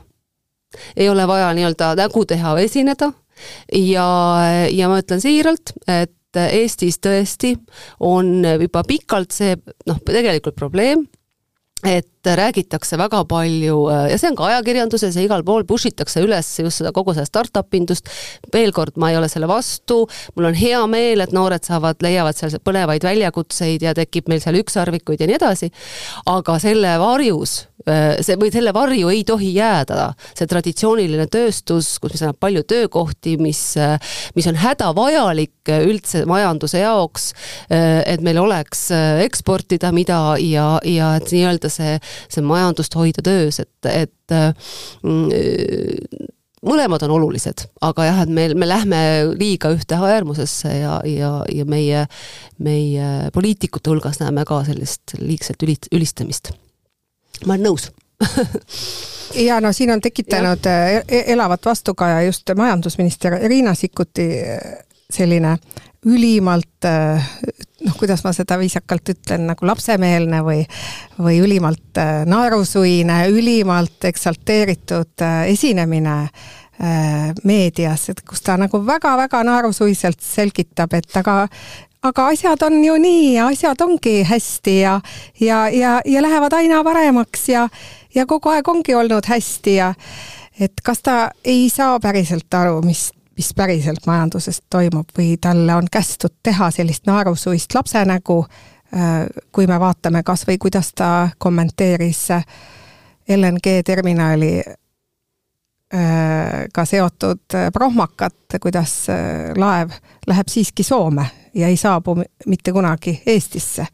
ei 0.95 1.09
ole 1.09 1.27
vaja 1.27 1.53
nii-öelda 1.55 1.95
nägu 1.95 2.25
teha 2.25 2.55
või 2.55 2.65
esineda. 2.67 3.13
Ja, 3.71 4.07
ja 4.71 4.89
ma 4.89 4.99
ütlen 4.99 5.21
siiralt, 5.21 5.73
et 5.87 6.13
Eestis 6.37 6.99
tõesti 6.99 7.55
on 7.99 8.43
juba 8.61 8.83
pikalt 8.83 9.31
see 9.31 9.55
noh, 9.87 9.99
tegelikult 10.03 10.55
probleem, 10.55 11.07
et 11.85 12.27
räägitakse 12.35 12.97
väga 12.97 13.21
palju 13.29 13.77
ja 14.09 14.17
see 14.17 14.31
on 14.31 14.35
ka 14.35 14.47
ajakirjanduses 14.49 15.15
ja 15.15 15.23
igal 15.23 15.43
pool 15.47 15.63
push 15.67 15.87
itakse 15.91 16.23
üles 16.25 16.49
just 16.59 16.81
seda 16.81 16.91
kogu 16.95 17.13
seda 17.13 17.27
startup 17.29 17.77
indust. 17.77 18.09
veel 18.53 18.73
kord, 18.73 18.97
ma 18.97 19.11
ei 19.11 19.17
ole 19.19 19.29
selle 19.29 19.47
vastu, 19.47 20.01
mul 20.35 20.49
on 20.49 20.57
hea 20.57 20.81
meel, 20.89 21.21
et 21.21 21.35
noored 21.35 21.63
saavad, 21.63 22.01
leiavad 22.03 22.35
seal 22.35 22.57
põnevaid 22.63 23.05
väljakutseid 23.05 23.85
ja 23.85 23.93
tekib 23.97 24.27
meil 24.27 24.41
seal 24.43 24.57
ükssarvikuid 24.59 25.21
ja 25.21 25.29
nii 25.29 25.37
edasi. 25.37 25.71
aga 26.25 26.59
selle 26.59 26.97
varjus 26.99 27.67
see 27.87 28.35
või 28.39 28.49
selle 28.51 28.73
varju 28.75 29.11
ei 29.13 29.23
tohi 29.27 29.53
jääda 29.55 30.09
see 30.35 30.47
traditsiooniline 30.49 31.27
tööstus, 31.31 31.93
kus 32.01 32.15
mis 32.15 32.23
annab 32.25 32.39
palju 32.41 32.63
töökohti, 32.67 33.37
mis, 33.41 33.61
mis 34.35 34.49
on 34.49 34.57
hädavajalik 34.59 35.71
üldse 35.85 36.23
majanduse 36.27 36.81
jaoks, 36.81 37.29
et 37.69 38.23
meil 38.25 38.39
oleks 38.41 38.87
eksportida 39.23 39.91
mida 39.95 40.19
ja, 40.41 40.67
ja 40.83 41.13
et 41.19 41.31
nii-öelda 41.31 41.66
see, 41.73 41.99
see 42.29 42.45
majandust 42.45 42.95
hoida 42.97 43.23
töös, 43.25 43.59
et, 43.63 43.89
et 43.91 44.35
mm, 45.03 46.27
mõlemad 46.67 47.03
on 47.07 47.15
olulised, 47.17 47.67
aga 47.85 48.07
jah, 48.07 48.21
et 48.25 48.31
meil, 48.33 48.55
me 48.57 48.67
lähme 48.69 49.01
liiga 49.37 49.71
ühte 49.75 49.97
äärmusesse 49.97 50.73
ja, 50.79 50.99
ja, 51.07 51.31
ja 51.53 51.65
meie, 51.69 52.05
meie 52.63 53.11
poliitikute 53.33 53.93
hulgas 53.93 54.21
näeme 54.23 54.45
ka 54.47 54.63
sellist 54.67 55.17
liigset 55.19 55.63
üli-, 55.63 55.79
ülistamist 55.93 56.53
ma 57.45 57.53
olen 57.53 57.67
nõus 57.69 57.89
ja 59.47 59.59
no 59.61 59.71
siin 59.75 59.93
on 59.93 60.01
tekitanud 60.01 60.65
ja. 60.65 60.77
Eh, 60.89 61.03
e-, 61.07 61.23
elavat 61.33 61.65
vastukaja 61.65 62.21
just 62.25 62.49
majandusminister 62.55 63.37
Riina 63.45 63.75
Sikkuti 63.77 64.27
eh, 64.39 64.59
selline 65.09 65.57
ülimalt 66.07 66.87
eh, 66.87 67.31
noh, 67.85 67.97
kuidas 67.99 68.23
ma 68.25 68.33
seda 68.35 68.57
viisakalt 68.59 69.13
ütlen, 69.13 69.47
nagu 69.51 69.67
lapsemeelne 69.67 70.43
või, 70.45 70.61
või 71.19 71.41
ülimalt 71.43 71.99
naerusuine, 72.27 73.25
ülimalt 73.33 74.07
eksalteeritud 74.09 75.27
esinemine 75.47 76.21
meedias, 77.47 78.03
et 78.11 78.19
kus 78.21 78.43
ta 78.45 78.53
nagu 78.61 78.77
väga-väga 78.85 79.39
naerusuiselt 79.47 80.19
selgitab, 80.21 80.93
et 80.93 81.15
aga 81.17 81.47
aga 82.05 82.27
asjad 82.31 82.61
on 82.67 82.83
ju 82.83 82.95
nii 83.01 83.33
ja 83.35 83.47
asjad 83.51 83.81
ongi 83.81 84.21
hästi 84.27 84.79
ja, 84.79 84.99
ja, 85.39 85.67
ja, 85.69 85.99
ja 86.05 86.21
lähevad 86.21 86.53
aina 86.53 86.83
paremaks 86.83 87.49
ja, 87.49 87.67
ja 88.15 88.25
kogu 88.25 88.51
aeg 88.53 88.67
ongi 88.67 88.95
olnud 88.95 89.25
hästi 89.27 89.75
ja 89.75 89.93
et 90.59 90.81
kas 90.83 91.01
ta 91.05 91.17
ei 91.45 91.67
saa 91.69 91.99
päriselt 92.01 92.53
aru, 92.53 92.81
mis, 92.85 93.09
mis 93.37 93.53
päriselt 93.55 94.07
majanduses 94.07 94.61
toimub 94.69 95.09
või 95.17 95.37
talle 95.41 95.75
on 95.75 95.87
kästud 95.91 96.33
teha 96.43 96.71
sellist 96.71 97.05
naerusuist 97.05 97.75
lapsenägu, 97.75 98.39
äh, 98.93 99.27
kui 99.51 99.67
me 99.67 99.79
vaatame 99.79 100.23
kas 100.23 100.47
või 100.47 100.57
kuidas 100.57 100.93
ta 100.95 101.29
kommenteeris 101.37 102.27
LNG 103.35 103.81
terminali 103.85 104.53
äh, 104.59 104.75
ka 106.73 106.85
seotud 106.85 107.57
prohmakat, 107.73 108.57
kuidas 108.61 109.09
äh, 109.09 109.17
laev 109.55 109.89
läheb 110.27 110.47
siiski 110.49 110.83
Soome 110.83 111.25
ja 111.53 111.67
ei 111.67 111.77
saabu 111.77 112.17
mitte 112.45 112.71
kunagi 112.71 113.21
Eestisse, 113.25 113.85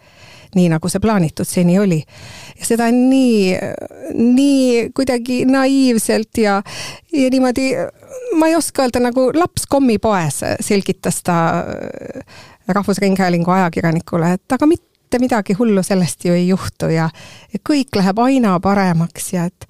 nii 0.56 0.70
nagu 0.70 0.90
see 0.90 1.02
plaanitud 1.02 1.48
seni 1.48 1.80
oli. 1.80 2.04
ja 2.60 2.66
seda 2.66 2.88
nii, 2.92 3.56
nii 4.14 4.90
kuidagi 4.96 5.46
naiivselt 5.46 6.38
ja, 6.38 6.62
ja 7.14 7.30
niimoodi, 7.30 7.72
ma 8.36 8.48
ei 8.48 8.56
oska 8.56 8.84
öelda, 8.86 9.02
nagu 9.04 9.30
laps 9.36 9.68
kommipoes 9.70 10.42
selgitas 10.60 11.22
ta 11.24 11.38
Rahvusringhäälingu 12.68 13.52
ajakirjanikule, 13.52 14.34
et 14.34 14.56
aga 14.56 14.68
mitte 14.68 15.20
midagi 15.20 15.54
hullu 15.54 15.84
sellest 15.84 16.26
ju 16.26 16.34
ei 16.34 16.48
juhtu 16.48 16.90
ja, 16.94 17.10
ja 17.54 17.60
kõik 17.70 17.96
läheb 17.96 18.20
aina 18.24 18.56
paremaks 18.64 19.34
ja 19.34 19.46
et 19.52 19.68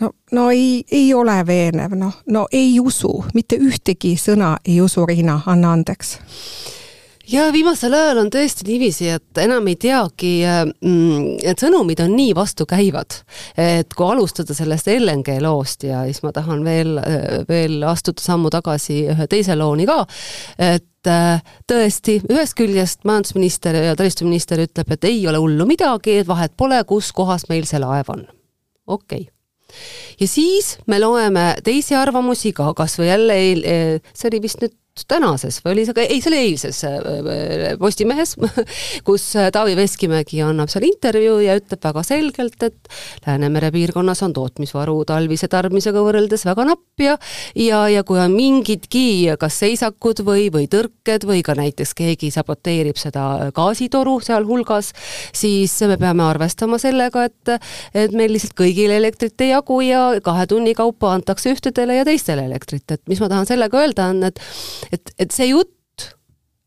no, 0.00 0.10
no 0.32 0.50
ei, 0.50 0.84
ei 0.90 1.14
ole 1.14 1.38
veenev, 1.46 1.94
noh, 1.98 2.20
no 2.26 2.46
ei 2.52 2.80
usu, 2.80 3.24
mitte 3.34 3.56
ühtegi 3.56 4.16
sõna 4.20 4.56
ei 4.64 4.80
usu, 4.80 5.06
Riina, 5.06 5.40
anna 5.46 5.72
andeks 5.72 6.16
ja 7.32 7.46
viimasel 7.52 7.94
ajal 7.96 8.20
on 8.22 8.30
tõesti 8.32 8.66
niiviisi, 8.66 9.08
et 9.16 9.40
enam 9.42 9.66
ei 9.70 9.76
teagi, 9.80 10.32
mm, 10.44 11.38
et 11.48 11.62
sõnumid 11.62 12.02
on 12.04 12.14
nii 12.16 12.34
vastukäivad, 12.36 13.18
et 13.58 13.96
kui 13.96 14.06
alustada 14.08 14.54
sellest 14.56 14.90
LNG 14.92 15.38
loost 15.44 15.86
ja 15.88 16.04
siis 16.08 16.22
ma 16.24 16.32
tahan 16.36 16.64
veel, 16.66 16.96
veel 17.48 17.82
astuda 17.88 18.22
sammu 18.22 18.52
tagasi 18.52 19.02
ühe 19.14 19.28
teise 19.30 19.56
looni 19.58 19.88
ka, 19.88 20.00
et 20.58 21.10
äh, 21.10 21.42
tõesti, 21.70 22.20
ühest 22.30 22.56
küljest 22.58 23.06
majandusminister 23.08 23.80
ja 23.88 23.96
taristuminister 23.98 24.62
ütleb, 24.66 24.92
et 24.92 25.10
ei 25.10 25.22
ole 25.28 25.40
hullu 25.42 25.68
midagi, 25.68 26.20
vahet 26.28 26.56
pole, 26.56 26.80
kus 26.88 27.12
kohas 27.16 27.48
meil 27.52 27.68
see 27.68 27.80
laev 27.82 28.12
on. 28.12 28.26
okei 28.86 29.24
okay 29.24 29.30
ja 30.20 30.26
siis 30.28 30.74
me 30.86 30.98
loeme 31.00 31.54
teisi 31.64 31.94
arvamusi 31.96 32.52
ka, 32.52 32.74
kas 32.76 32.98
või 33.00 33.08
jälle 33.08 33.36
eil, 33.40 33.62
see 34.12 34.28
oli 34.28 34.42
vist 34.44 34.60
nüüd 34.60 34.74
tänases 35.08 35.62
või 35.64 35.72
oli 35.72 35.84
see 35.88 35.96
ka, 35.96 36.04
ei, 36.04 36.20
see 36.20 36.28
oli 36.28 36.40
eilses 36.50 36.82
äh, 36.84 37.76
Postimehes, 37.80 38.34
kus 39.08 39.24
äh, 39.40 39.48
Taavi 39.54 39.72
Veskimägi 39.76 40.42
annab 40.44 40.68
seal 40.72 40.84
intervjuu 40.84 41.38
ja 41.46 41.56
ütleb 41.56 41.80
väga 41.84 42.02
selgelt, 42.04 42.58
et 42.66 42.90
Läänemere 43.26 43.70
piirkonnas 43.72 44.20
on 44.26 44.34
tootmisvaru 44.36 44.98
talvise 45.08 45.48
tarbimisega 45.52 46.02
võrreldes 46.04 46.44
väga 46.44 46.66
napp 46.68 47.00
ja 47.00 47.16
ja, 47.56 47.86
ja 47.88 48.02
kui 48.04 48.20
on 48.20 48.36
mingidki 48.36 49.32
kas 49.40 49.56
seisakud 49.62 50.20
või, 50.26 50.50
või 50.52 50.68
tõrked 50.72 51.24
või 51.28 51.40
ka 51.46 51.56
näiteks 51.56 51.94
keegi 51.96 52.28
saboteerib 52.34 53.00
seda 53.00 53.48
gaasitoru 53.56 54.18
sealhulgas, 54.20 54.92
siis 55.32 55.78
me 55.88 55.96
peame 55.96 56.26
arvestama 56.26 56.80
sellega, 56.82 57.24
et 57.30 57.56
et 57.96 58.12
meil 58.12 58.36
lihtsalt 58.36 58.54
kõigile 58.60 59.00
elektrit 59.00 59.40
ei 59.40 59.54
jagu 59.54 59.80
ja 59.86 60.04
kahe 60.24 60.46
tunni 60.50 60.76
kaupa 60.76 61.14
antakse 61.16 61.56
ühtedele 61.56 61.96
ja 61.96 62.04
teistele 62.04 62.44
elektrit, 62.44 62.84
et 62.92 63.02
mis 63.08 63.20
ma 63.24 63.32
tahan 63.32 63.48
sellega 63.48 63.80
öelda, 63.80 64.10
on, 64.12 64.22
et 64.28 64.40
et, 64.92 65.12
et 65.18 65.30
see 65.34 65.50
jutt, 65.52 66.08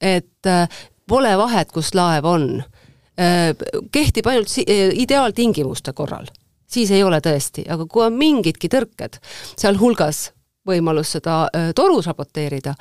et 0.01 0.49
äh, 0.49 0.67
pole 1.08 1.34
vahet, 1.38 1.71
kus 1.73 1.93
laev 1.97 2.28
on, 2.30 2.47
äh, 3.19 3.51
kehtib 3.91 4.30
ainult 4.30 4.51
äh, 4.63 4.89
ideaaltingimuste 4.93 5.93
korral, 5.93 6.30
siis 6.67 6.91
ei 6.91 7.04
ole 7.04 7.21
tõesti, 7.23 7.65
aga 7.69 7.88
kui 7.89 8.06
on 8.06 8.17
mingidki 8.19 8.69
tõrked, 8.71 9.19
sealhulgas 9.58 10.30
võimalus 10.67 11.15
seda 11.15 11.45
toru 11.75 12.01
saboteerida, 12.06 12.73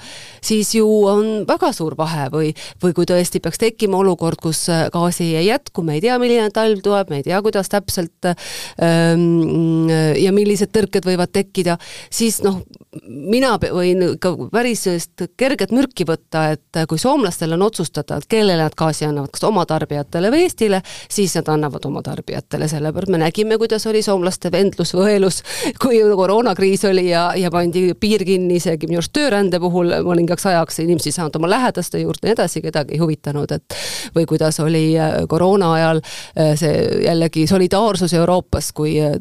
siis 0.44 0.74
ju 0.76 0.86
on 1.08 1.44
väga 1.48 1.70
suur 1.76 1.96
vahe 1.98 2.28
või, 2.32 2.52
või 2.82 2.94
kui 2.96 3.08
tõesti 3.08 3.40
peaks 3.44 3.60
tekkima 3.60 3.98
olukord, 4.00 4.40
kus 4.42 4.66
gaasi 4.92 5.30
ei 5.36 5.48
jätku, 5.48 5.84
me 5.84 5.98
ei 5.98 6.04
tea, 6.04 6.18
milline 6.22 6.48
talv 6.54 6.82
tuleb, 6.84 7.10
me 7.12 7.20
ei 7.20 7.26
tea, 7.26 7.40
kuidas 7.44 7.70
täpselt 7.72 8.30
ähm, 8.30 9.90
ja 10.20 10.32
millised 10.34 10.72
tõrked 10.74 11.06
võivad 11.08 11.32
tekkida, 11.34 11.76
siis 12.12 12.40
noh, 12.44 12.62
mina 13.08 13.54
võin 13.60 14.02
ikka 14.14 14.34
päris 14.52 14.84
sellist 14.86 15.26
kerget 15.40 15.72
mürki 15.74 16.06
võtta, 16.08 16.46
et 16.54 16.82
kui 16.88 17.00
soomlastel 17.00 17.56
on 17.56 17.66
otsustada, 17.66 18.18
et 18.18 18.28
kellele 18.30 18.62
nad 18.62 18.76
gaasi 18.78 19.08
annavad, 19.08 19.32
kas 19.34 19.44
oma 19.48 19.64
tarbijatele 19.68 20.30
või 20.32 20.44
Eestile, 20.44 20.80
siis 21.10 21.34
nad 21.38 21.48
annavad 21.52 21.84
oma 21.88 22.02
tarbijatele, 22.04 22.68
sellepärast 22.70 23.12
me 23.12 23.20
nägime, 23.24 23.58
kuidas 23.60 23.86
oli 23.90 24.02
soomlaste 24.04 24.52
vendlus 24.54 24.94
või 24.94 25.14
õelus, 25.14 25.42
kui 25.82 26.00
koroonakriis 26.16 26.84
oli 26.90 27.08
ja, 27.10 27.30
ja 27.38 27.50
pandi 27.54 27.73
piir 28.00 28.24
kinni 28.26 28.58
isegi 28.60 28.88
minu 28.88 29.00
arust 29.00 29.12
töörände 29.14 29.60
puhul 29.62 29.92
mõningaks 30.06 30.46
ajaks, 30.50 30.80
inimesed 30.84 31.10
ei 31.10 31.16
saanud 31.16 31.36
oma 31.38 31.50
lähedaste 31.50 32.00
juurde 32.02 32.24
ja 32.24 32.30
nii 32.30 32.36
edasi, 32.36 32.62
kedagi 32.64 32.96
ei 32.96 33.02
huvitanud, 33.02 33.52
et 33.54 33.76
või 34.14 34.26
kuidas 34.28 34.60
oli 34.60 34.98
äh, 34.98 35.16
koroona 35.28 35.72
ajal 35.74 36.00
äh, 36.00 36.52
see 36.58 37.04
jällegi 37.04 37.46
solidaarsus 37.50 38.14
Euroopas, 38.14 38.72
kui 38.76 38.96
äh, 39.02 39.14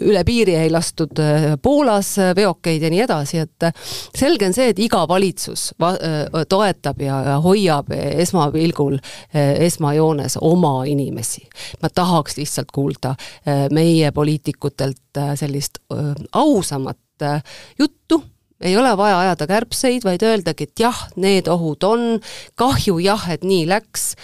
üle 0.00 0.24
piiri 0.24 0.56
ei 0.60 0.70
lastud 0.70 1.20
Poolas 1.62 2.14
veokeid 2.36 2.82
ja 2.82 2.90
nii 2.92 3.02
edasi, 3.04 3.40
et 3.44 3.68
selge 4.16 4.46
on 4.48 4.54
see, 4.56 4.70
et 4.72 4.78
iga 4.82 5.02
valitsus 5.08 5.70
va-, 5.80 5.96
toetab 6.48 7.00
ja, 7.02 7.20
ja 7.26 7.36
hoiab 7.42 7.90
esmapilgul, 7.94 8.98
esmajoones 9.34 10.38
oma 10.40 10.84
inimesi. 10.88 11.46
ma 11.82 11.90
tahaks 11.94 12.36
lihtsalt 12.36 12.70
kuulda 12.72 13.14
meie 13.70 14.12
poliitikutelt 14.12 15.09
sellist 15.36 15.80
ausamat 16.32 17.24
juttu, 17.78 18.22
ei 18.60 18.76
ole 18.76 18.92
vaja 18.96 19.18
ajada 19.26 19.46
kärbseid, 19.50 20.04
vaid 20.04 20.22
öeldagi, 20.24 20.68
et 20.68 20.82
jah, 20.84 21.04
need 21.16 21.48
ohud 21.48 21.84
on, 21.84 22.04
kahju 22.60 22.98
jah, 23.02 23.24
et 23.32 23.44
nii 23.44 23.66
läks, 23.68 24.14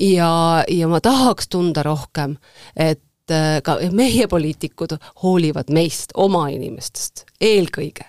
ja, 0.00 0.32
ja 0.68 0.88
ma 0.88 1.00
tahaks 1.04 1.48
tunda 1.52 1.84
rohkem, 1.86 2.36
et 2.76 3.02
Äh, 3.32 3.60
ka 3.64 3.76
meie 3.94 4.26
poliitikud 4.28 4.96
hoolivad 5.22 5.70
meist, 5.72 6.10
oma 6.18 6.48
inimestest, 6.52 7.26
eelkõige. 7.40 8.08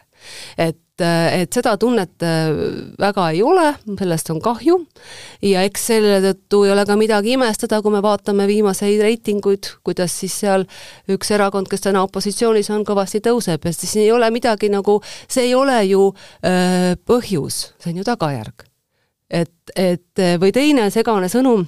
et, 0.57 0.79
äh, 1.01 1.41
et 1.41 1.55
seda 1.55 1.73
tunnet 1.81 2.23
äh, 2.25 2.51
väga 2.99 3.29
ei 3.33 3.41
ole, 3.43 3.71
sellest 3.99 4.29
on 4.33 4.41
kahju 4.43 4.77
ja 5.41 5.63
eks 5.65 5.87
selle 5.93 6.19
tõttu 6.23 6.63
ei 6.67 6.73
ole 6.73 6.85
ka 6.85 6.97
midagi 6.99 7.33
imestada, 7.37 7.81
kui 7.81 7.93
me 7.93 8.03
vaatame 8.03 8.47
viimaseid 8.49 9.01
reitinguid, 9.01 9.71
kuidas 9.83 10.13
siis 10.21 10.35
seal 10.43 10.67
üks 11.09 11.33
erakond, 11.33 11.69
kes 11.71 11.87
täna 11.87 12.03
opositsioonis 12.05 12.69
on, 12.75 12.85
kõvasti 12.87 13.23
tõuseb 13.25 13.65
ja 13.65 13.73
siis 13.73 13.95
ei 14.03 14.11
ole 14.11 14.29
midagi 14.33 14.69
nagu, 14.73 14.99
see 15.27 15.49
ei 15.49 15.55
ole 15.57 15.79
ju 15.87 16.11
öö, 16.11 16.95
põhjus, 17.07 17.63
see 17.81 17.93
on 17.93 18.01
ju 18.01 18.07
tagajärg. 18.07 18.67
et, 19.29 19.73
et 19.75 20.25
või 20.39 20.51
teine 20.53 20.91
segane 20.93 21.29
sõnum 21.31 21.65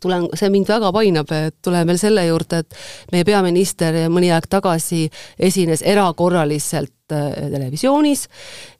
tulen, 0.00 0.28
see 0.34 0.50
mind 0.50 0.68
väga 0.68 0.92
painab, 0.94 1.32
et 1.34 1.56
tulen 1.64 1.86
veel 1.88 1.98
selle 2.00 2.26
juurde, 2.26 2.62
et 2.62 2.78
meie 3.12 3.26
peaminister 3.28 4.04
mõni 4.12 4.30
aeg 4.34 4.46
tagasi 4.50 5.06
esines 5.48 5.82
erakorraliselt 5.82 6.92
äh, 7.14 7.48
televisioonis, 7.52 8.26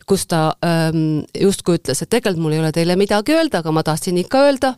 kus 0.09 0.27
ta 0.31 0.43
ähm, 0.64 1.25
justkui 1.37 1.79
ütles, 1.79 2.03
et 2.03 2.11
tegelikult 2.11 2.43
mul 2.45 2.57
ei 2.57 2.62
ole 2.62 2.73
teile 2.75 2.97
midagi 3.01 3.37
öelda, 3.37 3.62
aga 3.62 3.73
ma 3.75 3.85
tahtsin 3.87 4.19
ikka 4.25 4.45
öelda 4.49 4.75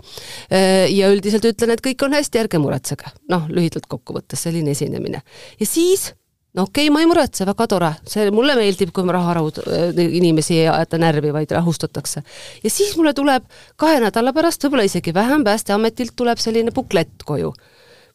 äh,. 0.50 0.86
ja 0.90 1.10
üldiselt 1.12 1.46
ütlen, 1.46 1.74
et 1.74 1.84
kõik 1.84 2.06
on 2.06 2.16
hästi, 2.18 2.44
ärge 2.44 2.62
muretsege. 2.62 3.12
noh, 3.30 3.46
lühidalt 3.48 3.86
kokkuvõttes 3.90 4.48
selline 4.48 4.74
esinemine. 4.74 5.22
ja 5.60 5.66
siis 5.66 6.10
no 6.54 6.66
okei 6.66 6.88
okay,, 6.88 6.94
ma 6.94 7.02
ei 7.02 7.08
muretse, 7.10 7.46
väga 7.46 7.66
tore, 7.70 7.90
see 8.10 8.30
mulle 8.34 8.56
meeldib, 8.58 8.92
kui 8.94 9.06
raha 9.06 9.36
rahu-, 9.38 9.66
inimesi 10.02 10.58
ei 10.62 10.68
aeta 10.72 10.98
närvi, 10.98 11.32
vaid 11.34 11.54
rahustatakse. 11.54 12.22
ja 12.64 12.70
siis 12.70 12.96
mulle 12.98 13.14
tuleb 13.14 13.46
kahe 13.80 14.00
nädala 14.02 14.34
pärast, 14.36 14.64
võib-olla 14.64 14.88
isegi 14.88 15.14
vähem, 15.14 15.44
Päästeametilt 15.44 16.12
tuleb 16.16 16.38
selline 16.38 16.74
buklett 16.74 17.24
koju. 17.24 17.52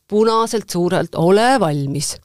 punaselt 0.08 0.69
suurelt, 0.69 1.15
ole 1.15 1.60
valmis 1.60 2.15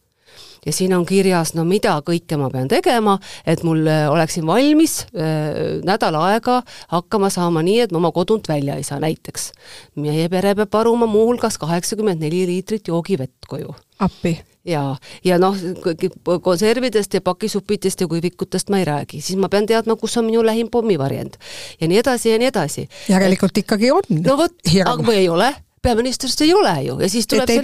ja 0.66 0.72
siin 0.72 0.94
on 0.96 1.06
kirjas, 1.06 1.54
no 1.54 1.64
mida 1.68 1.96
kõike 2.06 2.38
ma 2.40 2.50
pean 2.52 2.68
tegema, 2.70 3.18
et 3.46 3.64
mul 3.66 3.86
äh, 3.88 4.06
oleksin 4.10 4.46
valmis 4.48 5.00
äh, 5.14 5.80
nädal 5.86 6.18
aega 6.20 6.60
hakkama 6.92 7.30
saama 7.32 7.64
nii, 7.66 7.80
et 7.86 7.94
ma 7.94 8.00
oma 8.02 8.12
kodunt 8.16 8.48
välja 8.48 8.76
ei 8.76 8.86
saa, 8.86 9.00
näiteks. 9.02 9.50
meie 9.96 10.28
pere 10.28 10.54
peab 10.54 10.72
varuma 10.72 11.06
muuhulgas 11.10 11.58
kaheksakümmend 11.58 12.20
neli 12.20 12.46
liitrit 12.46 12.88
joogivett 12.88 13.48
koju. 13.48 13.74
appi 13.98 14.38
ja, 14.64 14.96
ja 15.24 15.38
noh, 15.38 15.56
konservidest 16.42 17.14
ja 17.14 17.20
pakisupitest 17.24 18.00
ja 18.00 18.08
kuivikutest 18.08 18.70
ma 18.70 18.80
ei 18.80 18.84
räägi, 18.88 19.20
siis 19.20 19.38
ma 19.40 19.48
pean 19.48 19.66
teadma, 19.66 19.96
kus 19.96 20.16
on 20.20 20.28
minu 20.28 20.44
lähim 20.46 20.70
pommivarjend. 20.70 21.40
ja 21.80 21.88
nii 21.88 21.98
edasi 21.98 22.30
ja 22.30 22.38
nii 22.38 22.52
edasi. 22.52 22.88
järelikult 23.08 23.58
ikkagi 23.64 23.92
on. 23.92 24.22
no 24.24 24.36
vot, 24.36 24.56
aga 24.84 25.02
või 25.02 25.22
ei 25.24 25.28
ole 25.28 25.54
peaministrist 25.82 26.42
ei 26.44 26.52
ole 26.54 26.74
ju. 26.84 26.98
Ja 27.00 27.08
siis 27.12 27.28
tuleb 27.30 27.48
et 27.48 27.56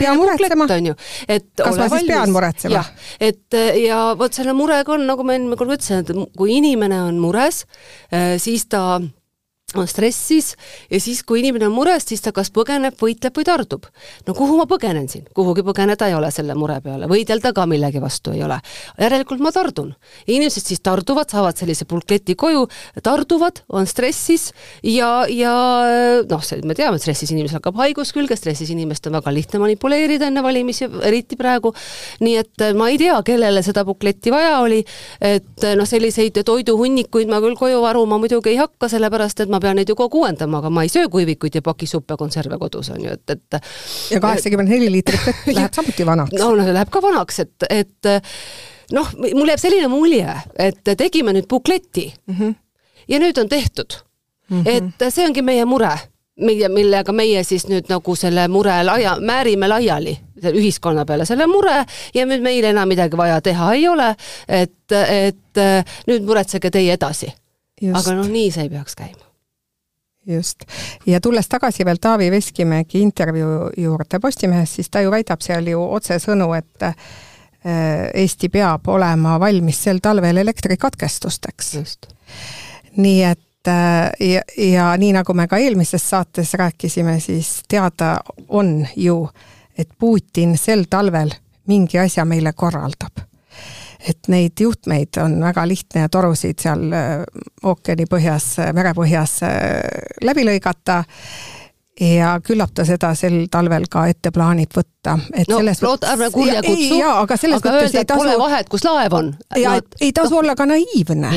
on 0.78 0.88
ju, 0.90 0.96
et 1.28 1.50
kas 1.60 1.78
ma 1.80 1.88
siis 1.92 2.08
pean 2.08 2.32
muretsema? 2.34 2.84
et 3.20 3.58
ja 3.82 4.00
vot 4.18 4.32
selle 4.32 4.56
murega 4.56 4.96
on, 4.96 5.06
nagu 5.08 5.26
ma 5.26 5.36
enne 5.36 5.58
kord 5.58 5.76
ütlesin, 5.76 6.04
et 6.04 6.36
kui 6.38 6.56
inimene 6.56 7.02
on 7.08 7.20
mures, 7.22 7.64
eh, 8.10 8.36
siis 8.42 8.66
ta 8.72 9.00
on 9.74 9.88
stressis 9.90 10.52
ja 10.90 11.00
siis, 11.00 11.24
kui 11.26 11.40
inimene 11.40 11.66
on 11.66 11.74
mures, 11.74 12.04
siis 12.06 12.20
ta 12.22 12.30
kas 12.34 12.52
põgeneb, 12.54 12.94
võitleb 13.02 13.34
või 13.34 13.46
tardub. 13.48 13.86
no 14.26 14.34
kuhu 14.38 14.60
ma 14.60 14.66
põgenen 14.70 15.08
siin, 15.10 15.24
kuhugi 15.34 15.64
põgeneda 15.66 16.06
ei 16.06 16.14
ole 16.14 16.30
selle 16.30 16.54
mure 16.54 16.76
peale, 16.84 17.08
võidelda 17.10 17.50
ka 17.52 17.64
millegi 17.66 17.98
vastu 18.00 18.30
ei 18.30 18.44
ole. 18.46 18.60
järelikult 19.00 19.42
ma 19.42 19.50
tardun. 19.50 19.94
inimesed 20.26 20.62
siis 20.70 20.80
tarduvad, 20.80 21.30
saavad 21.34 21.58
sellise 21.58 21.84
pulkleti 21.84 22.36
koju, 22.38 22.68
tarduvad, 23.02 23.64
on 23.68 23.86
stressis 23.90 24.52
ja, 24.82 25.26
ja 25.28 25.56
noh, 26.30 26.46
me 26.62 26.78
teame, 26.78 26.96
et 26.96 27.02
stressis 27.02 27.34
inimesel 27.34 27.58
hakkab 27.58 27.82
haigus 27.82 28.14
külge, 28.14 28.38
stressis 28.38 28.70
inimest 28.70 29.10
on 29.10 29.18
väga 29.18 29.34
lihtne 29.34 29.60
manipuleerida 29.64 30.30
enne 30.30 30.46
valimisi, 30.46 30.86
eriti 31.02 31.36
praegu. 31.36 31.74
nii 32.20 32.36
et 32.38 32.62
äh, 32.62 32.72
ma 32.74 32.88
ei 32.94 33.02
tea, 33.02 33.18
kellele 33.26 33.66
seda 33.66 33.82
bukletti 33.84 34.30
vaja 34.30 34.60
oli, 34.62 34.84
et 35.20 35.66
äh, 35.66 35.74
noh, 35.74 35.90
selliseid 35.90 36.38
toiduhunnikuid 36.46 37.26
ma 37.26 37.42
küll 37.42 37.58
koju 37.58 37.82
varuma 37.82 38.22
muidugi 38.22 38.54
ei 38.54 38.62
hakka, 38.62 38.88
sellepärast 38.94 39.42
et 39.42 39.50
ma 39.50 39.55
pean 39.60 39.76
neid 39.76 39.88
ju 39.88 39.96
kogu 39.98 40.22
uuendama, 40.22 40.58
aga 40.62 40.70
ma 40.70 40.86
ei 40.86 40.92
söö 40.92 41.08
kuivikuid 41.12 41.58
ja 41.58 41.62
pakisuppe 41.62 42.16
konserve 42.18 42.58
kodus, 42.58 42.90
on 42.94 43.04
ju, 43.04 43.12
et, 43.12 43.30
et 43.30 43.60
ja 44.10 44.20
kaheksakümmend 44.20 44.72
neli 44.72 44.90
liitrit 44.92 45.26
vett 45.26 45.52
läheb 45.58 45.76
samuti 45.76 46.06
vanaks. 46.06 46.38
no, 46.38 46.54
no 46.56 46.66
läheb 46.72 46.90
ka 46.92 47.02
vanaks, 47.02 47.40
et, 47.44 47.68
et 47.70 48.10
noh, 48.96 49.14
mul 49.34 49.52
jääb 49.52 49.62
selline 49.62 49.88
mulje, 49.92 50.36
et 50.58 50.96
tegime 50.96 51.34
nüüd 51.36 51.48
bukleti 51.50 52.12
mm 52.26 52.34
-hmm. 52.34 52.54
ja 53.08 53.22
nüüd 53.22 53.40
on 53.40 53.48
tehtud 53.48 53.98
mm. 54.50 54.62
-hmm. 54.62 54.92
et 54.98 55.14
see 55.14 55.26
ongi 55.26 55.42
meie 55.42 55.64
mure 55.64 55.98
mille, 56.40 56.68
millega 56.68 57.12
meie 57.12 57.44
siis 57.44 57.66
nüüd 57.68 57.88
nagu 57.88 58.16
selle 58.16 58.48
mure 58.48 58.76
laia, 58.84 59.16
määrime 59.20 59.68
laiali 59.68 60.16
ühiskonna 60.52 61.04
peale 61.04 61.24
selle 61.24 61.46
mure 61.46 61.84
ja 62.14 62.26
nüüd 62.26 62.42
meil 62.44 62.64
enam 62.64 62.88
midagi 62.88 63.16
vaja 63.16 63.40
teha 63.40 63.72
ei 63.74 63.88
ole, 63.88 64.14
et, 64.48 64.92
et 64.92 65.62
nüüd 66.06 66.26
muretsege 66.26 66.70
teie 66.70 66.92
edasi. 66.92 67.32
aga 67.92 68.14
noh, 68.14 68.28
nii 68.28 68.50
see 68.50 68.62
ei 68.62 68.70
peaks 68.72 68.94
käima 68.96 69.25
just. 70.26 70.64
ja 71.06 71.20
tulles 71.20 71.48
tagasi 71.48 71.84
veel 71.84 71.98
Taavi 72.00 72.30
Veskimägi 72.30 73.00
intervjuu 73.00 73.70
juurde 73.76 74.20
Postimehes, 74.20 74.74
siis 74.74 74.90
ta 74.90 75.00
ju 75.00 75.10
väidab 75.10 75.40
seal 75.40 75.66
ju 75.66 75.82
otsesõnu, 75.82 76.52
et 76.56 76.82
äh, 76.82 76.94
Eesti 78.14 78.48
peab 78.48 78.88
olema 78.88 79.40
valmis 79.40 79.82
sel 79.84 79.98
talvel 80.02 80.36
elektrikatkestusteks. 80.36 81.74
nii 82.96 83.22
et 83.24 83.68
äh, 83.68 84.10
ja, 84.20 84.42
ja 84.56 84.92
nii, 84.96 85.12
nagu 85.12 85.34
me 85.34 85.48
ka 85.48 85.58
eelmises 85.58 86.10
saates 86.10 86.54
rääkisime, 86.54 87.20
siis 87.20 87.62
teada 87.68 88.20
on 88.48 88.86
ju, 88.96 89.28
et 89.78 89.88
Putin 89.98 90.58
sel 90.58 90.84
talvel 90.90 91.30
mingi 91.66 91.98
asja 91.98 92.24
meile 92.24 92.52
korraldab 92.52 93.26
et 94.06 94.30
neid 94.30 94.60
juhtmeid 94.60 95.18
on 95.22 95.40
väga 95.42 95.66
lihtne 95.68 96.06
ja 96.06 96.12
torusid 96.12 96.62
seal 96.62 96.86
äh, 96.94 97.24
ookeani 97.66 98.06
põhjas, 98.10 98.56
merepõhjas 98.76 99.40
äh, 99.46 99.82
läbi 100.24 100.46
lõigata 100.46 101.02
ja 102.00 102.34
küllap 102.44 102.74
ta 102.76 102.84
seda 102.84 103.12
sel 103.16 103.46
talvel 103.52 103.86
ka 103.90 104.04
ette 104.10 104.30
plaanib 104.34 104.74
võtta, 104.76 105.16
et 105.32 105.48
no, 105.48 105.60
selles 105.60 105.80
lood, 105.84 106.04
ärme 106.04 106.28
kurja 106.34 106.60
kutsu, 106.64 106.98
aga, 107.00 107.38
aga 107.56 107.72
öelda, 107.78 108.02
et 108.02 108.10
tasu... 108.10 108.20
pole 108.20 108.36
vahet, 108.40 108.68
kus 108.72 108.84
laev 108.84 109.16
on. 109.16 109.30
ja 109.56 109.76
no, 109.78 109.96
ei 110.00 110.12
tasu 110.16 110.36
no. 110.36 110.42
olla 110.42 110.56
ka 110.58 110.68
naiivne. 110.68 111.32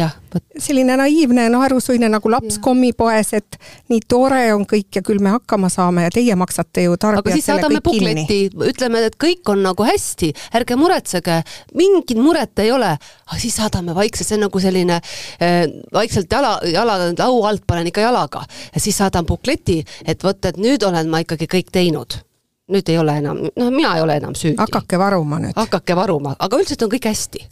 Selline 0.58 0.96
naiivne 1.00 1.48
naerusuine 1.52 2.10
nagu 2.12 2.32
laps 2.32 2.58
ja. 2.58 2.62
kommipoes, 2.64 3.34
et 3.38 3.58
nii 3.92 4.02
tore 4.10 4.42
on 4.54 4.66
kõik 4.70 5.00
ja 5.00 5.04
küll 5.06 5.22
me 5.24 5.34
hakkama 5.34 5.70
saame 5.74 6.06
ja 6.08 6.14
teie 6.14 6.36
maksate 6.40 6.86
ju 6.86 6.98
tarbijad 7.02 7.44
selle 7.46 7.70
kõik 7.80 7.90
kinni. 8.00 8.38
ütleme, 8.70 9.04
et 9.10 9.18
kõik 9.22 9.52
on 9.54 9.64
nagu 9.66 9.88
hästi, 9.88 10.32
ärge 10.60 10.78
muretsege, 10.80 11.42
mingit 11.78 12.22
muret 12.22 12.64
ei 12.64 12.72
ole, 12.76 12.96
siis 13.38 13.60
saadame 13.60 13.96
vaikselt, 13.98 14.28
see 14.28 14.40
on 14.40 14.48
nagu 14.48 14.64
selline 14.64 15.00
äh, 15.00 15.60
vaikselt 15.94 16.32
jala, 16.32 16.58
jala, 16.70 17.00
lau 17.18 17.44
alt 17.50 17.66
panen 17.68 17.90
ikka 17.90 18.08
jalaga 18.08 18.46
ja 18.74 18.82
siis 18.82 18.98
saadan 19.00 19.28
bukleti, 19.30 19.82
et 20.06 20.24
vot, 20.24 20.40
et 20.46 20.58
nüüd 20.58 20.84
olen 20.86 21.10
ma 21.10 21.24
ikkagi 21.26 21.50
kõik 21.50 21.72
teinud 21.74 22.22
nüüd 22.70 22.90
ei 22.92 23.00
ole 23.02 23.18
enam, 23.22 23.42
noh, 23.58 23.72
mina 23.74 23.96
ei 23.98 24.04
ole 24.04 24.20
enam 24.20 24.36
süüdi. 24.38 24.58
hakake 24.62 25.00
varuma 25.00 25.40
nüüd. 25.42 25.56
hakake 25.58 25.96
varuma, 25.98 26.36
aga 26.40 26.60
üldiselt 26.62 26.86
on 26.86 26.92
kõik 26.94 27.10
hästi. 27.10 27.46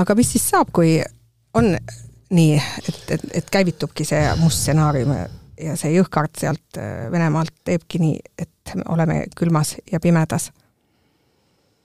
Aga 0.00 0.16
mis 0.16 0.32
siis 0.34 0.48
saab, 0.52 0.72
kui 0.74 0.96
on 1.58 1.74
nii, 2.32 2.56
et, 2.56 3.04
et, 3.16 3.28
et 3.42 3.52
käivitubki 3.52 4.06
see 4.08 4.22
must 4.40 4.62
stsenaarium 4.62 5.12
ja 5.60 5.76
see 5.78 5.92
jõhkard 5.96 6.34
sealt 6.40 6.80
äh, 6.80 7.06
Venemaalt 7.12 7.54
teebki 7.66 8.00
nii, 8.02 8.18
et 8.40 8.74
oleme 8.88 9.24
külmas 9.36 9.76
ja 9.90 10.00
pimedas. 10.02 10.50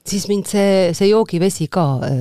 Siis 0.07 0.23
mind 0.31 0.47
see, 0.47 0.93
see 0.95 1.09
joogivesi 1.09 1.67
ka 1.71 1.83
äh, 2.07 2.13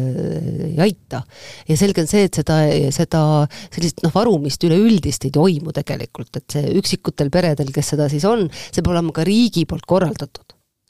ei 0.72 0.80
aita. 0.88 1.22
ja 1.68 1.76
selge 1.78 2.02
on 2.02 2.10
see, 2.10 2.26
et 2.26 2.40
seda, 2.40 2.58
seda 2.94 3.22
sellist 3.70 4.02
noh, 4.02 4.14
varumist 4.14 4.66
üleüldist 4.66 5.28
ei 5.28 5.34
toimu 5.34 5.74
tegelikult, 5.76 6.42
et 6.42 6.58
see 6.58 6.74
üksikutel 6.80 7.30
peredel, 7.30 7.70
kes 7.74 7.94
seda 7.94 8.10
siis 8.10 8.26
on, 8.26 8.48
see 8.50 8.82
peab 8.82 8.96
olema 8.96 9.14
ka 9.14 9.26
riigi 9.26 9.66
poolt 9.70 9.86
korraldatud 9.86 10.45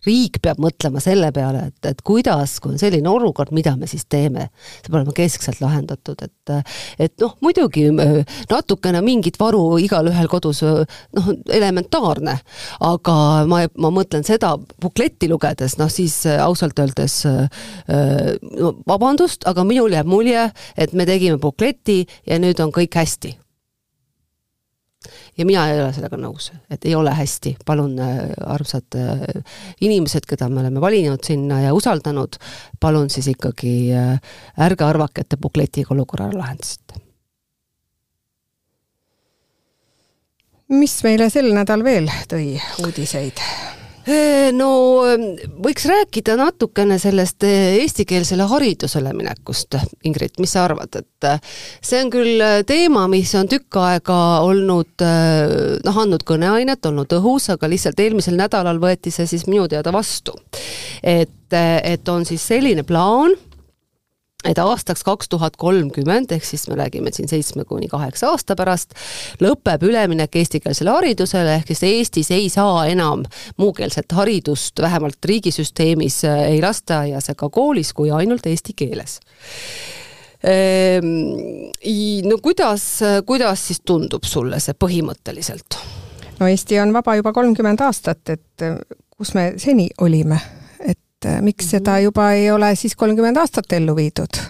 riik 0.06 0.40
peab 0.42 0.60
mõtlema 0.62 1.00
selle 1.02 1.30
peale, 1.34 1.66
et, 1.70 1.90
et 1.90 2.02
kuidas, 2.06 2.58
kui 2.62 2.74
on 2.74 2.80
selline 2.80 3.10
olukord, 3.10 3.52
mida 3.56 3.74
me 3.76 3.88
siis 3.90 4.06
teeme. 4.08 4.48
see 4.80 4.88
peab 4.88 5.00
olema 5.00 5.14
keskselt 5.16 5.60
lahendatud, 5.62 6.22
et 6.22 6.54
et 7.02 7.12
noh, 7.20 7.34
muidugi 7.42 7.88
natukene 8.50 9.02
mingit 9.04 9.38
varu 9.40 9.78
igalühel 9.82 10.28
kodus 10.30 10.62
noh, 10.62 11.30
elementaarne, 11.52 12.36
aga 12.86 13.16
ma, 13.50 13.64
ma 13.74 13.92
mõtlen 13.94 14.26
seda 14.26 14.54
bukletti 14.82 15.30
lugedes, 15.30 15.78
noh 15.80 15.90
siis 15.92 16.20
ausalt 16.26 16.78
öeldes 16.82 17.22
no, 17.26 18.76
vabandust, 18.86 19.46
aga 19.48 19.66
minul 19.66 19.96
jääb 19.96 20.10
mulje, 20.10 20.46
et 20.76 20.94
me 20.94 21.08
tegime 21.08 21.40
bukleti 21.42 22.04
ja 22.26 22.38
nüüd 22.42 22.62
on 22.62 22.72
kõik 22.74 22.96
hästi 22.96 23.36
ja 25.38 25.46
mina 25.46 25.66
ei 25.70 25.80
ole 25.80 25.92
sellega 25.92 26.18
nõus, 26.20 26.50
et 26.70 26.84
ei 26.88 26.94
ole 26.96 27.12
hästi, 27.14 27.56
palun 27.66 27.98
äh, 28.02 28.20
armsad 28.46 28.98
äh, 28.98 29.24
inimesed, 29.84 30.28
keda 30.28 30.48
me 30.52 30.62
oleme 30.64 30.80
valinud 30.80 31.24
sinna 31.26 31.60
ja 31.66 31.74
usaldanud, 31.76 32.38
palun 32.80 33.10
siis 33.12 33.28
ikkagi 33.34 33.76
äh, 33.96 34.36
ärge 34.68 34.86
arvake, 34.88 35.24
et 35.24 35.34
te 35.34 35.40
bukletiga 35.40 35.94
olukorra 35.96 36.30
lahendasite. 36.34 37.02
mis 40.66 40.96
meile 41.06 41.28
sel 41.30 41.52
nädal 41.54 41.84
veel 41.86 42.10
tõi 42.26 42.56
uudiseid? 42.82 43.38
No 44.56 44.70
võiks 45.64 45.86
rääkida 45.90 46.36
natukene 46.38 46.98
sellest 47.02 47.42
eestikeelsele 47.48 48.46
haridusele 48.46 49.10
minekust, 49.16 49.74
Ingrid, 50.06 50.36
mis 50.42 50.54
sa 50.54 50.66
arvad, 50.68 50.94
et 51.00 51.28
see 51.84 52.02
on 52.04 52.12
küll 52.14 52.44
teema, 52.68 53.06
mis 53.10 53.32
on 53.38 53.50
tükk 53.50 53.80
aega 53.82 54.18
olnud 54.46 55.02
noh, 55.02 55.98
andnud 56.04 56.22
kõneainet, 56.28 56.86
olnud 56.86 57.16
õhus, 57.18 57.50
aga 57.54 57.70
lihtsalt 57.70 58.00
eelmisel 58.04 58.38
nädalal 58.38 58.78
võeti 58.82 59.10
see 59.14 59.26
siis 59.30 59.48
minu 59.50 59.66
teada 59.70 59.92
vastu. 59.94 60.36
et, 61.02 61.52
et 61.52 62.08
on 62.08 62.24
siis 62.28 62.46
selline 62.46 62.86
plaan, 62.86 63.34
et 64.46 64.58
aastaks 64.62 65.04
kaks 65.06 65.28
tuhat 65.32 65.56
kolmkümmend, 65.60 66.32
ehk 66.32 66.44
siis 66.44 66.66
me 66.70 66.78
räägime 66.78 67.12
siin 67.12 67.28
seitsme 67.28 67.64
kuni 67.64 67.88
kaheksa 67.88 68.30
aasta 68.32 68.56
pärast, 68.58 68.94
lõpeb 69.42 69.84
üleminek 69.88 70.36
eestikeelsele 70.42 70.94
haridusele, 70.94 71.58
ehk 71.60 71.72
siis 71.72 71.84
Eestis 71.86 72.30
ei 72.34 72.48
saa 72.52 72.86
enam 72.90 73.24
muukeelset 73.56 74.12
haridust, 74.12 74.80
vähemalt 74.82 75.24
riigisüsteemis, 75.24 76.22
ei 76.24 76.62
lasteaias 76.62 77.30
ega 77.34 77.50
koolis, 77.50 77.92
kui 77.96 78.10
ainult 78.14 78.46
eesti 78.46 78.74
keeles 78.76 79.20
Ehm, 80.46 81.70
no 82.28 82.38
kuidas, 82.42 83.00
kuidas 83.26 83.66
siis 83.66 83.80
tundub 83.84 84.24
sulle 84.28 84.60
see 84.60 84.76
põhimõtteliselt? 84.78 85.78
no 86.36 86.46
Eesti 86.52 86.76
on 86.82 86.92
vaba 86.92 87.16
juba 87.16 87.32
kolmkümmend 87.32 87.80
aastat, 87.80 88.20
et 88.28 88.62
äh, 88.62 88.76
kus 89.16 89.32
me 89.34 89.54
seni 89.56 89.88
olime, 90.04 90.38
et 91.16 91.30
äh, 91.30 91.42
miks 91.42 91.64
-hmm. 91.64 91.70
seda 91.70 91.98
juba 92.00 92.32
ei 92.32 92.50
ole 92.50 92.74
siis 92.76 92.96
kolmkümmend 92.96 93.36
aastat 93.36 93.72
ellu 93.72 93.96
viidud? 93.96 94.40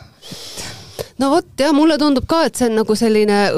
no 1.19 1.31
vot 1.31 1.47
jah, 1.59 1.73
mulle 1.73 1.99
tundub 1.99 2.27
ka, 2.27 2.45
et 2.45 2.55
see 2.55 2.69
on 2.69 2.77
nagu 2.83 2.95
selline, 2.95 3.51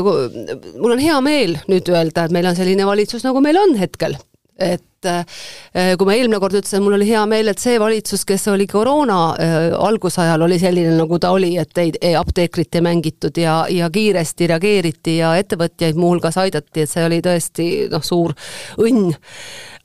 mul 0.79 0.93
on 0.93 0.99
hea 0.99 1.21
meel 1.21 1.59
nüüd 1.69 1.89
öelda, 1.89 2.25
et 2.25 2.33
meil 2.33 2.47
on 2.47 2.57
selline 2.57 2.87
valitsus, 2.87 3.25
nagu 3.25 3.41
meil 3.41 3.57
on 3.57 3.77
hetkel 3.79 4.17
et 4.59 5.07
äh, 5.07 5.95
kui 5.97 6.07
ma 6.09 6.17
eelmine 6.17 6.41
kord 6.43 6.57
ütlesin, 6.59 6.83
mul 6.83 6.97
oli 6.97 7.07
hea 7.07 7.21
meel, 7.31 7.51
et 7.53 7.63
see 7.63 7.79
valitsus, 7.79 8.25
kes 8.27 8.49
oli 8.51 8.67
koroona 8.71 9.19
äh, 9.39 9.57
algusajal, 9.87 10.43
oli 10.43 10.59
selline, 10.59 10.97
nagu 10.99 11.21
ta 11.23 11.31
oli, 11.37 11.53
et 11.63 11.79
ei, 11.79 11.93
ei 12.03 12.17
apteekrit 12.19 12.75
ei 12.75 12.85
mängitud 12.85 13.39
ja, 13.39 13.61
ja 13.71 13.91
kiiresti 13.95 14.51
reageeriti 14.51 15.19
ja 15.21 15.37
ettevõtjaid 15.39 15.99
muuhulgas 15.99 16.41
aidati, 16.43 16.83
et 16.83 16.91
see 16.91 17.07
oli 17.07 17.23
tõesti 17.25 17.69
noh, 17.93 18.03
suur 18.03 18.35
õnn 18.83 19.15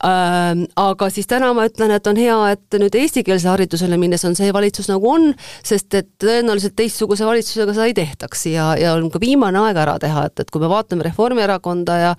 aga 0.04 1.08
siis 1.12 1.28
täna 1.30 1.50
ma 1.56 1.64
ütlen, 1.68 1.92
et 1.94 2.06
on 2.10 2.18
hea, 2.20 2.36
et 2.52 2.76
nüüd 2.80 2.96
eestikeelse 2.98 3.48
haridusele 3.48 3.96
minnes 4.00 4.24
on 4.28 4.34
see 4.36 4.50
valitsus 4.52 4.90
nagu 4.90 5.08
on, 5.08 5.30
sest 5.64 5.94
et 5.96 6.10
tõenäoliselt 6.20 6.74
teistsuguse 6.76 7.24
valitsusega 7.26 7.72
seda 7.72 7.86
ei 7.88 7.94
tehtaks 7.96 8.46
ja, 8.50 8.66
ja 8.80 8.94
on 8.98 9.08
ka 9.12 9.20
viimane 9.22 9.62
aeg 9.62 9.80
ära 9.80 9.96
teha, 10.02 10.26
et, 10.28 10.44
et 10.44 10.52
kui 10.52 10.62
me 10.62 10.68
vaatame 10.68 11.06
Reformierakonda 11.06 11.96
ja 12.02 12.12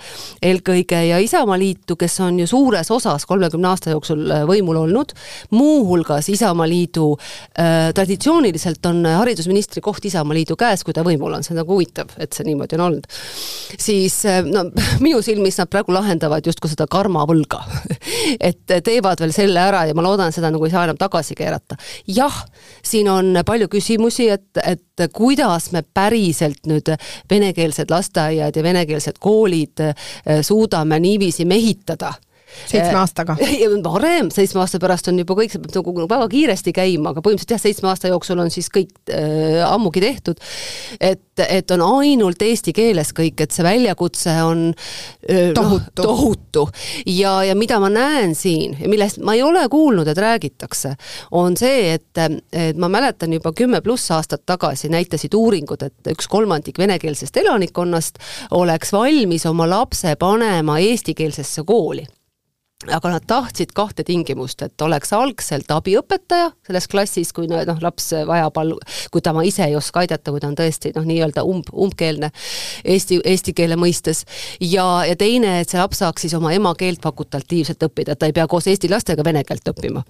eelkõige 0.46 1.02
ja 1.12 1.20
Isamaaliitu, 1.22 1.98
kes 2.00 2.18
on 2.26 2.40
ju 2.42 2.50
suures 2.50 2.90
osas 2.92 3.28
kolmekümne 3.30 3.70
aasta 3.70 3.94
jooksul 3.94 4.26
äh, 4.34 4.46
võimul 4.50 4.82
olnud, 4.86 5.14
muuhulgas 5.54 6.30
Isamaaliidu 6.34 7.12
äh, 7.16 7.92
traditsiooniliselt 7.96 8.86
on 8.90 9.04
haridusministri 9.06 9.84
koht 9.86 10.06
Isamaaliidu 10.10 10.58
käes, 10.60 10.84
kui 10.86 10.96
ta 10.96 11.06
võimul 11.06 11.38
on, 11.38 11.46
see 11.46 11.54
on 11.54 11.62
nagu 11.62 11.78
huvitav, 11.78 12.16
et 12.18 12.34
see 12.34 12.48
niimoodi 12.50 12.80
on 12.80 12.88
olnud. 12.90 13.10
siis 13.78 14.24
äh, 14.26 14.42
no 14.46 14.68
minu 15.06 15.22
silmis 15.26 15.62
nad 15.62 15.70
praegu 15.70 15.94
lahendavad 15.94 16.46
justkui 16.46 16.74
seda 16.74 16.90
karmavõlga 16.90 17.64
et 18.50 18.76
teevad 18.84 19.22
veel 19.22 19.34
selle 19.36 19.62
ära 19.62 19.86
ja 19.90 19.96
ma 19.98 20.06
loodan, 20.06 20.34
seda 20.36 20.52
nagu 20.54 20.66
ei 20.66 20.74
saa 20.74 20.86
enam 20.88 21.00
tagasi 21.00 21.36
keerata. 21.38 21.78
jah, 22.08 22.42
siin 22.84 23.10
on 23.12 23.42
palju 23.46 23.70
küsimusi, 23.72 24.30
et, 24.34 24.62
et 24.64 25.08
kuidas 25.14 25.72
me 25.76 25.84
päriselt 25.94 26.68
nüüd 26.70 26.94
venekeelsed 27.32 27.92
lasteaiad 27.92 28.56
ja 28.56 28.64
venekeelsed 28.64 29.20
koolid 29.20 29.84
eh, 29.90 29.96
suudame 30.42 31.00
niiviisi 31.00 31.46
mehitada 31.46 32.14
seitsme 32.64 32.94
äh, 32.94 33.00
aastaga? 33.02 33.38
varem, 33.96 34.30
seitsme 34.34 34.62
aasta 34.64 34.80
pärast 34.82 35.10
on 35.12 35.20
juba 35.22 35.38
kõik, 35.38 35.54
see 35.54 35.62
peab 35.64 35.76
nagu 35.80 36.08
väga 36.10 36.28
kiiresti 36.32 36.74
käima, 36.76 37.12
aga 37.14 37.24
põhimõtteliselt 37.26 37.56
jah, 37.56 37.62
seitsme 37.62 37.90
aasta 37.92 38.12
jooksul 38.12 38.42
on 38.42 38.52
siis 38.54 38.70
kõik 38.74 38.94
äh, 39.14 39.62
ammugi 39.68 40.04
tehtud. 40.04 40.42
et, 41.00 41.44
et 41.48 41.72
on 41.76 41.84
ainult 42.02 42.42
eesti 42.42 42.74
keeles 42.76 43.12
kõik, 43.16 43.46
et 43.46 43.56
see 43.56 43.66
väljakutse 43.66 44.36
on 44.46 44.66
äh, 44.72 45.52
tohutu 45.56 46.04
no,, 46.04 46.04
tohutu. 46.04 46.68
ja, 47.06 47.38
ja 47.44 47.56
mida 47.56 47.80
ma 47.84 47.90
näen 47.94 48.36
siin 48.36 48.78
ja 48.80 48.90
millest 48.92 49.22
ma 49.26 49.36
ei 49.38 49.44
ole 49.44 49.66
kuulnud, 49.72 50.08
et 50.08 50.22
räägitakse, 50.22 50.96
on 51.32 51.58
see, 51.60 51.96
et, 51.96 52.24
et 52.54 52.78
ma 52.80 52.90
mäletan 52.92 53.34
juba 53.36 53.54
kümme 53.56 53.82
pluss 53.86 54.12
aastat 54.16 54.46
tagasi 54.46 54.90
näitasid 54.94 55.34
uuringud, 55.36 55.86
et 55.86 56.14
üks 56.16 56.30
kolmandik 56.32 56.80
venekeelsest 56.82 57.38
elanikkonnast 57.44 58.22
oleks 58.56 58.94
valmis 58.96 59.46
oma 59.50 59.68
lapse 59.70 60.16
panema 60.20 60.80
eestikeelsesse 60.80 61.64
kooli 61.68 62.06
aga 62.84 63.10
nad 63.10 63.24
tahtsid 63.24 63.72
kahte 63.72 64.04
tingimust, 64.04 64.60
et 64.66 64.82
oleks 64.84 65.14
algselt 65.16 65.70
abiõpetaja 65.72 66.50
selles 66.68 66.88
klassis, 66.92 67.30
kui 67.32 67.48
noh, 67.48 67.64
laps 67.80 68.10
vajab 68.28 68.58
all-, 68.60 68.74
kui 69.14 69.24
ta 69.24 69.32
oma 69.32 69.46
ise 69.48 69.64
ei 69.64 69.78
oska 69.80 70.02
aidata, 70.04 70.34
kui 70.34 70.42
ta 70.44 70.50
on 70.52 70.58
tõesti 70.60 70.92
noh, 70.98 71.06
nii-öelda 71.08 71.46
umb, 71.48 71.70
umbkeelne 71.72 72.34
eesti, 72.84 73.22
eesti 73.24 73.54
keele 73.56 73.78
mõistes, 73.80 74.26
ja, 74.60 74.84
ja 75.08 75.16
teine, 75.16 75.62
et 75.62 75.72
see 75.72 75.80
laps 75.80 76.02
saaks 76.04 76.26
siis 76.28 76.36
oma 76.36 76.52
emakeelt 76.52 77.00
fakultatiivselt 77.06 77.88
õppida, 77.88 78.12
et 78.12 78.22
ta 78.22 78.28
ei 78.28 78.36
pea 78.36 78.48
koos 78.52 78.68
eesti 78.68 78.92
lastega 78.92 79.24
vene 79.24 79.46
keelt 79.48 79.72
õppima. 79.72 80.04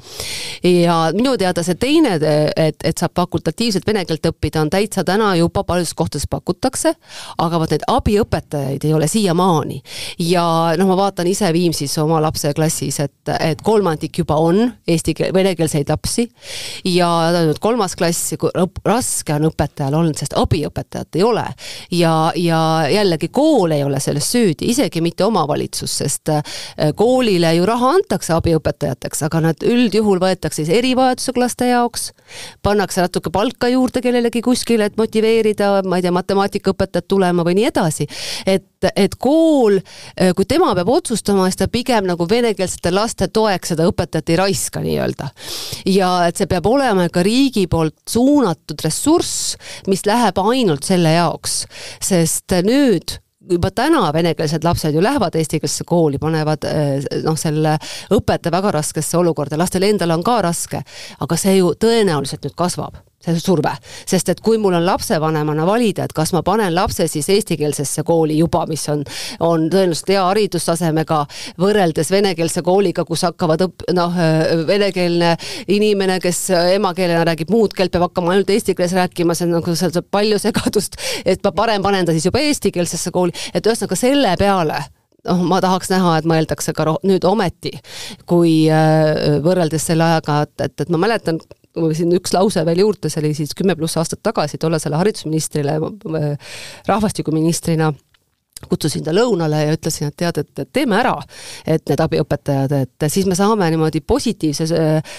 ja 0.66 0.98
minu 1.14 1.36
teada 1.38 1.62
see 1.64 1.78
teine, 1.78 2.18
et, 2.18 2.82
et 2.82 2.98
saab 2.98 3.14
fakultatiivselt 3.22 3.86
vene 3.86 4.08
keelt 4.10 4.26
õppida, 4.32 4.66
on 4.66 4.74
täitsa 4.74 5.06
täna 5.06 5.36
juba 5.38 5.64
paljudes 5.64 5.94
kohtades 5.94 6.26
pakutakse, 6.34 6.96
aga 7.38 7.62
vot 7.62 7.78
neid 7.78 7.86
abiõpetajaid 7.94 8.90
ei 8.90 8.98
ole 8.98 9.08
siiamaani. 9.08 9.82
ja 10.34 10.50
noh, 10.82 10.90
ma 10.90 11.00
vaatan 11.06 11.30
ise 11.30 11.54
Viimsis 11.54 11.94
oma 12.02 12.18
lapse 12.26 12.55
klassis, 12.56 13.00
et, 13.04 13.34
et 13.40 13.62
kolmandik 13.66 14.20
juba 14.22 14.38
on 14.42 14.62
eesti 14.88 15.14
keel, 15.18 15.34
venekeelseid 15.36 15.90
lapsi 15.90 16.28
ja 16.90 17.10
kolmas 17.62 17.96
klass, 17.96 18.34
raske 18.86 19.36
on 19.36 19.50
õpetajal 19.50 19.98
olnud, 20.00 20.18
sest 20.20 20.36
abiõpetajat 20.40 21.20
ei 21.20 21.24
ole. 21.24 21.46
ja, 21.92 22.32
ja 22.36 22.60
jällegi 22.92 23.30
kool 23.34 23.72
ei 23.76 23.84
ole 23.84 24.00
selles 24.04 24.30
süüdi, 24.32 24.70
isegi 24.72 25.02
mitte 25.02 25.26
omavalitsus, 25.26 25.98
sest 26.02 26.32
äh, 26.34 26.44
koolile 26.96 27.54
ju 27.56 27.66
raha 27.68 27.96
antakse 28.00 28.34
abiõpetajateks, 28.36 29.26
aga 29.28 29.42
nad 29.50 29.66
üldjuhul 29.66 30.22
võetakse 30.22 30.64
siis 30.64 30.72
erivajadusega 30.78 31.42
laste 31.42 31.70
jaoks, 31.70 32.12
pannakse 32.64 33.04
natuke 33.04 33.32
palka 33.34 33.70
juurde 33.72 34.02
kellelegi 34.06 34.42
kuskile, 34.46 34.90
et 34.90 34.98
motiveerida, 35.00 35.82
ma 35.86 36.00
ei 36.00 36.06
tea, 36.06 36.14
matemaatikaõpetajat 36.16 37.08
tulema 37.12 37.46
või 37.46 37.60
nii 37.60 37.70
edasi. 37.72 38.08
et, 38.46 38.68
et 38.96 39.16
kool, 39.20 39.80
äh, 40.16 40.32
kui 40.36 40.48
tema 40.48 40.74
peab 40.76 40.90
otsustama, 40.90 41.50
siis 41.50 41.60
ta 41.60 41.68
pigem 41.72 42.08
nagu 42.08 42.30
vene 42.30 42.46
venekeelsete 42.46 42.92
laste 42.94 43.28
toeks 43.34 43.74
seda 43.74 43.88
õpetajat 43.90 44.30
ei 44.30 44.40
raiska 44.40 44.82
nii-öelda. 44.84 45.30
ja 45.90 46.28
et 46.28 46.38
see 46.38 46.48
peab 46.48 46.66
olema 46.70 47.08
ka 47.10 47.24
riigi 47.24 47.68
poolt 47.68 47.98
suunatud 48.10 48.82
ressurss, 48.84 49.56
mis 49.88 50.06
läheb 50.06 50.38
ainult 50.38 50.84
selle 50.84 51.16
jaoks, 51.16 51.66
sest 52.02 52.54
nüüd 52.66 53.18
juba 53.50 53.70
täna 53.72 54.08
venekeelsed 54.14 54.64
lapsed 54.66 54.94
ju 54.94 55.04
lähevad 55.04 55.36
eestikeelsesse 55.38 55.86
kooli, 55.86 56.18
panevad 56.18 56.66
eh, 56.66 57.04
noh, 57.24 57.38
selle 57.38 57.78
õpetaja 58.14 58.54
väga 58.54 58.72
raskesse 58.80 59.18
olukorda, 59.18 59.58
lastel 59.58 59.86
endal 59.86 60.16
on 60.18 60.24
ka 60.26 60.40
raske, 60.46 60.82
aga 61.20 61.38
see 61.38 61.60
ju 61.60 61.76
tõenäoliselt 61.80 62.46
nüüd 62.46 62.58
kasvab 62.58 63.05
see 63.34 63.44
surve, 63.44 63.72
sest 64.08 64.30
et 64.30 64.42
kui 64.44 64.60
mul 64.62 64.76
on 64.78 64.86
lapsevanemana 64.86 65.66
valida, 65.68 66.06
et 66.06 66.14
kas 66.16 66.34
ma 66.36 66.44
panen 66.46 66.74
lapse 66.76 67.08
siis 67.12 67.30
eestikeelsesse 67.34 68.04
kooli 68.08 68.38
juba, 68.40 68.66
mis 68.70 68.84
on, 68.94 69.04
on 69.46 69.68
tõenäoliselt 69.72 70.12
hea 70.14 70.24
haridustasemega, 70.26 71.22
võrreldes 71.62 72.12
venekeelse 72.14 72.64
kooliga, 72.66 73.06
kus 73.08 73.26
hakkavad 73.28 73.66
õpp-, 73.68 73.88
noh, 73.98 74.20
venekeelne 74.68 75.36
inimene, 75.76 76.20
kes 76.24 76.48
emakeelena 76.76 77.26
räägib 77.32 77.54
muud 77.54 77.76
keelt, 77.76 77.94
peab 77.96 78.10
hakkama 78.10 78.36
ainult 78.36 78.52
eesti 78.54 78.76
keeles 78.76 78.96
rääkima, 78.98 79.38
see 79.38 79.48
on 79.50 79.58
nagu, 79.60 79.78
seal 79.78 79.94
saab 79.96 80.12
palju 80.14 80.40
segadust, 80.42 81.00
et 81.26 81.44
ma 81.46 81.56
parem 81.56 81.86
panen 81.86 82.06
ta 82.06 82.16
siis 82.16 82.30
juba 82.30 82.44
eestikeelsesse 82.44 83.14
kooli, 83.16 83.36
et 83.54 83.66
ühesõnaga 83.66 84.00
selle 84.00 84.36
peale 84.40 84.84
noh, 85.26 85.44
ma 85.50 85.60
tahaks 85.64 85.90
näha, 85.94 86.20
et 86.20 86.30
mõeldakse 86.30 86.74
ka 86.78 86.88
nüüd 87.04 87.26
ometi, 87.28 87.74
kui 88.30 88.66
võrreldes 89.46 89.88
selle 89.90 90.06
ajaga, 90.06 90.42
et, 90.46 90.68
et, 90.68 90.84
et 90.86 90.92
ma 90.94 91.02
mäletan, 91.02 91.40
kui 91.76 91.90
ma 91.90 91.96
siin 91.98 92.14
üks 92.16 92.32
lause 92.36 92.64
veel 92.68 92.82
juurde, 92.86 93.12
see 93.12 93.22
oli 93.22 93.34
siis 93.36 93.52
kümme 93.58 93.76
pluss 93.76 94.00
aastat 94.00 94.22
tagasi 94.24 94.60
tollasele 94.62 94.96
haridusministrile, 94.96 95.76
rahvastikuministrina 96.88 97.92
kutsusin 98.70 99.04
ta 99.04 99.12
lõunale 99.12 99.60
ja 99.66 99.74
ütlesin, 99.76 100.10
et 100.10 100.16
tead, 100.18 100.38
et 100.40 100.70
teeme 100.74 100.96
ära, 100.96 101.14
et 101.68 101.84
need 101.90 102.02
abiõpetajad, 102.02 102.72
et 102.86 103.06
siis 103.12 103.28
me 103.28 103.36
saame 103.36 103.68
niimoodi 103.74 104.00
positiivse 104.08 104.68
äh, 104.72 105.10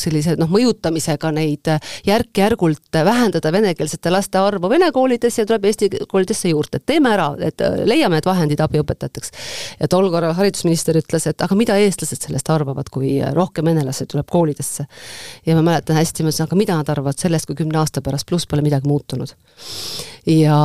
sellise 0.00 0.38
noh, 0.40 0.48
mõjutamisega 0.50 1.28
neid 1.36 1.68
järk-järgult 2.08 2.88
vähendada 3.04 3.52
venekeelsete 3.52 4.10
laste 4.10 4.40
arvu 4.40 4.70
vene 4.72 4.88
koolides 4.94 5.38
ja 5.38 5.46
tuleb 5.46 5.68
eesti 5.68 5.90
koolidesse 6.08 6.54
juurde, 6.54 6.80
et 6.80 6.86
teeme 6.88 7.12
ära, 7.12 7.28
et 7.36 7.60
leiame 7.84 8.16
need 8.16 8.28
vahendid 8.28 8.64
abiõpetajateks. 8.64 9.32
ja 9.80 9.90
tol 9.92 10.08
korral 10.10 10.32
haridusminister 10.38 10.96
ütles, 10.98 11.28
et 11.28 11.44
aga 11.44 11.58
mida 11.58 11.76
eestlased 11.76 12.26
sellest 12.26 12.48
arvavad, 12.50 12.88
kui 12.92 13.18
rohkem 13.36 13.68
venelasi 13.68 14.08
tuleb 14.08 14.30
koolidesse. 14.30 14.86
ja 15.46 15.58
ma 15.58 15.66
mäletan 15.68 16.00
hästi, 16.00 16.24
ma 16.24 16.32
ütlesin, 16.32 16.48
aga 16.48 16.56
mida 16.56 16.80
nad 16.80 16.88
arvavad 16.96 17.20
sellest, 17.20 17.46
kui 17.46 17.60
kümne 17.60 17.78
aasta 17.82 18.00
pärast 18.00 18.26
pluss 18.26 18.48
pole 18.48 18.64
midagi 18.64 18.88
muutunud. 18.88 19.36
ja, 20.26 20.58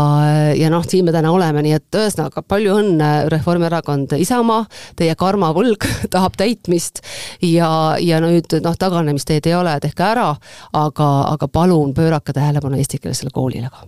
ja 0.55 0.71
noh, 0.71 0.87
siin 0.87 1.05
me 1.05 1.11
täna 1.11 1.31
oleme, 1.31 1.56
nii 1.65 1.75
et 1.77 1.97
ühesõnaga 1.97 2.43
palju 2.43 2.77
õnne, 2.81 3.09
Reformierakond, 3.33 4.15
Isamaa, 4.21 4.65
teie 4.99 5.15
karmavõlg 5.19 5.87
tahab 6.13 6.37
täitmist 6.39 7.01
ja, 7.43 7.69
ja 8.01 8.21
nüüd 8.23 8.57
noh, 8.63 8.77
taganemisteed 8.79 9.49
ei 9.49 9.55
ole, 9.57 9.77
tehke 9.83 10.05
ära, 10.07 10.31
aga, 10.77 11.09
aga 11.33 11.49
palun 11.51 11.93
pöörake 11.97 12.35
tähelepanu 12.35 12.79
eestikeelsele 12.81 13.33
koolile 13.33 13.71
ka. 13.73 13.87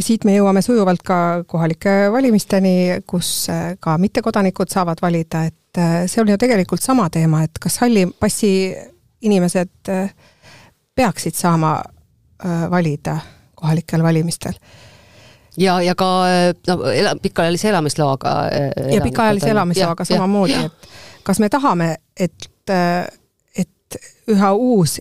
Siit 0.00 0.24
me 0.24 0.34
jõuame 0.34 0.62
sujuvalt 0.64 1.02
ka 1.04 1.16
kohalike 1.46 2.08
valimisteni, 2.12 3.02
kus 3.06 3.46
ka 3.80 3.98
mittekodanikud 4.00 4.72
saavad 4.72 5.02
valida, 5.02 5.44
et 5.50 5.82
see 6.08 6.22
on 6.22 6.32
ju 6.32 6.38
tegelikult 6.40 6.82
sama 6.82 7.10
teema, 7.12 7.42
et 7.44 7.60
kas 7.60 7.76
halli 7.84 8.06
passi 8.20 8.72
inimesed 9.22 9.92
peaksid 10.96 11.36
saama 11.36 11.76
valida 12.72 13.18
kohalikel 13.62 14.02
valimistel 14.02 14.56
ja, 15.56 15.82
ja 15.82 15.94
ka 15.94 16.24
no 16.66 16.76
ela-, 16.92 17.16
pikaajalise 17.22 17.68
elamisloaga. 17.68 18.34
ja 18.94 19.00
pikaajalise 19.00 19.50
elamisloaga 19.50 20.04
samamoodi, 20.04 20.54
et 20.64 20.88
kas 21.22 21.40
me 21.40 21.48
tahame, 21.48 21.96
et, 22.20 22.48
et 23.58 23.98
üha 24.28 24.52
uus 24.52 25.00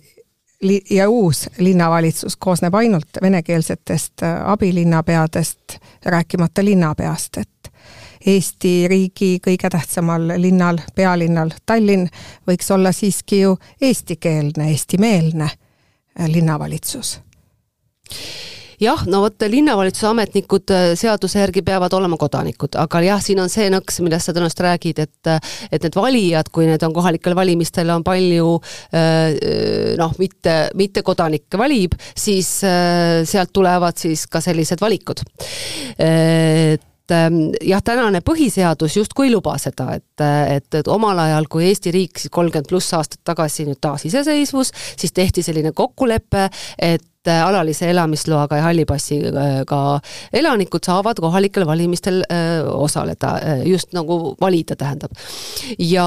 li- 0.61 0.83
ja 0.89 1.09
uus 1.09 1.49
linnavalitsus 1.57 2.37
koosneb 2.37 2.75
ainult 2.75 3.21
venekeelsetest 3.21 4.25
abilinnapeadest, 4.45 5.77
rääkimata 6.05 6.65
linnapeast, 6.65 7.37
et 7.37 7.71
Eesti 8.25 8.87
riigi 8.87 9.39
kõige 9.41 9.69
tähtsamal 9.73 10.27
linnal, 10.37 10.77
pealinnal 10.95 11.49
Tallinn 11.65 12.05
võiks 12.47 12.69
olla 12.71 12.91
siiski 12.93 13.39
ju 13.41 13.55
eestikeelne, 13.81 14.67
eestimeelne 14.69 15.47
linnavalitsus 16.27 17.15
jah, 18.81 19.03
no 19.09 19.21
vot, 19.25 19.45
linnavalitsuse 19.51 20.09
ametnikud 20.09 20.73
äh, 20.73 20.87
seaduse 20.99 21.41
järgi 21.41 21.63
peavad 21.65 21.93
olema 21.97 22.17
kodanikud, 22.19 22.75
aga 22.81 23.01
jah, 23.05 23.21
siin 23.23 23.41
on 23.43 23.51
see 23.51 23.69
nõks, 23.73 24.01
millest 24.03 24.29
sa 24.29 24.35
tõenäoliselt 24.35 24.65
räägid, 24.65 25.01
et 25.05 25.31
et 25.71 25.83
need 25.85 25.95
valijad, 25.95 26.49
kui 26.53 26.65
need 26.67 26.81
on 26.85 26.93
kohalikel 26.95 27.35
valimistel, 27.37 27.89
on 27.93 28.03
palju 28.05 28.55
äh, 28.97 29.95
noh, 29.99 30.13
mitte, 30.21 30.55
mitte 30.77 31.05
kodanikke 31.05 31.59
valib, 31.61 31.97
siis 32.17 32.59
äh, 32.67 33.21
sealt 33.27 33.53
tulevad 33.53 33.99
siis 34.01 34.25
ka 34.31 34.41
sellised 34.43 34.81
valikud. 34.81 35.21
Et 36.01 37.13
ähm, 37.13 37.39
jah, 37.61 37.83
tänane 37.85 38.21
põhiseadus 38.25 38.97
justkui 38.97 39.29
ei 39.29 39.35
luba 39.35 39.57
seda, 39.61 39.91
et, 39.99 40.25
et, 40.55 40.67
et 40.81 40.89
omal 40.91 41.19
ajal, 41.27 41.47
kui 41.51 41.67
Eesti 41.69 41.93
riik 41.93 42.21
siis 42.21 42.33
kolmkümmend 42.33 42.69
pluss 42.69 42.93
aastat 42.97 43.21
tagasi 43.27 43.67
nüüd 43.69 43.81
taasiseseisvus, 43.83 44.73
siis 44.97 45.13
tehti 45.15 45.45
selline 45.45 45.73
kokkulepe, 45.75 46.49
et 46.79 47.05
et 47.21 47.31
alalise 47.45 47.89
elamisloaga 47.89 48.57
ja 48.57 48.63
halli 48.65 48.85
passiga 48.89 49.83
elanikud 50.33 50.83
saavad 50.85 51.19
kohalikel 51.21 51.65
valimistel 51.69 52.23
osaleda, 52.73 53.35
just 53.65 53.93
nagu 53.93 54.35
valida, 54.41 54.75
tähendab. 54.75 55.11
ja 55.77 56.05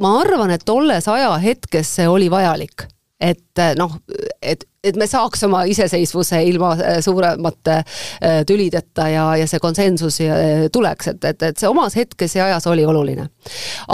ma 0.00 0.16
arvan, 0.20 0.54
et 0.54 0.64
tolles 0.64 1.08
ajahetkes 1.08 1.96
see 1.98 2.08
oli 2.08 2.30
vajalik 2.30 2.86
et 3.22 3.62
noh, 3.78 3.94
et 4.42 4.64
et 4.82 4.96
me 4.98 5.06
saaks 5.06 5.44
oma 5.46 5.60
iseseisvuse 5.70 6.40
ilma 6.42 6.72
äh, 6.74 6.96
suuremate 7.04 7.74
äh, 7.78 8.40
tülideta 8.46 9.04
ja, 9.12 9.26
ja 9.38 9.46
see 9.46 9.60
konsensus 9.62 10.16
äh, 10.24 10.64
tuleks, 10.74 11.12
et, 11.12 11.26
et, 11.28 11.42
et 11.46 11.60
see 11.60 11.68
omas 11.70 11.94
hetkes 11.94 12.34
ja 12.34 12.48
ajas 12.48 12.66
oli 12.66 12.82
oluline. 12.82 13.28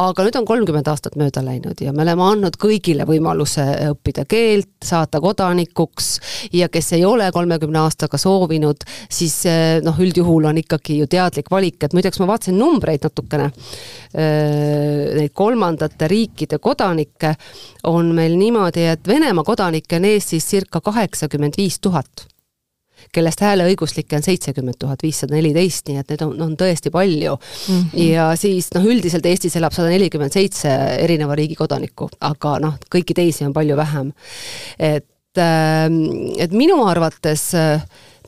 aga 0.01 0.25
nüüd 0.25 0.39
on 0.41 0.47
kolmkümmend 0.49 0.89
aastat 0.89 1.19
mööda 1.21 1.43
läinud 1.45 1.83
ja 1.85 1.93
me 1.93 2.07
oleme 2.07 2.25
andnud 2.25 2.57
kõigile 2.61 3.05
võimaluse 3.09 3.67
õppida 3.91 4.25
keelt, 4.29 4.71
saada 4.85 5.21
kodanikuks 5.21 6.09
ja 6.57 6.71
kes 6.73 6.95
ei 6.97 7.05
ole 7.05 7.29
kolmekümne 7.37 7.83
aastaga 7.85 8.17
soovinud, 8.21 8.89
siis 9.13 9.43
noh, 9.85 10.01
üldjuhul 10.01 10.49
on 10.49 10.63
ikkagi 10.63 10.97
ju 11.03 11.09
teadlik 11.11 11.53
valik, 11.53 11.83
et 11.85 11.97
muideks 11.97 12.21
ma 12.23 12.31
vaatasin 12.33 12.57
numbreid 12.57 13.05
natukene, 13.05 13.51
neid 14.15 15.35
kolmandate 15.37 16.09
riikide 16.09 16.61
kodanikke 16.63 17.35
on 17.89 18.13
meil 18.17 18.37
niimoodi, 18.41 18.89
et 18.95 19.09
Venemaa 19.09 19.45
kodanikke 19.45 20.01
on 20.01 20.09
Eestis 20.09 20.49
circa 20.49 20.78
circa 20.79 20.93
kaheksakümmend 20.93 21.57
viis 21.57 21.79
tuhat 21.81 22.27
kellest 23.15 23.41
hääleõiguslikke 23.41 24.17
on 24.17 24.25
seitsekümmend 24.27 24.75
tuhat 24.79 25.03
viissada 25.03 25.37
neliteist, 25.37 25.87
nii 25.87 26.01
et 26.01 26.09
neid 26.11 26.23
on, 26.27 26.33
on 26.43 26.57
tõesti 26.59 26.91
palju 26.91 27.37
mm. 27.37 27.85
-hmm. 27.93 28.01
ja 28.11 28.33
siis 28.37 28.73
noh, 28.75 28.85
üldiselt 28.85 29.27
Eestis 29.27 29.55
elab 29.57 29.73
sada 29.73 29.89
nelikümmend 29.89 30.35
seitse 30.35 30.69
erineva 30.99 31.37
riigi 31.39 31.55
kodanikku, 31.55 32.11
aga 32.21 32.59
noh, 32.59 32.75
kõiki 32.91 33.15
teisi 33.15 33.47
on 33.47 33.53
palju 33.53 33.77
vähem. 33.77 34.13
et, 34.79 35.07
ähm, 35.39 36.03
et 36.39 36.53
minu 36.53 36.85
arvates 36.85 37.55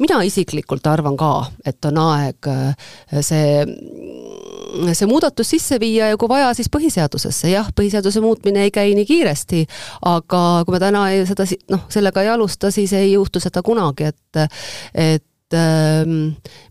mina 0.01 0.21
isiklikult 0.27 0.87
arvan 0.91 1.17
ka, 1.21 1.33
et 1.67 1.85
on 1.89 2.01
aeg 2.09 2.51
äh, 2.51 2.91
see 3.21 3.65
see 4.95 5.09
muudatus 5.11 5.51
sisse 5.51 5.81
viia 5.83 6.11
ja 6.11 6.19
kui 6.21 6.29
vaja, 6.31 6.53
siis 6.55 6.71
põhiseadusesse, 6.73 7.51
jah, 7.51 7.71
põhiseaduse 7.77 8.23
muutmine 8.23 8.65
ei 8.67 8.75
käi 8.75 8.95
nii 8.97 9.07
kiiresti, 9.09 9.65
aga 10.07 10.43
kui 10.67 10.77
me 10.77 10.81
täna 10.83 11.07
ei, 11.11 11.25
seda 11.29 11.47
noh, 11.73 11.87
sellega 11.93 12.25
ei 12.25 12.31
alusta, 12.33 12.71
siis 12.75 12.93
ei 12.97 13.13
juhtu 13.13 13.43
seda 13.43 13.65
kunagi, 13.67 14.11
et 14.11 14.43
et 14.95 15.57
äh, 15.59 16.05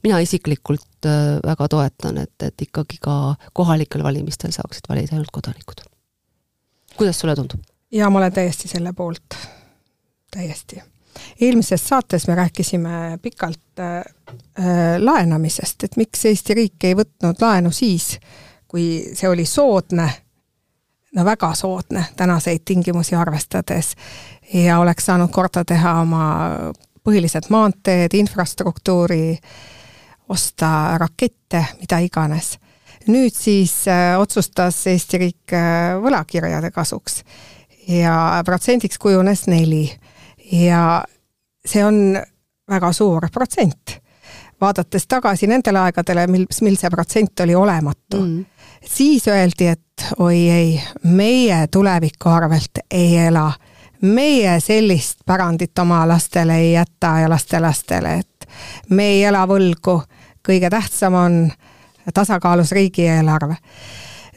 mina 0.04 0.20
isiklikult 0.24 1.08
äh, 1.08 1.40
väga 1.46 1.68
toetan, 1.72 2.22
et, 2.24 2.36
et 2.44 2.68
ikkagi 2.68 3.02
ka 3.04 3.36
kohalikel 3.54 4.04
valimistel 4.06 4.56
saaksid 4.56 4.88
valida 4.90 5.18
ainult 5.18 5.34
kodanikud. 5.36 5.84
kuidas 6.98 7.20
sulle 7.20 7.36
tundub? 7.36 7.66
jaa, 7.92 8.10
ma 8.10 8.24
olen 8.24 8.34
täiesti 8.34 8.72
selle 8.72 8.94
poolt, 8.94 9.36
täiesti 10.32 10.82
eelmises 11.42 11.88
saates 11.88 12.28
me 12.28 12.36
rääkisime 12.36 13.20
pikalt 13.22 13.80
äh, 13.80 13.98
äh, 14.60 14.98
laenamisest, 14.98 15.84
et 15.84 15.98
miks 15.98 16.26
Eesti 16.26 16.54
riik 16.54 16.84
ei 16.84 16.96
võtnud 16.96 17.42
laenu 17.42 17.72
siis, 17.72 18.18
kui 18.68 19.10
see 19.14 19.30
oli 19.30 19.46
soodne, 19.46 20.10
no 21.16 21.26
väga 21.26 21.54
soodne 21.58 22.06
tänaseid 22.16 22.62
tingimusi 22.66 23.16
arvestades 23.16 23.96
ja 24.54 24.80
oleks 24.80 25.06
saanud 25.06 25.32
korda 25.32 25.66
teha 25.66 26.00
oma 26.02 26.24
põhilised 27.04 27.50
maanteed, 27.50 28.14
infrastruktuuri, 28.14 29.38
osta 30.30 30.98
rakette, 30.98 31.66
mida 31.80 32.00
iganes. 32.06 32.58
nüüd 33.08 33.34
siis 33.34 33.88
äh, 33.88 34.20
otsustas 34.20 34.84
Eesti 34.88 35.18
riik 35.18 35.54
äh, 35.56 35.96
võlakirjade 36.04 36.70
kasuks 36.72 37.24
ja 37.88 38.44
protsendiks 38.46 39.00
kujunes 39.02 39.48
neli 39.48 39.88
ja 40.52 41.04
see 41.66 41.86
on 41.86 42.20
väga 42.70 42.94
suur 42.94 43.28
protsent. 43.34 44.02
vaadates 44.62 45.08
tagasi 45.08 45.48
nendele 45.48 45.80
aegadele, 45.80 46.28
mil, 46.28 46.46
mil 46.62 46.76
see 46.78 46.90
protsent 46.90 47.40
oli 47.40 47.56
olematu 47.56 48.22
mm., 48.22 48.46
siis 48.86 49.28
öeldi, 49.28 49.68
et 49.68 50.06
oi 50.20 50.50
ei, 50.50 50.82
meie 51.04 51.68
tuleviku 51.68 52.30
arvelt 52.30 52.84
ei 52.92 53.18
ela. 53.18 53.52
meie 54.02 54.60
sellist 54.60 55.20
pärandit 55.26 55.80
oma 55.80 56.08
lastele 56.08 56.58
ei 56.58 56.74
jäta 56.74 57.20
ja 57.20 57.30
lastelastele, 57.30 58.14
et 58.20 58.50
me 58.90 59.04
ei 59.04 59.24
ela 59.24 59.46
võlgu. 59.48 60.02
kõige 60.48 60.70
tähtsam 60.70 61.14
on 61.14 61.52
tasakaalus 62.14 62.72
riigieelarve 62.72 63.56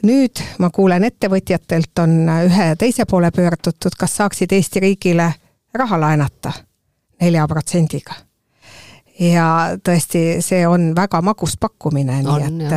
nüüd 0.03 0.41
ma 0.59 0.69
kuulen 0.69 1.03
ettevõtjatelt 1.03 1.99
on 1.99 2.29
ühe 2.45 2.75
teise 2.75 3.05
poole 3.05 3.31
pöördutud, 3.31 3.95
kas 3.97 4.15
saaksid 4.15 4.51
Eesti 4.51 4.79
riigile 4.79 5.33
raha 5.73 5.99
laenata 5.99 6.53
nelja 7.21 7.47
protsendiga. 7.47 8.15
ja 9.19 9.47
tõesti, 9.85 10.41
see 10.41 10.63
on 10.67 10.91
väga 10.97 11.21
magus 11.21 11.53
pakkumine, 11.61 12.17
nii 12.25 12.47
et, 12.47 12.73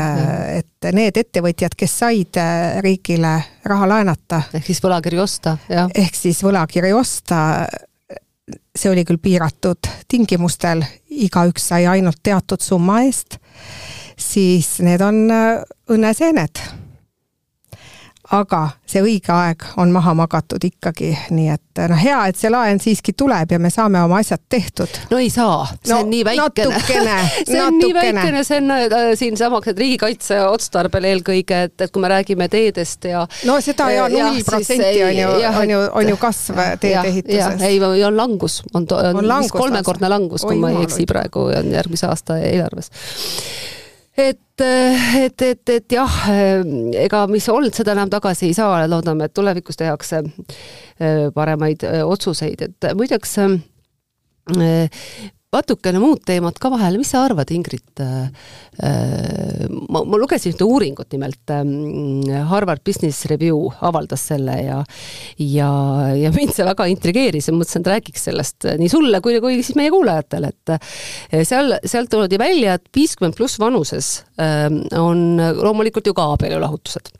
et 0.58 0.88
need 0.94 1.16
ettevõtjad, 1.16 1.74
kes 1.78 1.94
said 2.02 2.38
äh, 2.40 2.76
riigile 2.84 3.32
raha 3.64 3.88
laenata. 3.88 4.42
ehk 4.54 4.68
siis 4.68 4.82
võlakirju 4.84 5.22
osta, 5.24 5.56
jah. 5.72 5.90
ehk 5.94 6.14
siis 6.14 6.42
võlakirju 6.44 6.98
osta, 7.00 7.40
see 8.76 8.92
oli 8.92 9.06
küll 9.08 9.22
piiratud 9.22 9.88
tingimustel, 10.08 10.84
igaüks 11.08 11.70
sai 11.72 11.88
ainult 11.90 12.20
teatud 12.22 12.60
summa 12.60 13.00
eest, 13.08 13.40
siis 14.16 14.76
need 14.84 15.02
on 15.04 15.24
äh, 15.32 15.64
õnneseened 15.90 16.66
aga 18.34 18.62
see 18.86 19.02
õige 19.04 19.30
aeg 19.30 19.62
on 19.78 19.92
maha 19.94 20.14
magatud 20.18 20.62
ikkagi, 20.66 21.12
nii 21.34 21.50
et 21.54 21.80
noh, 21.90 21.98
hea, 22.00 22.18
et 22.30 22.38
see 22.38 22.50
laen 22.50 22.80
siiski 22.82 23.12
tuleb 23.18 23.52
ja 23.54 23.58
me 23.62 23.70
saame 23.70 24.00
oma 24.02 24.18
asjad 24.22 24.42
tehtud. 24.50 24.98
no 25.10 25.20
ei 25.22 25.28
saa, 25.30 25.66
see 25.82 25.92
no, 25.92 26.00
on 26.02 26.10
nii 26.10 26.24
väikene. 26.26 26.72
natukene 26.72 27.16
see 27.50 27.60
on 27.60 27.76
natukene. 27.76 27.82
nii 27.82 27.94
väikene, 27.98 28.42
see 28.48 28.58
on 28.62 28.74
äh, 28.74 28.96
siinsamaks, 29.18 29.70
et 29.72 29.82
riigikaitse 29.82 30.40
otstarbel 30.48 31.06
eelkõige, 31.12 31.62
et, 31.68 31.76
et 31.86 31.94
kui 31.94 32.02
me 32.02 32.10
räägime 32.10 32.48
teedest 32.52 33.06
ja 33.10 33.22
no 33.46 33.60
seda 33.64 33.88
ja 33.94 34.08
null 34.12 34.42
protsenti 34.46 35.04
on 35.06 35.14
ju, 35.20 35.30
on 35.52 35.74
ju, 35.74 35.80
on 36.02 36.12
ju 36.14 36.18
kasv 36.20 36.60
teedeehituses. 36.82 37.62
ei, 37.68 37.80
on 37.82 38.18
langus, 38.18 38.60
on, 38.72 38.82
on, 38.90 39.22
on 39.22 39.30
langus, 39.30 39.54
kolmekordne 39.54 40.10
langus, 40.10 40.46
kui 40.46 40.58
ma 40.60 40.74
ei 40.74 40.86
eksi 40.88 41.06
praegu, 41.06 41.48
on 41.54 41.72
järgmise 41.78 42.10
aasta 42.10 42.40
eelarves 42.42 42.90
et, 44.16 44.64
et, 44.64 45.42
et, 45.42 45.68
et 45.68 45.92
jah, 45.92 46.18
ega 47.02 47.26
mis 47.30 47.48
olnud, 47.52 47.74
seda 47.76 47.92
enam 47.96 48.10
tagasi 48.12 48.50
ei 48.50 48.56
saa, 48.56 48.86
loodame, 48.88 49.28
et 49.28 49.34
tulevikus 49.36 49.76
tehakse 49.76 50.22
äh, 50.24 51.26
paremaid 51.34 51.84
otsuseid, 52.04 52.62
et 52.68 52.90
muideks 52.96 53.38
natukene 55.54 56.00
muud 56.02 56.22
teemat 56.26 56.58
ka 56.60 56.70
vahele, 56.72 56.98
mis 57.00 57.12
sa 57.14 57.22
arvad, 57.26 57.50
Ingrid 57.54 58.02
äh,? 58.02 58.26
ma, 59.88 60.02
ma 60.04 60.18
lugesin 60.20 60.52
ühte 60.52 60.66
uuringut 60.66 61.08
nimelt 61.14 61.52
äh,, 61.54 61.62
Harvard 62.50 62.82
Business 62.86 63.24
Review 63.30 63.70
avaldas 63.86 64.26
selle 64.32 64.56
ja 64.64 64.80
ja, 65.40 65.70
ja 66.18 66.32
mind 66.34 66.52
see 66.56 66.66
väga 66.66 66.88
intrigeeris 66.90 67.48
ja 67.48 67.54
mõtlesin, 67.56 67.84
et 67.84 67.92
räägiks 67.94 68.26
sellest 68.28 68.68
nii 68.80 68.90
sulle 68.90 69.22
kui, 69.24 69.38
kui 69.44 69.60
siis 69.62 69.78
meie 69.78 69.92
kuulajatele, 69.94 70.50
et 70.52 70.74
äh, 70.74 71.46
seal, 71.46 71.78
sealt 71.86 72.12
toodi 72.12 72.40
välja, 72.42 72.76
et 72.76 72.90
viiskümmend 72.96 73.38
pluss 73.38 73.60
vanuses 73.62 74.10
äh, 74.42 74.66
on 74.98 75.38
loomulikult 75.38 76.10
ju 76.10 76.16
ka 76.16 76.28
abielulahutused. 76.34 77.14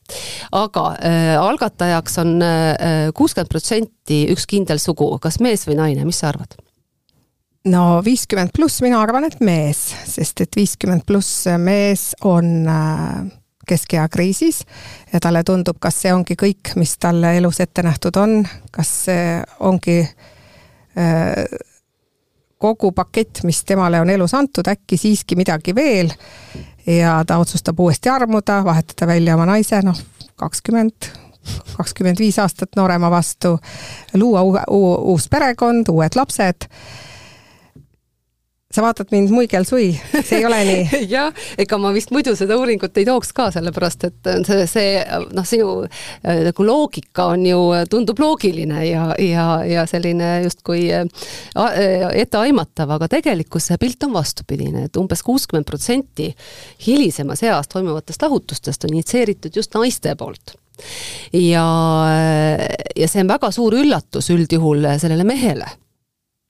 aga 0.56 0.86
äh, 0.98 1.32
algatajaks 1.40 2.20
on 2.24 2.36
äh, 2.42 3.08
kuuskümmend 3.16 3.54
protsenti 3.54 4.24
üks 4.34 4.50
kindel 4.50 4.82
sugu, 4.82 5.14
kas 5.22 5.40
mees 5.40 5.66
või 5.68 5.80
naine, 5.80 6.04
mis 6.08 6.20
sa 6.20 6.34
arvad? 6.34 6.58
No 7.70 8.00
viiskümmend 8.04 8.54
pluss, 8.54 8.80
mina 8.84 9.00
arvan, 9.02 9.26
et 9.26 9.40
mees, 9.44 9.88
sest 10.06 10.40
et 10.44 10.56
viiskümmend 10.56 11.06
pluss 11.06 11.46
mees 11.58 12.12
on 12.26 12.68
äh, 12.70 13.26
keskea 13.66 14.06
kriisis 14.12 14.62
ja 15.12 15.20
talle 15.22 15.42
tundub, 15.46 15.80
kas 15.82 16.02
see 16.04 16.14
ongi 16.14 16.36
kõik, 16.38 16.76
mis 16.78 16.94
talle 17.02 17.34
elus 17.38 17.60
ette 17.64 17.82
nähtud 17.86 18.18
on, 18.22 18.38
kas 18.74 18.92
see 19.08 19.24
ongi 19.66 19.98
äh, 20.04 21.42
kogu 22.62 22.92
pakett, 22.96 23.42
mis 23.44 23.64
temale 23.68 24.00
on 24.00 24.10
elus 24.10 24.34
antud, 24.34 24.68
äkki 24.70 24.98
siiski 25.00 25.36
midagi 25.36 25.74
veel 25.76 26.12
ja 26.86 27.18
ta 27.26 27.40
otsustab 27.42 27.80
uuesti 27.82 28.10
armuda, 28.12 28.62
vahetada 28.64 29.10
välja 29.10 29.34
oma 29.34 29.48
naise, 29.50 29.82
noh, 29.84 29.98
kakskümmend, 30.38 31.10
kakskümmend 31.74 32.22
viis 32.22 32.38
aastat 32.38 32.78
noorema 32.78 33.10
vastu, 33.10 33.56
luua 34.14 34.46
uus 34.70 35.28
perekond, 35.32 35.90
uued 35.92 36.16
lapsed 36.16 36.70
sa 38.76 38.84
vaatad 38.84 39.12
mind 39.14 39.32
muigel-sui, 39.32 39.88
see 40.20 40.40
ei 40.40 40.46
ole 40.46 40.58
nii. 40.68 41.00
Jah, 41.14 41.32
ega 41.58 41.78
ma 41.80 41.92
vist 41.94 42.12
muidu 42.14 42.34
seda 42.36 42.58
uuringut 42.60 42.96
ei 43.00 43.06
tooks 43.08 43.32
ka, 43.36 43.48
sellepärast 43.54 44.04
et 44.08 44.30
see, 44.48 44.66
see 44.70 44.90
noh, 45.36 45.46
sinu 45.48 45.70
äh, 45.86 46.42
nagu 46.48 46.66
loogika 46.66 47.30
on 47.32 47.46
ju, 47.48 47.60
tundub 47.92 48.20
loogiline 48.20 48.84
ja, 48.88 49.08
ja, 49.22 49.46
ja 49.66 49.86
selline 49.88 50.42
justkui 50.44 50.90
äh, 50.92 51.06
etteaimatav, 52.24 52.92
aga 52.98 53.08
tegelikkus 53.16 53.70
see 53.70 53.80
pilt 53.80 54.04
on 54.08 54.14
vastupidine, 54.16 54.86
et 54.90 55.00
umbes 55.00 55.24
kuuskümmend 55.26 55.68
protsenti 55.68 56.30
hilisemas 56.86 57.44
eas 57.46 57.72
toimuvatest 57.72 58.22
lahutustest 58.26 58.84
on 58.84 58.96
initsieeritud 58.96 59.56
just 59.56 59.74
naiste 59.78 60.14
poolt. 60.18 60.56
Ja, 61.32 61.64
ja 62.92 63.08
see 63.08 63.24
on 63.24 63.32
väga 63.32 63.48
suur 63.54 63.78
üllatus 63.80 64.28
üldjuhul 64.34 64.84
sellele 65.00 65.24
mehele 65.24 65.70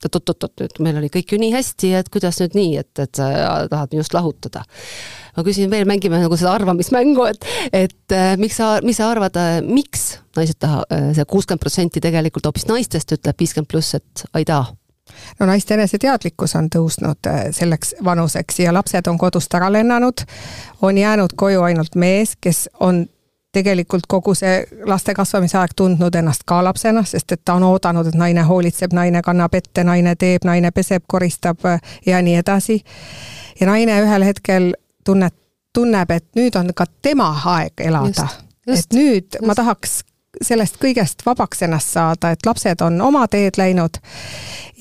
oot-oot-oot, 0.05 0.61
et 0.61 0.79
meil 0.83 0.99
oli 0.99 1.09
kõik 1.13 1.33
ju 1.33 1.39
nii 1.41 1.53
hästi, 1.55 1.91
et 1.97 2.09
kuidas 2.13 2.37
nüüd 2.43 2.57
nii, 2.57 2.73
et, 2.83 2.91
et 3.01 3.17
sa 3.17 3.29
tahad 3.71 3.93
minust 3.95 4.13
lahutada. 4.13 4.63
ma 5.37 5.43
küsin 5.45 5.71
veel, 5.71 5.87
mängime 5.89 6.19
nagu 6.21 6.37
seda 6.37 6.53
arvamismängu, 6.57 7.25
et, 7.29 7.47
et 7.73 8.13
äh, 8.15 8.35
miks 8.37 8.59
sa, 8.61 8.77
mis 8.85 8.97
sa 9.01 9.09
arvad, 9.11 9.37
äh, 9.37 9.59
miks 9.65 10.19
naised 10.37 10.59
taha, 10.61 10.83
äh, 10.93 11.09
see 11.17 11.25
kuuskümmend 11.25 11.61
protsenti 11.61 12.01
tegelikult 12.03 12.45
hoopis 12.45 12.67
naistest 12.69 13.15
ütleb 13.17 13.41
viiskümmend 13.41 13.71
pluss, 13.71 13.97
et 13.97 14.27
aidaa? 14.37 14.67
no 15.39 15.47
naiste 15.47 15.73
eneseteadlikkus 15.73 16.53
on 16.59 16.65
tõusnud 16.69 17.29
selleks 17.55 17.93
vanuseks 18.03 18.59
ja 18.59 18.73
lapsed 18.75 19.07
on 19.07 19.17
kodust 19.17 19.53
ära 19.55 19.69
lennanud, 19.71 20.25
on 20.83 20.97
jäänud 20.99 21.33
koju 21.39 21.63
ainult 21.63 21.95
mees, 21.95 22.35
kes 22.35 22.67
on 22.83 23.05
tegelikult 23.57 24.07
kogu 24.07 24.35
see 24.37 24.61
laste 24.85 25.13
kasvamise 25.17 25.57
aeg 25.57 25.73
tundnud 25.75 26.15
ennast 26.15 26.45
ka 26.47 26.59
lapsena, 26.63 27.03
sest 27.05 27.31
et 27.35 27.41
ta 27.45 27.57
on 27.57 27.65
oodanud, 27.67 28.07
et 28.07 28.17
naine 28.19 28.43
hoolitseb, 28.47 28.93
naine 28.93 29.21
kannab 29.25 29.55
ette, 29.57 29.83
naine 29.87 30.15
teeb, 30.15 30.45
naine 30.47 30.71
peseb, 30.71 31.03
koristab 31.07 31.65
äh, 31.65 31.81
ja 32.05 32.21
nii 32.21 32.35
edasi. 32.41 32.81
ja 33.59 33.67
naine 33.67 34.01
ühel 34.01 34.25
hetkel 34.25 34.73
tunneb, 35.05 35.33
tunneb, 35.73 36.11
et 36.11 36.27
nüüd 36.35 36.55
on 36.59 36.71
ka 36.75 36.85
tema 37.01 37.31
aeg 37.55 37.87
elada. 37.89 38.27
et 38.67 38.93
nüüd 38.93 39.25
just. 39.33 39.41
ma 39.45 39.55
tahaks 39.55 40.01
sellest 40.41 40.77
kõigest 40.81 41.25
vabaks 41.25 41.63
ennast 41.65 41.93
saada, 41.97 42.31
et 42.31 42.45
lapsed 42.45 42.81
on 42.85 43.01
oma 43.01 43.27
teed 43.27 43.57
läinud 43.57 43.97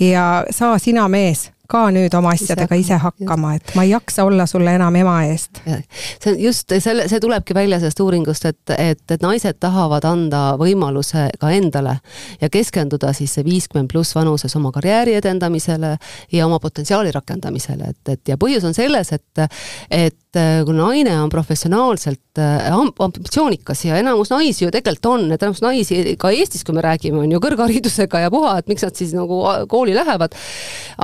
ja 0.01 0.45
saa 0.51 0.79
sina, 0.79 1.09
mees 1.09 1.51
ka 1.69 1.87
nüüd 1.95 2.15
oma 2.19 2.33
asjadega 2.35 2.79
ise 2.79 2.99
hakkama, 3.03 3.55
et 3.59 3.75
ma 3.77 3.85
ei 3.87 3.93
jaksa 3.93 4.25
olla 4.29 4.47
sulle 4.47 4.75
enam 4.77 4.97
ema 4.97 5.17
eest. 5.29 5.63
see 5.65 6.33
on 6.33 6.41
just 6.41 6.73
selle, 6.79 7.09
see 7.09 7.21
tulebki 7.21 7.55
välja 7.55 7.81
sellest 7.81 8.01
uuringust, 8.01 8.45
et, 8.51 8.75
et, 8.79 9.03
et 9.11 9.23
naised 9.23 9.61
tahavad 9.61 10.05
anda 10.09 10.43
võimaluse 10.61 11.29
ka 11.41 11.51
endale 11.55 11.99
ja 12.41 12.51
keskenduda 12.53 13.13
siis 13.17 13.35
see 13.37 13.45
viiskümmend 13.47 13.91
pluss 13.93 14.15
vanuses 14.17 14.57
oma 14.57 14.73
karjääri 14.75 15.17
edendamisele 15.21 15.97
ja 16.33 16.47
oma 16.47 16.61
potentsiaali 16.63 17.13
rakendamisele, 17.15 17.95
et, 17.95 18.15
et 18.17 18.35
ja 18.35 18.39
põhjus 18.41 18.67
on 18.67 18.75
selles, 18.77 19.13
et 19.13 19.47
et 19.91 20.17
kui 20.67 20.75
naine 20.77 21.15
on 21.21 21.31
professionaalselt 21.33 22.39
äh, 22.39 22.69
ambitsioonikas 22.73 23.85
ja 23.85 23.97
enamus 24.01 24.31
naisi 24.31 24.65
ju 24.65 24.73
tegelikult 24.75 25.09
on, 25.11 25.25
et 25.33 25.43
enamus 25.43 25.63
naisi 25.65 26.17
ka 26.21 26.31
Eestis, 26.35 26.65
kui 26.67 26.75
me 26.77 26.83
räägime, 26.85 27.23
on 27.23 27.33
ju 27.33 27.41
kõrgharidusega 27.43 28.21
ja 28.25 28.31
puha, 28.33 28.57
et 28.61 28.69
miks 28.71 28.85
nad 28.87 28.97
siis 28.99 29.15
nagu 29.17 29.41
kooli 29.71 29.95
lähevad, 29.97 30.37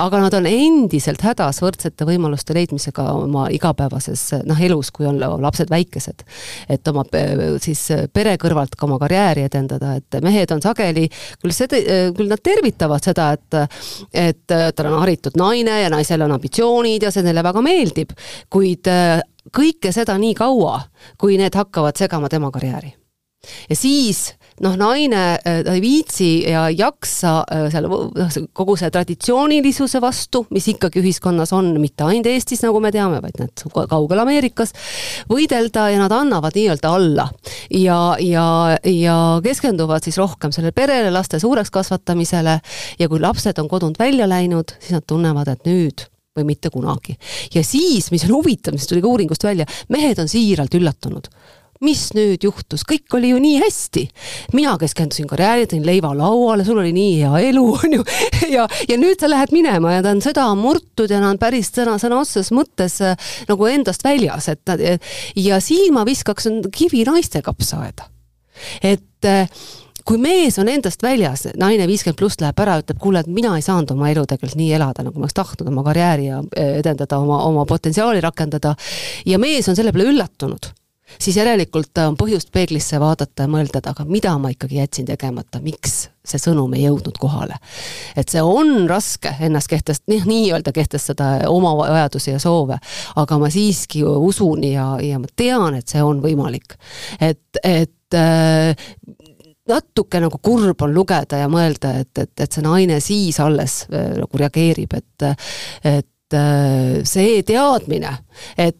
aga 0.02 0.20
nad 0.24 0.36
on 0.36 0.48
endiselt 0.48 1.22
hädas 1.24 1.62
võrdsete 1.64 2.06
võimaluste 2.08 2.56
leidmisega 2.56 3.06
oma 3.16 3.46
igapäevases 3.54 4.28
noh, 4.48 4.60
elus, 4.60 4.92
kui 4.94 5.08
on 5.08 5.20
lapsed 5.20 5.70
väikesed. 5.72 6.24
et 6.68 6.88
oma 6.88 7.04
siis 7.62 7.84
pere 8.12 8.36
kõrvalt 8.40 8.76
ka 8.76 8.86
oma 8.86 8.98
karjääri 9.02 9.46
edendada, 9.48 9.96
et 9.98 10.20
mehed 10.22 10.52
on 10.54 10.62
sageli, 10.62 11.08
küll 11.42 11.56
see, 11.56 11.82
küll 12.16 12.30
nad 12.30 12.42
tervitavad 12.42 13.04
seda, 13.04 13.32
et 13.36 13.60
et 14.12 14.54
tal 14.76 14.88
on 14.88 15.00
haritud 15.02 15.36
naine 15.38 15.82
ja 15.82 15.90
naisel 15.92 16.22
on 16.24 16.32
ambitsioonid 16.36 17.02
ja 17.02 17.10
see 17.14 17.24
neile 17.24 17.42
väga 17.44 17.62
meeldib, 17.64 18.12
kuid 18.52 18.88
kõike 19.50 19.92
seda 19.92 20.18
nii 20.20 20.34
kaua, 20.38 20.80
kui 21.18 21.38
need 21.40 21.54
hakkavad 21.54 21.98
segama 21.98 22.28
tema 22.32 22.50
karjääri. 22.50 22.94
ja 23.68 23.76
siis 23.76 24.28
noh, 24.62 24.76
naine, 24.78 25.22
äh, 25.42 25.62
ta 25.66 25.72
ei 25.74 25.80
viitsi 25.82 26.28
ja 26.46 26.68
ei 26.70 26.76
jaksa 26.78 27.32
äh, 27.42 27.64
seal 27.72 27.88
noh, 27.90 28.36
kogu 28.54 28.76
see 28.78 28.90
traditsioonilisuse 28.94 30.00
vastu, 30.02 30.44
mis 30.54 30.68
ikkagi 30.70 31.00
ühiskonnas 31.02 31.50
on, 31.56 31.72
mitte 31.82 32.06
ainult 32.06 32.28
Eestis, 32.30 32.62
nagu 32.62 32.78
me 32.82 32.92
teame, 32.94 33.18
vaid 33.24 33.40
need 33.42 33.64
kaugel 33.90 34.22
Ameerikas, 34.22 34.74
võidelda 35.30 35.88
ja 35.90 35.98
nad 36.04 36.14
annavad 36.14 36.54
nii-öelda 36.54 36.94
alla. 37.00 37.26
ja, 37.70 37.98
ja, 38.22 38.46
ja 38.86 39.18
keskenduvad 39.42 40.06
siis 40.06 40.20
rohkem 40.22 40.54
sellele 40.54 40.76
perele, 40.76 41.10
laste 41.10 41.42
suureks 41.42 41.74
kasvatamisele 41.74 42.60
ja 42.98 43.10
kui 43.10 43.20
lapsed 43.20 43.58
on 43.58 43.68
kodunt 43.68 43.98
välja 43.98 44.30
läinud, 44.30 44.76
siis 44.78 44.94
nad 45.00 45.08
tunnevad, 45.08 45.50
et 45.50 45.66
nüüd 45.66 46.11
või 46.36 46.46
mitte 46.48 46.70
kunagi. 46.72 47.16
ja 47.54 47.64
siis, 47.64 48.10
mis 48.10 48.24
on 48.28 48.36
huvitav, 48.38 48.76
mis 48.76 48.88
tuli 48.88 49.02
ka 49.02 49.10
uuringust 49.10 49.44
välja, 49.44 49.66
mehed 49.92 50.20
on 50.22 50.30
siiralt 50.30 50.74
üllatunud 50.74 51.28
mis 51.82 52.02
nüüd 52.14 52.44
juhtus, 52.46 52.84
kõik 52.86 53.10
oli 53.18 53.32
ju 53.32 53.40
nii 53.42 53.56
hästi. 53.58 54.04
mina 54.54 54.76
keskendusin 54.78 55.26
karjäärile, 55.26 55.66
tõin 55.66 55.86
leiva 55.86 56.12
lauale, 56.14 56.64
sul 56.64 56.78
oli 56.78 56.92
nii 56.94 57.16
hea 57.24 57.40
elu, 57.48 57.64
on 57.78 57.96
ju, 57.98 58.04
ja, 58.52 58.68
ja 58.88 58.98
nüüd 59.00 59.18
sa 59.20 59.30
lähed 59.30 59.54
minema 59.54 59.96
ja 59.96 60.04
ta 60.04 60.12
on 60.14 60.22
seda 60.22 60.46
murtud 60.58 61.10
ja 61.10 61.18
ta 61.18 61.32
on 61.32 61.40
päris 61.42 61.72
sõna, 61.74 61.98
sõna 62.02 62.20
otseses 62.22 62.52
mõttes 62.54 63.00
äh, 63.02 63.34
nagu 63.50 63.66
endast 63.66 64.06
väljas, 64.06 64.48
et 64.52 64.62
ta, 64.64 64.78
ja 64.78 65.60
siin 65.62 65.90
ma 65.96 66.06
viskaks 66.06 66.46
kivi 66.72 67.02
naiste 67.08 67.42
kapsaaeda. 67.42 68.06
et 68.82 69.26
äh, 69.26 69.50
kui 70.06 70.18
mees 70.22 70.58
on 70.58 70.68
endast 70.72 71.02
väljas, 71.02 71.46
naine 71.58 71.86
viiskümmend 71.90 72.18
pluss 72.18 72.40
läheb 72.42 72.58
ära, 72.64 72.78
ütleb, 72.82 73.00
kuule, 73.02 73.22
et 73.22 73.30
mina 73.32 73.54
ei 73.56 73.64
saanud 73.64 73.94
oma 73.94 74.10
elu 74.12 74.26
tegelikult 74.26 74.60
nii 74.60 74.76
elada, 74.78 75.06
nagu 75.06 75.18
ma 75.18 75.26
oleks 75.28 75.38
tahtnud, 75.38 75.72
oma 75.72 75.86
karjääri 75.86 76.28
ja 76.28 76.42
äh, 76.42 76.76
edendada, 76.82 77.18
oma, 77.22 77.42
oma 77.48 77.66
potentsiaali 77.68 78.22
rakendada, 78.24 78.74
ja 79.26 79.40
mees 79.42 79.68
on 79.68 79.78
selle 79.78 79.94
peale 79.94 80.10
üllatunud 80.12 80.72
siis 81.18 81.36
järelikult 81.36 81.98
on 82.06 82.16
põhjust 82.18 82.52
peeglisse 82.52 83.00
vaadata 83.00 83.46
ja 83.46 83.50
mõelda, 83.50 83.80
et 83.80 83.88
aga 83.90 84.04
mida 84.08 84.32
ma 84.40 84.52
ikkagi 84.52 84.78
jätsin 84.78 85.08
tegemata, 85.08 85.60
miks 85.62 86.06
see 86.26 86.40
sõnum 86.40 86.72
ei 86.76 86.84
jõudnud 86.86 87.18
kohale. 87.20 87.58
et 88.16 88.28
see 88.28 88.42
on 88.42 88.86
raske 88.88 89.34
ennast 89.40 89.70
kehtest-, 89.70 90.06
nii-öelda 90.08 90.72
kehtestada 90.72 91.48
oma 91.50 91.74
vajadusi 91.76 92.30
ja 92.30 92.38
soove, 92.42 92.78
aga 93.16 93.38
ma 93.38 93.50
siiski 93.50 94.04
usun 94.04 94.64
ja, 94.64 94.96
ja 95.02 95.18
ma 95.18 95.30
tean, 95.36 95.74
et 95.74 95.88
see 95.88 96.02
on 96.02 96.22
võimalik. 96.22 96.78
et, 97.20 97.60
et 97.62 98.14
äh, 98.14 98.76
natuke 99.72 100.20
nagu 100.22 100.38
kurb 100.42 100.84
on 100.84 100.94
lugeda 100.94 101.42
ja 101.42 101.50
mõelda, 101.52 101.96
et, 102.02 102.12
et, 102.18 102.32
et 102.40 102.52
see 102.52 102.64
naine 102.64 103.00
siis 103.02 103.40
alles 103.42 103.82
äh, 103.90 104.12
nagu 104.20 104.42
reageerib, 104.42 104.98
et 104.98 105.28
et 105.88 106.36
äh, 106.36 107.00
see 107.08 107.42
teadmine, 107.48 108.16
et 108.56 108.78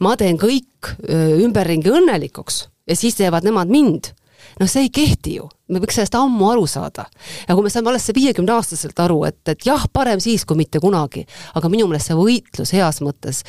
ma 0.00 0.12
teen 0.18 0.38
kõik 0.38 0.92
äh, 1.08 1.34
ümberringi 1.42 1.90
õnnelikuks 1.90 2.62
ja 2.86 2.96
siis 2.98 3.18
teevad 3.18 3.46
nemad 3.46 3.70
mind 3.72 4.12
noh, 4.60 4.70
see 4.70 4.86
ei 4.86 4.90
kehti 4.92 5.36
ju, 5.36 5.46
me 5.72 5.80
võiks 5.82 5.98
sellest 5.98 6.16
ammu 6.18 6.48
aru 6.50 6.66
saada. 6.70 7.06
ja 7.48 7.54
kui 7.54 7.66
me 7.66 7.72
saame 7.72 7.90
alles 7.92 8.08
viiekümneaastaselt 8.16 8.98
aru, 9.04 9.22
et, 9.28 9.40
et 9.52 9.66
jah, 9.68 9.86
parem 9.92 10.20
siis 10.22 10.46
kui 10.48 10.58
mitte 10.58 10.80
kunagi, 10.82 11.26
aga 11.58 11.70
minu 11.72 11.88
meelest 11.90 12.10
see 12.10 12.18
võitlus 12.18 12.74
heas 12.76 13.00
mõttes, 13.04 13.42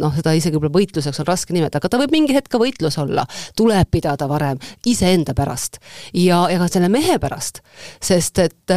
noh, 0.00 0.14
seda 0.16 0.34
isegi 0.36 0.56
võib-olla 0.58 0.78
võitluseks 0.78 1.22
on 1.22 1.30
raske 1.30 1.56
nimetada, 1.56 1.82
aga 1.82 1.92
ta 1.92 2.02
võib 2.02 2.14
mingi 2.14 2.36
hetk 2.36 2.52
ka 2.52 2.60
võitlus 2.62 2.98
olla, 3.02 3.26
tuleb 3.58 3.90
pidada 3.92 4.28
varem 4.30 4.60
iseenda 4.86 5.34
pärast. 5.36 5.80
Ja, 6.12 6.44
ja 6.52 6.60
ka 6.60 6.70
selle 6.70 6.90
mehe 6.92 7.18
pärast, 7.22 7.60
sest 8.02 8.40
et 8.44 8.76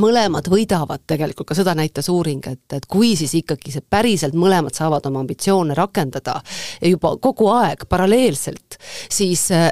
mõlemad 0.00 0.48
võidavad 0.50 1.04
tegelikult, 1.06 1.48
ka 1.50 1.58
seda 1.58 1.74
näitas 1.78 2.08
uuring, 2.12 2.44
et, 2.50 2.64
et 2.76 2.86
kui 2.90 3.14
siis 3.18 3.34
ikkagi 3.40 3.74
see 3.74 3.84
päriselt 3.90 4.36
mõlemad 4.38 4.74
saavad 4.76 5.06
oma 5.10 5.22
ambitsioone 5.24 5.76
rakendada 5.78 6.40
juba 6.82 7.16
kogu 7.22 7.50
aeg 7.54 7.86
paralleelselt, 7.88 8.78
siis 9.12 9.48
äh, 9.54 9.70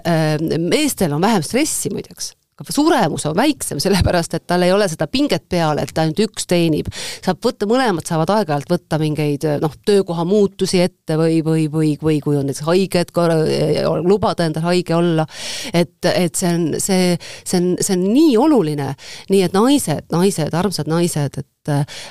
meestel 0.59 1.17
on 1.17 1.25
vähem 1.25 1.43
stressi 1.47 1.93
muideks 1.93 2.35
suremus 2.71 3.27
on 3.27 3.37
väiksem, 3.37 3.81
sellepärast 3.83 4.35
et 4.39 4.47
tal 4.47 4.63
ei 4.63 4.73
ole 4.73 4.89
seda 4.91 5.09
pinget 5.11 5.45
peal, 5.51 5.81
et 5.83 5.99
ainult 5.99 6.21
üks 6.25 6.47
teenib. 6.51 6.91
saab 7.25 7.41
võtta, 7.45 7.69
mõlemad 7.71 8.07
saavad 8.09 8.31
aeg-ajalt 8.37 8.71
võtta 8.71 8.99
mingeid 9.03 9.47
noh, 9.63 9.75
töökoha 9.87 10.25
muutusi 10.29 10.83
ette 10.83 11.17
või, 11.21 11.41
või, 11.45 11.69
või, 11.73 11.95
või 12.03 12.21
kui 12.25 12.37
on 12.39 12.49
näiteks 12.49 12.67
haiged, 12.67 13.15
lubada 14.07 14.47
endal 14.47 14.69
haige 14.71 14.97
olla. 14.97 15.27
et, 15.73 15.99
et 16.05 16.35
see 16.35 16.53
on, 16.55 16.69
see, 16.79 17.17
see 17.45 17.61
on, 17.61 17.73
see 17.81 17.97
on 17.97 18.07
nii 18.13 18.37
oluline, 18.41 18.93
nii 19.31 19.43
et 19.47 19.57
naised, 19.57 20.07
naised, 20.13 20.55
armsad 20.55 20.91
naised, 20.91 21.39
et 21.39 21.49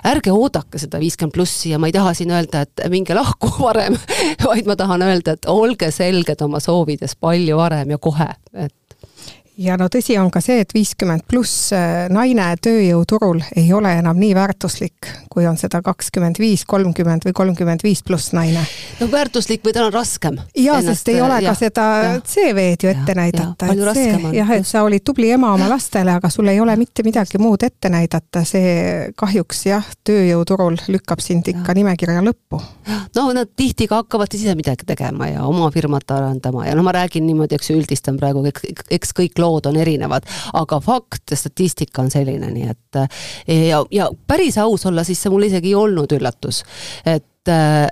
ärge 0.07 0.31
oodake 0.31 0.79
seda 0.79 0.99
viiskümmend 1.01 1.35
plussi 1.35 1.73
ja 1.73 1.79
ma 1.79 1.89
ei 1.89 1.95
taha 1.95 2.13
siin 2.15 2.31
öelda, 2.31 2.63
et 2.65 2.83
minge 2.91 3.15
lahku 3.17 3.51
varem 3.67 3.97
vaid 4.45 4.69
ma 4.69 4.77
tahan 4.79 5.03
öelda, 5.05 5.35
et 5.35 5.49
olge 5.51 5.91
selged 5.91 6.41
oma 6.45 6.61
soovides 6.63 7.17
palju 7.19 7.57
varem 7.59 7.95
ja 7.95 7.99
kohe, 8.01 8.29
et 8.53 8.77
ja 9.59 9.75
no 9.79 9.87
tõsi 9.91 10.15
on 10.19 10.29
ka 10.31 10.41
see, 10.43 10.61
et 10.63 10.71
viiskümmend 10.75 11.25
pluss 11.29 11.71
äh, 11.75 12.07
naine 12.13 12.45
tööjõuturul 12.63 13.41
ei 13.59 13.67
ole 13.75 13.91
enam 13.99 14.19
nii 14.19 14.31
väärtuslik, 14.35 15.09
kui 15.31 15.45
on 15.47 15.57
seda 15.59 15.81
kakskümmend 15.83 16.39
viis, 16.39 16.63
kolmkümmend 16.69 17.25
või 17.27 17.35
kolmkümmend 17.35 17.83
viis 17.83 18.03
pluss 18.07 18.31
naine. 18.35 18.63
no 18.99 19.09
väärtuslik 19.11 19.65
või 19.65 19.75
tal 19.75 19.89
on 19.89 19.95
raskem. 19.95 20.39
jaa, 20.55 20.79
sest 20.85 21.11
ei 21.11 21.21
ole 21.21 21.41
ja, 21.43 21.51
ka 21.51 21.55
seda 21.59 21.87
CV-d 22.19 22.87
ju 22.87 22.93
ette 22.93 23.15
ja, 23.15 23.17
näidata. 23.19 23.67
palju 23.67 23.87
raskem 23.89 24.29
on. 24.29 24.37
jah, 24.37 24.53
et 24.55 24.67
sa 24.67 24.85
olid 24.87 25.03
tubli 25.05 25.31
ema 25.35 25.51
oma 25.55 25.67
lastele, 25.71 26.15
aga 26.15 26.31
sul 26.31 26.47
ei 26.51 26.61
ole 26.63 26.75
mitte 26.79 27.05
midagi 27.07 27.41
muud 27.41 27.65
ette 27.67 27.91
näidata, 27.91 28.45
see 28.47 29.11
kahjuks 29.19 29.65
jah, 29.67 29.91
tööjõuturul 30.07 30.79
lükkab 30.87 31.23
sind 31.23 31.51
ikka 31.51 31.73
ja. 31.73 31.79
nimekirja 31.81 32.23
lõppu. 32.23 32.61
no 33.17 33.27
nad 33.35 33.51
tihti 33.55 33.89
ka 33.91 34.01
hakkavad 34.05 34.39
ise 34.39 34.55
midagi 34.55 34.87
tegema 34.87 35.27
ja 35.27 35.45
oma 35.45 35.69
firmat 35.73 36.15
arendama 36.15 36.65
ja 36.67 36.75
no 36.77 36.87
ma 36.87 36.95
räägin 36.95 37.27
niimoodi, 37.27 37.59
eks 37.59 37.73
ju, 37.73 37.77
üldistan 37.81 38.17
praegu, 38.21 38.43
eks 38.91 39.15
kõik 39.17 39.37
lood 39.41 39.50
lood 39.51 39.67
on 39.69 39.79
erinevad, 39.81 40.27
aga 40.53 40.79
fakt 40.83 41.35
statistika 41.35 42.01
on 42.05 42.11
selline, 42.13 42.51
nii 42.51 42.69
et 42.71 43.01
ja, 43.67 43.83
ja 43.91 44.09
päris 44.27 44.57
aus 44.61 44.85
olla, 44.89 45.03
siis 45.07 45.21
see 45.21 45.31
mul 45.33 45.49
isegi 45.49 45.73
ei 45.73 45.79
olnud 45.79 46.11
üllatus. 46.17 46.63
et 47.05 47.49
äh, 47.49 47.87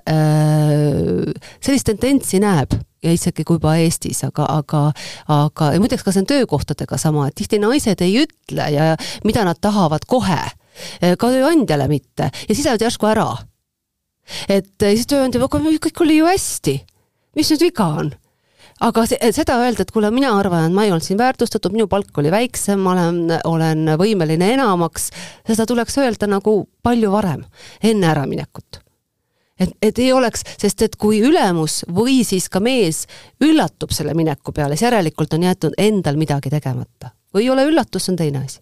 sellist 1.59 1.89
tendentsi 1.89 2.39
näeb 2.39 2.77
ja 3.03 3.13
isegi 3.15 3.45
kui 3.47 3.57
juba 3.59 3.75
Eestis, 3.79 4.23
aga, 4.27 4.45
aga, 4.59 4.83
aga 5.31 5.71
ja 5.73 5.81
muideks 5.81 6.03
ka 6.03 6.13
see 6.13 6.23
on 6.23 6.29
töökohtadega 6.29 6.99
sama, 6.99 7.27
et 7.29 7.37
tihti 7.39 7.59
naised 7.61 8.01
ei 8.05 8.17
ütle 8.23 8.69
ja 8.73 8.93
mida 9.27 9.45
nad 9.47 9.59
tahavad 9.61 10.05
kohe, 10.09 10.41
ka 10.99 11.31
tööandjale 11.31 11.87
mitte 11.91 12.29
ja 12.29 12.49
siis 12.53 12.65
lähevad 12.65 12.87
järsku 12.87 13.09
ära. 13.09 13.29
et 14.47 14.75
siis 14.77 15.07
tööandja, 15.09 15.41
aga 15.41 15.61
kõik 15.87 16.03
oli 16.05 16.19
ju 16.19 16.27
hästi, 16.29 16.75
mis 17.39 17.51
nüüd 17.53 17.69
viga 17.69 17.87
on 18.03 18.11
aga 18.79 19.05
seda 19.09 19.59
öelda, 19.63 19.83
et 19.83 19.91
kuule, 19.91 20.11
mina 20.11 20.31
arvan, 20.39 20.69
et 20.69 20.75
ma 20.75 20.85
ei 20.85 20.91
olnud 20.93 21.05
siin 21.05 21.19
väärtustatud, 21.19 21.73
minu 21.75 21.87
palk 21.91 22.17
oli 22.17 22.31
väiksem, 22.31 22.79
ma 22.83 22.95
olen, 22.95 23.39
olen 23.43 23.95
võimeline 23.99 24.53
enamaks, 24.55 25.09
seda 25.47 25.67
tuleks 25.69 25.97
öelda 25.99 26.29
nagu 26.31 26.61
palju 26.83 27.11
varem, 27.11 27.43
enne 27.83 28.11
äraminekut 28.13 28.83
et, 29.59 29.69
et 29.81 29.99
ei 29.99 30.13
oleks, 30.13 30.43
sest 30.57 30.81
et 30.85 30.95
kui 30.99 31.19
ülemus 31.25 31.81
või 31.95 32.21
siis 32.27 32.49
ka 32.51 32.61
mees 32.63 33.05
üllatub 33.43 33.91
selle 33.95 34.15
mineku 34.17 34.53
peale, 34.55 34.77
siis 34.77 34.87
järelikult 34.87 35.35
on 35.35 35.45
jäetud 35.49 35.77
endal 35.77 36.19
midagi 36.19 36.49
tegemata. 36.49 37.11
või 37.33 37.43
ei 37.43 37.49
ole 37.49 37.67
üllatus, 37.69 38.05
see 38.05 38.13
on 38.13 38.17
teine 38.17 38.45
asi. 38.45 38.61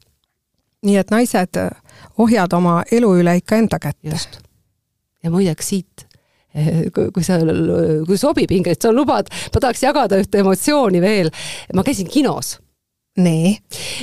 nii 0.85 0.97
et 0.97 1.11
naised, 1.11 1.61
ohjad 2.17 2.53
oma 2.53 2.81
elu 2.91 3.15
üle 3.21 3.37
ikka 3.37 3.55
enda 3.55 3.79
kätte. 3.79 4.09
just. 4.09 4.39
ja 5.23 5.31
muideks 5.31 5.69
siit 5.69 6.06
kui 6.93 7.25
sa, 7.25 7.39
kui 8.07 8.17
sobib, 8.17 8.51
Ingrid, 8.51 8.81
sa 8.81 8.93
lubad, 8.93 9.29
ma 9.53 9.61
tahaks 9.61 9.83
jagada 9.83 10.19
ühte 10.21 10.41
emotsiooni 10.41 11.01
veel. 11.03 11.31
ma 11.73 11.85
käisin 11.87 12.09
kinos. 12.11 12.57
nii? 13.17 13.55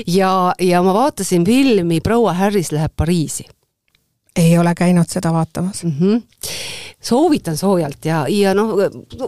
ja, 0.07 0.55
ja 0.59 0.83
ma 0.83 0.95
vaatasin 0.95 1.45
filmi 1.47 2.01
Proua 2.01 2.33
Harris 2.33 2.73
läheb 2.73 2.93
Pariisi. 2.97 3.47
ei 4.37 4.59
ole 4.59 4.75
käinud 4.75 5.09
seda 5.09 5.33
vaatamas 5.33 5.85
mm. 5.85 5.93
-hmm 6.01 6.23
soovitan 7.05 7.57
soojalt 7.57 8.07
ja, 8.09 8.25
ja 8.31 8.55
noh, 8.57 8.75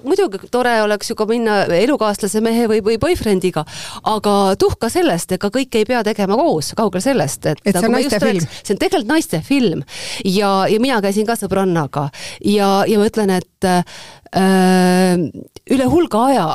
muidugi 0.05 0.49
tore 0.53 0.75
oleks 0.83 1.11
ju 1.11 1.17
ka 1.19 1.27
minna 1.29 1.63
elukaaslase 1.77 2.41
mehe 2.45 2.67
või, 2.71 2.83
või 2.85 2.99
boyfriend'iga, 3.03 3.65
aga 4.13 4.37
tuhka 4.61 4.91
sellest, 4.93 5.37
ega 5.37 5.51
kõike 5.53 5.83
ei 5.83 5.89
pea 5.89 6.03
tegema 6.07 6.39
koos, 6.39 6.73
kaugel 6.79 7.05
sellest, 7.05 7.47
et, 7.53 7.63
et 7.65 7.77
see 7.77 7.89
on 7.89 7.97
naiste 7.97 8.21
film. 8.23 8.47
see 8.63 8.77
on 8.77 8.81
tegelikult 8.83 9.13
naiste 9.13 9.43
film 9.47 9.83
ja, 10.25 10.53
ja 10.71 10.81
mina 10.83 11.01
käisin 11.05 11.29
ka 11.29 11.37
sõbrannaga 11.39 12.09
ja, 12.45 12.71
ja 12.89 13.01
ma 13.01 13.11
ütlen, 13.11 13.35
et 13.37 13.69
äh, 13.69 15.21
üle 15.77 15.91
hulga 15.93 16.25
aja 16.31 16.49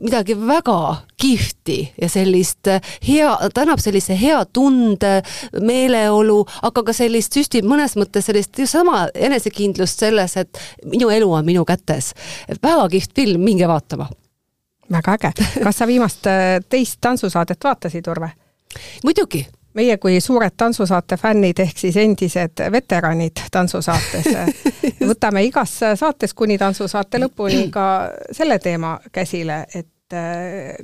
midagi 0.00 0.34
väga 0.34 0.96
kihvti 1.20 1.78
ja 2.00 2.08
sellist 2.08 2.68
äh, 2.70 2.80
hea, 3.08 3.30
ta 3.54 3.64
annab 3.64 3.82
sellise 3.82 4.16
hea 4.20 4.38
tunde, 4.52 5.20
meeleolu, 5.60 6.40
aga 6.62 6.84
ka 6.86 6.94
sellist 6.96 7.36
süstib 7.36 7.68
mõnes 7.68 7.96
mõttes 8.00 8.30
sellist 8.30 8.60
sama 8.70 9.06
enesekindlust 9.14 10.04
selles, 10.04 10.36
et 10.40 10.60
minu 10.84 11.10
elu 11.12 11.30
on 11.32 11.46
minu 11.46 11.64
kätes. 11.68 12.14
väga 12.62 12.88
kihvt 12.96 13.14
film, 13.16 13.44
minge 13.44 13.68
vaatama. 13.68 14.08
väga 14.90 15.16
äge. 15.18 15.32
kas 15.62 15.76
sa 15.76 15.86
viimast 15.86 16.26
äh, 16.26 16.58
teist 16.68 17.00
tantsusaadet 17.00 17.64
vaatasid, 17.64 18.06
Urve? 18.08 18.32
muidugi 19.04 19.46
meie 19.74 19.96
kui 20.02 20.20
suured 20.20 20.54
tantsusaate 20.56 21.16
fännid 21.16 21.60
ehk 21.62 21.78
siis 21.78 21.96
endised 22.00 22.62
veteranid 22.72 23.42
tantsusaates 23.52 24.30
võtame 25.10 25.44
igas 25.46 25.76
saates 25.98 26.34
kuni 26.34 26.58
tantsusaate 26.58 27.20
lõpuni 27.22 27.68
ka 27.72 27.84
selle 28.34 28.58
teema 28.58 28.96
käsile, 29.12 29.62
et 29.74 30.16
äh, 30.16 30.74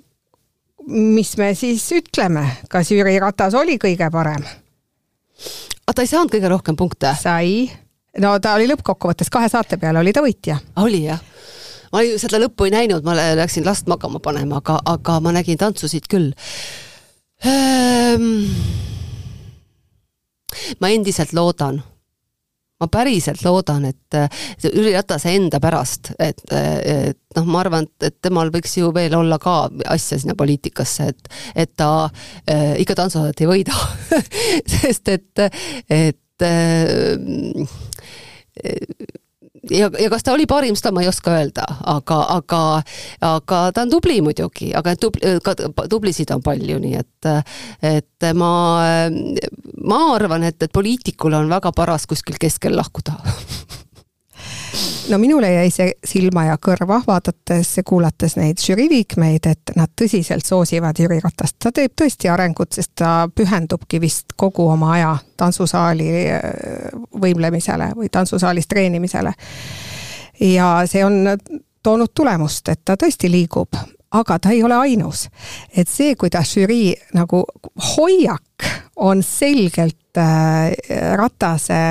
mis 0.86 1.34
me 1.36 1.52
siis 1.58 1.88
ütleme, 1.96 2.46
kas 2.70 2.92
Jüri 2.94 3.18
Ratas 3.22 3.54
oli 3.58 3.78
kõige 3.82 4.10
parem? 4.12 4.46
aga 5.86 5.94
ta 5.94 6.02
ei 6.02 6.10
saanud 6.10 6.32
kõige 6.32 6.50
rohkem 6.52 6.78
punkte? 6.78 7.12
sai, 7.18 7.66
no 8.22 8.36
ta 8.38 8.54
oli 8.58 8.70
lõppkokkuvõttes 8.70 9.30
kahe 9.32 9.50
saate 9.50 9.80
peale 9.82 10.02
oli 10.02 10.14
ta 10.14 10.22
võitja. 10.24 10.60
oli 10.82 11.04
jah? 11.08 11.22
ma 11.92 12.04
seda 12.22 12.38
lõppu 12.42 12.68
ei 12.68 12.74
näinud, 12.74 13.04
ma 13.06 13.16
läksin 13.16 13.66
last 13.66 13.90
magama 13.90 14.22
panema, 14.22 14.62
aga, 14.62 14.78
aga 14.94 15.20
ma 15.20 15.34
nägin 15.34 15.58
tantsusid 15.58 16.06
küll 16.10 16.32
ma 20.80 20.88
endiselt 20.90 21.32
loodan, 21.36 21.82
ma 22.80 22.88
päriselt 22.92 23.42
loodan, 23.44 23.84
et 23.88 24.16
Jüri 24.64 24.92
Ratase 24.94 25.34
enda 25.36 25.60
pärast, 25.62 26.12
et, 26.18 26.40
et 26.52 27.18
noh, 27.36 27.46
ma 27.48 27.60
arvan, 27.62 27.86
et 28.04 28.16
temal 28.24 28.50
võiks 28.54 28.76
ju 28.78 28.90
veel 28.96 29.14
olla 29.18 29.38
ka 29.42 29.68
asja 29.92 30.18
sinna 30.20 30.34
poliitikasse, 30.38 31.02
et, 31.12 31.28
et 31.54 31.72
ta 31.76 31.90
äh, 32.48 32.74
ikka 32.82 32.94
tantsuhäält 33.02 33.40
ei 33.44 33.50
võida. 33.52 33.76
Sest 34.76 35.08
et, 35.12 35.44
et 35.92 36.42
äh, 36.44 37.16
ja, 39.70 39.90
ja 40.00 40.10
kas 40.12 40.24
ta 40.26 40.34
oli 40.34 40.46
parim, 40.46 40.76
seda 40.78 40.92
ma 40.94 41.02
ei 41.04 41.10
oska 41.10 41.34
öelda, 41.36 41.66
aga, 41.92 42.20
aga, 42.36 42.62
aga 43.26 43.60
ta 43.74 43.84
on 43.86 43.92
tubli 43.92 44.18
muidugi, 44.24 44.72
aga 44.76 44.96
tubli, 45.00 45.36
ka 45.44 45.56
tublisid 45.90 46.32
on 46.34 46.44
palju, 46.44 46.78
nii 46.82 46.98
et, 47.00 47.30
et 47.90 48.28
ma, 48.38 48.52
ma 49.84 50.02
arvan, 50.14 50.46
et, 50.48 50.58
et 50.62 50.72
poliitikul 50.72 51.36
on 51.38 51.50
väga 51.50 51.72
paras 51.76 52.06
kuskil 52.10 52.38
keskel 52.40 52.76
lahkuda 52.78 53.18
no 55.08 55.18
minule 55.18 55.52
jäi 55.52 55.70
see 55.70 55.92
silma 56.04 56.44
ja 56.48 56.56
kõrva, 56.62 56.98
vaadates 57.06 57.76
ja 57.78 57.82
kuulates 57.86 58.36
neid 58.36 58.60
žürii 58.62 58.88
liikmeid, 58.90 59.46
et 59.46 59.72
nad 59.76 59.92
tõsiselt 60.00 60.46
soosivad 60.46 60.98
Jüri 60.98 61.18
Ratast. 61.22 61.56
ta 61.62 61.72
teeb 61.72 61.94
tõesti 62.00 62.30
arengut, 62.32 62.72
sest 62.72 62.94
ta 62.98 63.28
pühendubki 63.34 64.00
vist 64.00 64.34
kogu 64.36 64.68
oma 64.72 64.92
aja 64.96 65.16
tantsusaali 65.36 66.08
äh, 66.30 66.40
võimlemisele 67.22 67.92
või 67.96 68.08
tantsusaalis 68.12 68.66
treenimisele. 68.66 69.32
ja 70.40 70.70
see 70.86 71.04
on 71.04 71.36
toonud 71.82 72.14
tulemust, 72.14 72.68
et 72.68 72.80
ta 72.84 72.96
tõesti 72.96 73.30
liigub, 73.30 73.78
aga 74.10 74.38
ta 74.38 74.50
ei 74.50 74.62
ole 74.62 74.74
ainus. 74.74 75.28
et 75.76 75.88
see, 75.88 76.14
kuidas 76.16 76.54
žürii 76.54 76.94
nagu 77.14 77.44
hoiak 77.96 78.70
on 78.96 79.22
selgelt 79.22 80.18
äh, 80.18 80.72
Ratase 81.16 81.82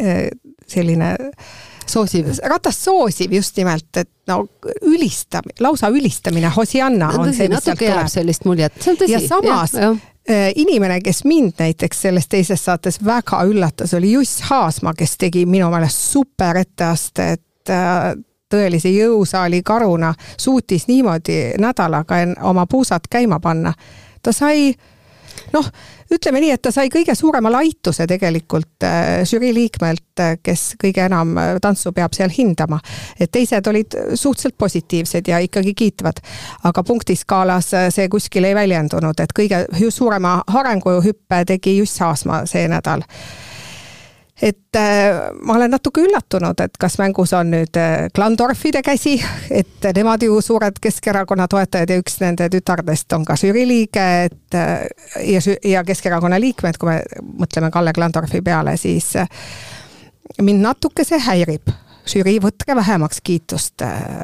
äh, 0.00 0.30
selline 0.66 1.10
äh, 1.14 1.68
soosiv. 1.90 2.30
ratast 2.48 2.86
soosiv 2.86 3.32
just 3.32 3.56
nimelt, 3.56 3.90
et 3.96 4.10
no 4.30 4.44
ülistamine, 4.82 5.58
lausa 5.60 5.88
ülistamine, 5.88 6.52
Hosianna 6.56 7.10
no, 7.12 7.24
on 7.24 7.34
see, 7.34 7.48
mis 7.48 7.64
sealt 7.64 7.82
tuleb. 7.82 8.08
sellist 8.08 8.46
muljet, 8.48 8.78
see 8.80 8.94
on 8.94 9.02
tõsi. 9.02 9.16
ja 9.16 9.20
samas 9.26 9.74
ja, 9.74 9.90
ja 9.90 9.90
äh, 10.30 10.48
inimene, 10.60 11.00
kes 11.04 11.24
mind 11.24 11.58
näiteks 11.58 12.02
selles 12.06 12.28
teises 12.28 12.64
saates 12.64 13.00
väga 13.04 13.42
üllatas, 13.48 13.94
oli 13.98 14.12
Juss 14.12 14.46
Haasma, 14.50 14.94
kes 14.94 15.16
tegi 15.20 15.46
minu 15.46 15.70
meelest 15.72 16.10
super 16.12 16.62
etteastet 16.62 17.70
äh, 17.70 18.12
tõelise 18.50 18.90
jõusaali 18.90 19.62
karuna, 19.62 20.14
suutis 20.36 20.88
niimoodi 20.88 21.40
nädalaga 21.58 22.24
oma 22.42 22.66
puusad 22.66 23.06
käima 23.10 23.40
panna. 23.40 23.72
ta 24.22 24.32
sai 24.32 24.74
noh, 25.52 25.66
ütleme 26.14 26.40
nii, 26.42 26.52
et 26.54 26.62
ta 26.62 26.72
sai 26.74 26.90
kõige 26.92 27.14
suurema 27.18 27.52
laituse 27.52 28.06
tegelikult 28.10 28.86
äh, 28.86 29.22
žürii 29.28 29.52
liikmelt, 29.54 30.22
äh, 30.22 30.36
kes 30.42 30.74
kõige 30.80 31.04
enam 31.06 31.36
äh, 31.38 31.52
tantsu 31.62 31.92
peab 31.96 32.14
seal 32.16 32.32
hindama. 32.34 32.80
et 33.20 33.30
teised 33.32 33.66
olid 33.66 33.96
suhteliselt 34.14 34.58
positiivsed 34.58 35.28
ja 35.28 35.38
ikkagi 35.38 35.74
kiitvad. 35.74 36.20
aga 36.64 36.82
punktiskaalas 36.82 37.70
see 37.90 38.08
kuskil 38.08 38.44
ei 38.44 38.54
väljendunud, 38.54 39.20
et 39.20 39.32
kõige 39.36 39.66
suurema 39.90 40.42
arenguhüppe 40.46 41.44
tegi 41.46 41.78
Juss 41.78 42.00
Haasma 42.00 42.44
see 42.46 42.68
nädal 42.68 43.06
et 44.42 44.76
äh, 44.76 45.30
ma 45.42 45.54
olen 45.54 45.70
natuke 45.70 46.00
üllatunud, 46.04 46.60
et 46.64 46.76
kas 46.80 46.96
mängus 47.00 47.32
on 47.36 47.50
nüüd 47.52 47.76
äh, 47.76 48.08
Klandorfide 48.14 48.82
käsi, 48.82 49.18
et 49.50 49.88
nemad 49.96 50.22
ju 50.24 50.40
suured 50.44 50.80
Keskerakonna 50.80 51.48
toetajad 51.50 51.92
ja 51.92 52.00
üks 52.00 52.16
nende 52.22 52.48
tütardest 52.52 53.12
on 53.16 53.26
ka 53.28 53.36
žürii 53.40 53.66
liige, 53.68 54.06
et 54.30 54.56
äh, 54.56 54.86
ja, 55.28 55.42
ja 55.64 55.84
Keskerakonna 55.84 56.40
liikmed, 56.40 56.80
kui 56.80 56.92
me 56.92 57.24
mõtleme 57.44 57.70
Kalle 57.74 57.92
Klandorfi 57.96 58.40
peale, 58.44 58.76
siis 58.80 59.12
mind 60.40 60.64
natuke 60.64 61.04
see 61.04 61.20
häirib. 61.20 61.72
žürii, 62.10 62.40
võtke 62.42 62.74
vähemaks 62.76 63.20
kiitust 63.22 63.82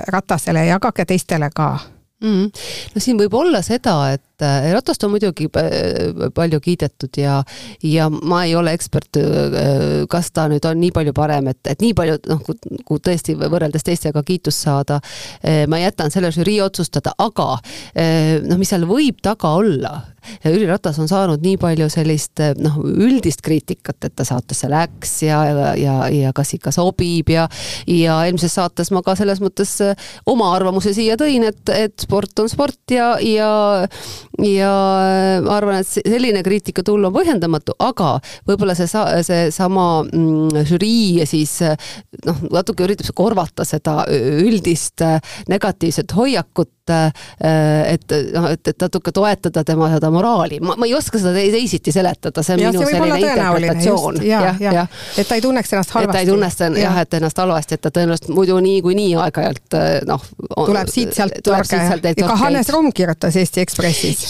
Ratasele 0.08 0.64
ja 0.64 0.76
jagage 0.76 1.04
teistele 1.04 1.50
ka 1.54 1.74
mm.. 2.22 2.48
no 2.94 3.02
siin 3.02 3.18
võib 3.20 3.34
olla 3.36 3.60
seda, 3.62 3.98
et 4.16 4.35
äh, 4.44 4.70
ratast 4.74 5.04
on 5.04 5.12
muidugi 5.14 5.48
äh, 5.56 6.30
palju 6.34 6.60
kiidetud 6.60 7.16
ja, 7.20 7.38
ja 7.82 8.08
ma 8.10 8.42
ei 8.44 8.54
ole 8.58 8.74
ekspert, 8.76 9.18
äh, 9.20 10.04
kas 10.10 10.30
ta 10.36 10.46
nüüd 10.50 10.66
on 10.68 10.80
nii 10.80 10.92
palju 10.96 11.14
parem, 11.16 11.50
et, 11.52 11.60
et 11.70 11.84
nii 11.84 11.94
palju 11.96 12.18
noh, 12.30 12.42
kui 12.86 13.02
tõesti 13.02 13.36
võrreldes 13.38 13.86
teistega 13.86 14.22
kiitust 14.26 14.66
saada, 14.66 14.98
ma 15.68 15.78
jätan 15.78 16.10
selle 16.12 16.30
žürii 16.34 16.58
otsustada, 16.64 17.12
aga 17.22 17.56
noh, 18.46 18.58
mis 18.58 18.70
seal 18.72 18.86
võib 18.88 19.20
taga 19.24 19.52
olla, 19.60 19.92
Jüri 20.42 20.66
Ratas 20.66 20.96
on 20.98 21.06
saanud 21.06 21.44
nii 21.44 21.54
palju 21.60 21.86
sellist 21.92 22.40
noh, 22.58 22.80
üldist 22.82 23.44
kriitikat, 23.46 24.00
et 24.08 24.14
ta 24.18 24.24
saatesse 24.26 24.66
läks 24.70 25.12
ja, 25.22 25.38
ja, 25.46 25.68
ja, 25.78 25.94
ja 26.10 26.32
kas 26.34 26.50
ikka 26.56 26.72
sobib 26.74 27.30
ja 27.30 27.46
ja 27.86 28.18
eelmises 28.26 28.56
saates 28.58 28.90
ma 28.94 29.04
ka 29.06 29.14
selles 29.18 29.38
mõttes 29.44 29.76
oma 30.26 30.50
arvamuse 30.56 30.94
siia 30.96 31.14
tõin, 31.20 31.46
et, 31.46 31.62
et 31.70 31.94
sport 32.02 32.42
on 32.42 32.50
sport 32.50 32.96
ja, 32.96 33.12
ja 33.22 33.50
ja 34.44 34.72
ma 35.44 35.56
arvan, 35.56 35.80
et 35.80 35.88
selline 35.88 36.42
kriitika 36.44 36.84
tulla 36.86 37.08
on 37.08 37.16
põhjendamatu, 37.16 37.76
aga 37.82 38.16
võib-olla 38.48 38.76
see 38.76 38.88
sa-, 38.90 39.08
seesama 39.26 39.86
mm, 40.04 40.64
žürii 40.68 41.26
siis 41.28 41.58
noh, 42.26 42.42
natuke 42.52 42.84
üritab 42.86 43.12
korvata 43.16 43.64
seda 43.68 44.02
üldist 44.12 45.04
negatiivset 45.48 46.12
hoiakut, 46.16 46.72
et 46.90 48.14
noh, 48.34 48.48
et, 48.52 48.68
et 48.68 48.82
natuke 48.82 49.12
toetada 49.14 49.64
tema 49.66 49.88
seda 49.92 50.10
moraali, 50.14 50.60
ma, 50.60 50.76
ma 50.78 50.88
ei 50.88 50.94
oska 50.94 51.18
seda 51.20 51.32
teisiti 51.36 51.92
seletada, 51.94 52.44
see 52.46 52.56
on 52.56 52.62
ja, 52.62 52.72
minu 52.72 52.86
selline 52.86 53.20
interpretatsioon. 53.22 54.20
jah, 54.26 54.60
jah 54.60 54.78
ja., 54.80 54.86
et 55.18 55.28
ta 55.28 55.38
ei 55.38 55.44
tunneks 55.44 55.72
ennast 55.72 55.94
halvasti. 55.96 56.10
et 56.10 56.16
ta 56.16 56.24
ei 56.24 56.30
tunneks 56.30 56.82
jah, 56.82 57.00
et 57.02 57.18
ennast 57.20 57.42
halvasti, 57.42 57.78
et 57.78 57.84
ta 57.86 57.92
tõenäoliselt 57.94 58.32
muidu 58.36 58.58
niikuinii 58.62 59.16
aeg-ajalt 59.24 59.78
noh. 60.08 60.28
tuleb 60.56 60.92
siit-sealt 60.92 61.40
torge 61.46 61.80
ja 62.16 62.28
ka 62.28 62.36
Hannes 62.40 62.70
Rumm 62.74 62.92
kirjutas 62.94 63.36
Eesti 63.36 63.62
Ekspressis, 63.64 64.26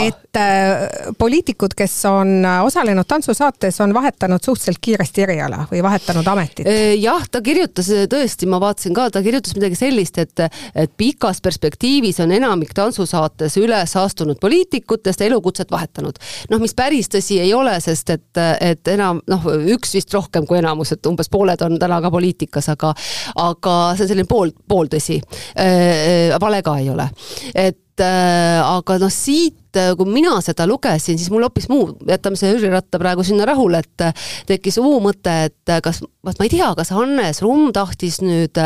et 0.00 0.40
äh, 0.40 1.12
poliitikud, 1.18 1.74
kes 1.76 1.94
on 2.10 2.44
äh, 2.44 2.60
osalenud 2.64 3.08
tantsusaates, 3.08 3.80
on 3.84 3.94
vahetanud 3.94 4.42
suhteliselt 4.44 4.80
kiiresti 4.82 5.26
eriala 5.26 5.64
või 5.70 5.82
vahetanud 5.84 6.26
ametit. 6.32 6.66
Äh, 6.68 6.94
jah, 7.00 7.24
ta 7.30 7.42
kirjutas 7.44 7.90
tõesti, 8.12 8.48
ma 8.50 8.60
vaatasin 8.62 8.96
ka, 8.96 9.08
ta 9.10 9.22
kirjutas 9.24 9.56
midagi 9.58 9.78
sellist, 9.78 10.20
et, 10.22 10.46
et 10.74 10.92
pikas 10.96 11.42
perspektiivis 11.44 11.95
on 12.22 12.32
enamik 12.32 12.74
tantsusaates 12.74 13.56
üles 13.60 13.96
astunud 13.96 14.38
poliitikutest 14.40 15.20
elukutset 15.20 15.70
vahetanud. 15.70 16.18
noh, 16.50 16.60
mis 16.60 16.74
päris 16.74 17.08
tõsi 17.12 17.40
ei 17.40 17.54
ole, 17.54 17.78
sest 17.80 18.10
et, 18.10 18.42
et 18.60 18.88
enam 18.88 19.20
noh, 19.26 19.48
üks 19.76 19.94
vist 19.94 20.14
rohkem 20.14 20.46
kui 20.46 20.58
enamus, 20.58 20.92
et 20.92 21.06
umbes 21.06 21.30
pooled 21.32 21.62
on 21.62 21.78
täna 21.78 22.00
ka 22.00 22.10
poliitikas, 22.10 22.68
aga 22.68 22.94
aga 23.36 23.76
see 23.96 24.06
on 24.06 24.12
selline 24.12 24.28
pool, 24.28 24.52
pooltõsi 24.68 25.20
äh,. 25.58 26.36
vale 26.40 26.62
ka 26.62 26.78
ei 26.78 26.90
ole. 26.90 27.08
et 27.54 28.04
äh, 28.04 28.60
aga 28.62 28.98
noh, 29.02 29.12
siit, 29.12 29.65
äh, 29.78 29.92
kui 29.98 30.08
mina 30.10 30.36
seda 30.44 30.66
lugesin, 30.68 31.18
siis 31.18 31.30
mul 31.32 31.46
hoopis 31.46 31.68
muu, 31.72 31.90
jätame 32.08 32.38
see 32.38 32.52
Jüri 32.52 32.70
Ratta 32.72 33.00
praegu 33.02 33.24
sinna 33.26 33.46
rahule, 33.48 33.82
et 33.84 34.04
äh, 34.06 34.28
tekkis 34.48 34.80
muu 34.82 35.00
mõte, 35.04 35.34
et 35.50 35.72
äh, 35.72 35.80
kas, 35.84 36.02
vot 36.26 36.38
ma 36.40 36.46
ei 36.46 36.52
tea, 36.52 36.70
kas 36.78 36.92
Hannes 36.96 37.42
Rumm 37.44 37.72
tahtis 37.76 38.20
nüüd 38.24 38.58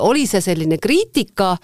oli 0.00 0.24
see 0.28 0.40
selline 0.44 0.78
kriitika 0.82 1.54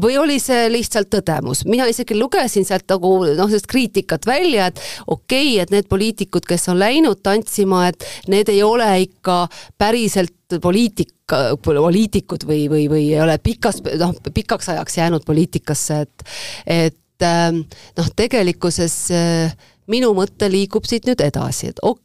või 0.00 0.18
oli 0.20 0.38
see 0.42 0.68
lihtsalt 0.70 1.10
tõdemus, 1.12 1.64
mina 1.68 1.88
isegi 1.90 2.16
lugesin 2.18 2.66
sealt 2.68 2.88
nagu 2.90 3.14
noh, 3.24 3.48
sellest 3.48 3.70
kriitikat 3.70 4.28
välja, 4.28 4.70
et 4.70 4.82
okei 5.06 5.54
okay,, 5.54 5.62
et 5.64 5.74
need 5.74 5.88
poliitikud, 5.90 6.46
kes 6.48 6.68
on 6.72 6.80
läinud 6.80 7.22
tantsima, 7.24 7.88
et 7.90 8.06
need 8.30 8.52
ei 8.52 8.62
ole 8.66 8.88
ikka 9.06 9.42
päriselt 9.80 10.36
poliitika, 10.58 11.56
poliitikud 11.62 12.44
või, 12.48 12.64
või, 12.70 12.88
või 12.90 13.04
ei 13.12 13.20
ole 13.22 13.38
pikas, 13.42 13.82
noh, 14.00 14.14
pikaks 14.34 14.72
ajaks 14.74 14.98
jäänud 14.98 15.26
poliitikasse, 15.26 16.00
et 16.00 16.26
et 16.66 16.96
ähm, 17.26 17.64
noh, 17.98 18.08
tegelikkuses 18.16 18.96
äh, 19.14 19.52
minu 19.90 20.12
mõte 20.16 20.50
liigub 20.50 20.86
siit 20.88 21.08
nüüd 21.08 21.20
edasi, 21.24 21.72
et 21.72 21.82
okei 21.82 21.98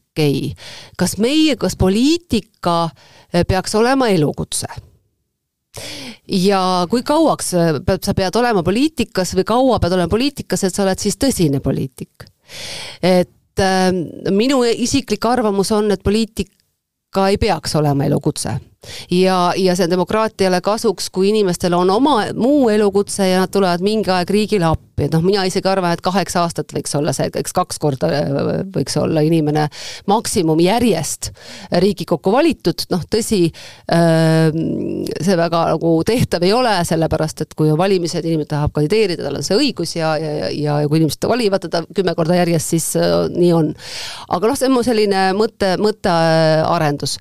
okay,, 0.51 0.67
kas 0.97 1.17
meie, 1.21 1.57
kas 1.59 1.77
poliitika 1.79 2.85
äh, 2.87 3.45
peaks 3.47 3.75
olema 3.75 4.09
elukutse? 4.13 4.69
ja 6.31 6.61
kui 6.89 7.03
kauaks 7.03 7.53
äh, 7.53 7.79
sa 8.01 8.15
pead 8.15 8.37
olema 8.39 8.63
poliitikas 8.63 9.35
või 9.35 9.47
kaua 9.47 9.79
pead 9.83 9.97
olema 9.97 10.11
poliitikas, 10.11 10.63
et 10.63 10.75
sa 10.75 10.85
oled 10.85 11.01
siis 11.01 11.19
tõsine 11.19 11.61
poliitik? 11.63 12.27
et 13.03 13.63
äh, 13.63 13.89
minu 14.31 14.63
isiklik 14.63 15.25
arvamus 15.25 15.73
on, 15.75 15.91
et 15.91 16.03
poliitik 16.03 16.51
ka 17.15 17.29
ei 17.31 17.37
peaks 17.39 17.75
olema 17.79 18.07
elukutse 18.07 18.57
ja, 19.11 19.53
ja 19.57 19.75
see 19.75 19.87
on 19.87 19.93
demokraatiale 19.95 20.61
kasuks, 20.65 21.09
kui 21.13 21.29
inimestel 21.29 21.73
on 21.77 21.89
oma 21.89 22.17
muu 22.35 22.69
elukutse 22.69 23.29
ja 23.29 23.43
nad 23.43 23.53
tulevad 23.53 23.83
mingi 23.85 24.11
aeg 24.13 24.29
riigile 24.31 24.67
appi, 24.69 25.05
et 25.07 25.15
noh, 25.15 25.23
mina 25.25 25.43
isegi 25.47 25.67
arvan, 25.69 25.95
et 25.95 26.03
kaheksa 26.03 26.43
aastat 26.45 26.73
võiks 26.75 26.95
olla 26.97 27.13
see, 27.15 27.29
eks 27.41 27.55
kaks 27.55 27.79
korda 27.81 28.09
äh, 28.11 28.61
võiks 28.75 28.95
olla 28.99 29.23
inimene 29.25 29.67
maksimum 30.11 30.59
järjest 30.63 31.31
Riigikokku 31.71 32.31
valitud, 32.31 32.85
noh 32.91 33.03
tõsi, 33.11 33.41
äh, 33.91 34.49
see 34.53 35.37
väga 35.39 35.65
nagu 35.73 35.95
tehtav 36.07 36.43
ei 36.45 36.53
ole, 36.55 36.73
sellepärast 36.87 37.45
et 37.45 37.55
kui 37.57 37.71
on 37.71 37.79
valimised, 37.79 38.25
inimene 38.25 38.49
tahab 38.49 38.73
kandideerida, 38.75 39.25
tal 39.25 39.39
on 39.39 39.45
see 39.45 39.57
õigus 39.59 39.95
ja, 39.97 40.15
ja, 40.21 40.33
ja, 40.43 40.51
ja 40.55 40.77
kui 40.89 41.01
inimesed 41.01 41.27
valivad 41.29 41.65
teda 41.65 41.83
kümme 41.95 42.15
korda 42.17 42.39
järjest, 42.39 42.75
siis 42.75 42.89
äh, 42.99 43.25
nii 43.33 43.51
on. 43.55 43.73
aga 44.35 44.51
noh, 44.51 44.59
see 44.59 44.69
on 44.69 44.75
mu 44.77 44.83
selline 44.85 45.25
mõte, 45.37 45.75
mõttearendus. 45.81 47.17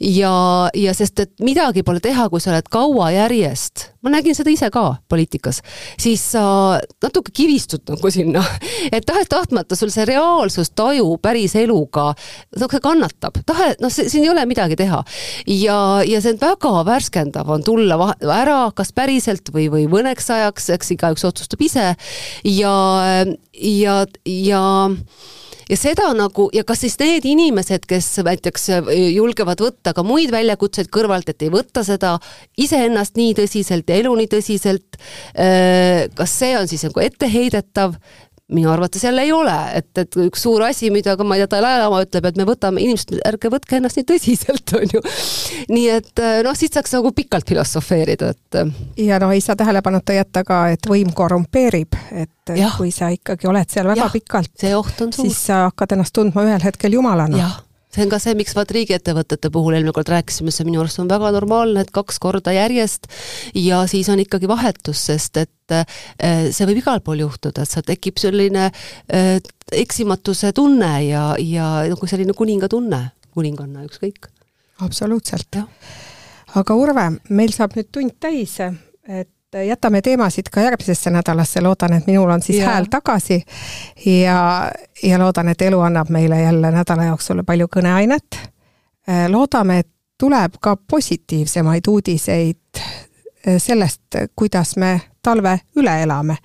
ja, 0.00 0.34
ja 0.74 0.93
sest 0.96 1.20
et 1.24 1.32
midagi 1.44 1.84
pole 1.86 2.00
teha, 2.04 2.28
kui 2.30 2.42
sa 2.42 2.52
oled 2.52 2.68
kaua 2.72 3.10
järjest, 3.14 3.88
ma 4.04 4.12
nägin 4.14 4.36
seda 4.36 4.52
ise 4.52 4.70
ka 4.74 4.84
poliitikas, 5.10 5.60
siis 6.00 6.22
sa 6.34 6.44
natuke 7.02 7.34
kivistud 7.34 7.84
nagu 7.90 8.12
sinna, 8.12 8.42
et 8.90 9.06
tahes-tahtmata 9.08 9.78
sul 9.78 9.92
see 9.94 10.06
reaalsustaju 10.08 11.06
päris 11.22 11.56
eluga, 11.60 12.10
noh, 12.58 12.70
see 12.70 12.82
kannatab, 12.84 13.40
tahe, 13.46 13.72
noh, 13.82 13.92
siin 13.92 14.24
ei 14.24 14.32
ole 14.32 14.46
midagi 14.50 14.78
teha. 14.80 15.02
ja, 15.50 15.78
ja 16.06 16.22
see 16.22 16.34
on 16.34 16.42
väga 16.42 16.74
värskendav, 16.88 17.50
on 17.50 17.64
tulla 17.66 18.12
ära, 18.34 18.60
kas 18.76 18.94
päriselt 18.96 19.50
või, 19.54 19.68
või 19.72 19.86
mõneks 19.90 20.30
ajaks, 20.34 20.70
eks 20.76 20.94
igaüks 20.96 21.26
otsustab 21.26 21.62
ise. 21.64 21.92
Ja, 22.44 22.74
ja, 23.52 23.98
ja 24.24 24.64
ja 25.70 25.78
seda 25.78 26.10
nagu 26.16 26.48
ja 26.54 26.64
kas 26.66 26.84
siis 26.84 26.98
need 27.00 27.26
inimesed, 27.28 27.86
kes 27.88 28.10
näiteks 28.26 28.68
äh, 28.76 28.92
julgevad 29.14 29.62
võtta 29.64 29.94
ka 29.96 30.04
muid 30.06 30.32
väljakutseid 30.34 30.90
kõrvalt, 30.94 31.30
et 31.30 31.46
ei 31.46 31.52
võta 31.54 31.84
seda 31.86 32.16
iseennast 32.60 33.18
nii 33.20 33.34
tõsiselt 33.40 33.88
ja 33.90 33.98
elu 34.02 34.14
nii 34.20 34.30
tõsiselt, 34.36 35.00
äh, 35.34 36.06
kas 36.16 36.38
see 36.42 36.54
on 36.58 36.70
siis 36.70 36.86
nagu 36.88 37.04
etteheidetav 37.04 37.98
minu 38.52 38.70
arvates 38.70 39.04
jälle 39.04 39.22
ei 39.22 39.32
ole, 39.32 39.56
et, 39.74 39.88
et 39.98 40.16
üks 40.20 40.42
suur 40.44 40.62
asi, 40.66 40.90
mida 40.92 41.16
ka 41.16 41.24
ma 41.24 41.38
ei 41.38 41.44
tea, 41.44 41.50
Dalai-laama 41.56 42.02
ütleb, 42.04 42.28
et 42.28 42.36
me 42.40 42.44
võtame, 42.48 42.82
inimesed, 42.84 43.16
ärge 43.24 43.48
võtke 43.52 43.78
ennast 43.78 43.96
nii 43.96 44.06
tõsiselt, 44.10 44.74
on 44.80 44.94
ju. 44.98 45.02
nii 45.72 45.86
et 45.94 46.22
äh, 46.22 46.38
noh, 46.44 46.56
siit 46.58 46.76
saaks 46.76 46.92
nagu 46.98 47.14
pikalt 47.16 47.48
filosofeerida, 47.48 48.34
et. 48.34 48.60
ja 49.00 49.20
no 49.22 49.30
ei 49.32 49.40
saa 49.44 49.56
tähelepanuta 49.56 50.16
jätta 50.18 50.44
ka, 50.44 50.60
et 50.76 50.88
võim 50.90 51.14
korrumpeerib, 51.16 51.96
et 52.12 52.56
ja. 52.56 52.72
kui 52.76 52.92
sa 52.92 53.08
ikkagi 53.14 53.48
oled 53.48 53.70
seal 53.72 53.88
väga 53.88 54.10
ja, 54.10 54.12
pikalt, 54.12 54.66
siis 55.16 55.40
sa 55.48 55.64
hakkad 55.70 55.96
ennast 55.96 56.16
tundma 56.16 56.44
ühel 56.44 56.68
hetkel 56.68 57.00
jumalana 57.00 57.48
see 57.94 58.04
on 58.04 58.10
ka 58.12 58.18
see, 58.22 58.34
miks 58.38 58.54
vaat 58.56 58.72
riigiettevõtete 58.74 59.50
puhul 59.54 59.76
eelmine 59.76 59.94
kord 59.94 60.10
rääkisime, 60.10 60.52
see 60.54 60.66
minu 60.66 60.82
arust 60.82 61.00
on 61.02 61.10
väga 61.10 61.30
normaalne, 61.36 61.84
et 61.84 61.92
kaks 61.94 62.18
korda 62.22 62.54
järjest 62.54 63.08
ja 63.58 63.84
siis 63.90 64.10
on 64.12 64.22
ikkagi 64.22 64.50
vahetus, 64.50 65.06
sest 65.10 65.38
et 65.44 65.74
äh, 65.74 65.84
see 66.50 66.68
võib 66.70 66.82
igal 66.82 67.02
pool 67.04 67.24
juhtuda, 67.24 67.64
et 67.64 67.70
seal 67.70 67.86
tekib 67.86 68.18
selline 68.22 68.68
äh, 68.68 69.36
eksimatuse 69.84 70.52
tunne 70.56 70.92
ja, 71.06 71.26
ja 71.40 71.68
nagu 71.90 72.10
selline 72.10 72.34
kuninga 72.36 72.70
tunne, 72.72 73.06
kuninganna, 73.34 73.86
ükskõik. 73.88 74.30
absoluutselt. 74.84 75.62
aga 76.54 76.78
Urve, 76.78 77.08
meil 77.30 77.54
saab 77.54 77.78
nüüd 77.78 77.92
tund 77.94 78.18
täis, 78.22 78.58
et 79.06 79.33
jätame 79.62 80.02
teemasid 80.02 80.48
ka 80.50 80.60
järgmisesse 80.60 81.10
nädalasse, 81.10 81.60
loodan, 81.60 81.92
et 81.92 82.06
minul 82.06 82.30
on 82.30 82.42
siis 82.42 82.58
ja. 82.58 82.68
hääl 82.68 82.86
tagasi 82.90 83.42
ja, 84.06 84.70
ja 85.02 85.18
loodan, 85.18 85.48
et 85.48 85.62
elu 85.62 85.80
annab 85.80 86.08
meile 86.08 86.40
jälle 86.40 86.70
nädala 86.70 87.04
jooksul 87.04 87.42
palju 87.46 87.68
kõneainet. 87.76 88.38
Äh, 89.08 89.26
loodame, 89.28 89.78
et 89.78 89.90
tuleb 90.18 90.58
ka 90.60 90.76
positiivsemaid 90.76 91.86
uudiseid 91.88 92.80
äh, 92.80 93.58
sellest, 93.58 94.16
kuidas 94.36 94.76
me 94.76 95.00
talve 95.22 95.58
üle 95.76 96.02
elame. 96.02 96.36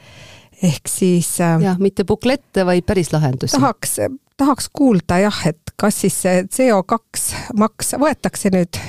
ehk 0.64 0.88
siis 0.88 1.42
äh, 1.42 1.62
jah, 1.62 1.80
mitte 1.80 2.04
buklette, 2.04 2.66
vaid 2.66 2.86
päris 2.86 3.14
lahendusi. 3.14 3.56
tahaks, 3.58 3.98
tahaks 4.38 4.70
kuulda 4.74 5.20
jah, 5.20 5.42
et 5.48 5.74
kas 5.76 6.02
siis 6.02 6.22
see 6.22 6.44
CO2 6.44 7.56
maks 7.58 7.96
võetakse 8.00 8.52
nüüd 8.52 8.82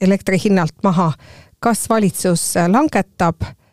elektri 0.00 0.38
hinnalt 0.44 0.82
maha, 0.84 1.12
kas 1.58 1.88
valitsus 1.90 2.54
langetab 2.68 3.42
Äh, 3.42 3.65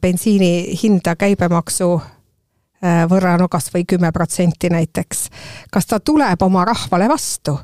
bensiini 0.00 0.76
hinda 0.82 1.16
käibemaksu 1.16 1.88
äh, 1.96 3.02
võrra, 3.10 3.36
no 3.38 3.48
kas 3.48 3.70
või 3.74 3.84
kümme 3.88 4.12
protsenti 4.12 4.70
näiteks. 4.70 5.28
kas 5.70 5.86
ta 5.86 6.00
tuleb 6.00 6.42
oma 6.42 6.64
rahvale 6.64 7.08
vastu? 7.08 7.58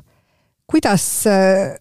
kuidas 0.67 1.27
äh, 1.27 1.79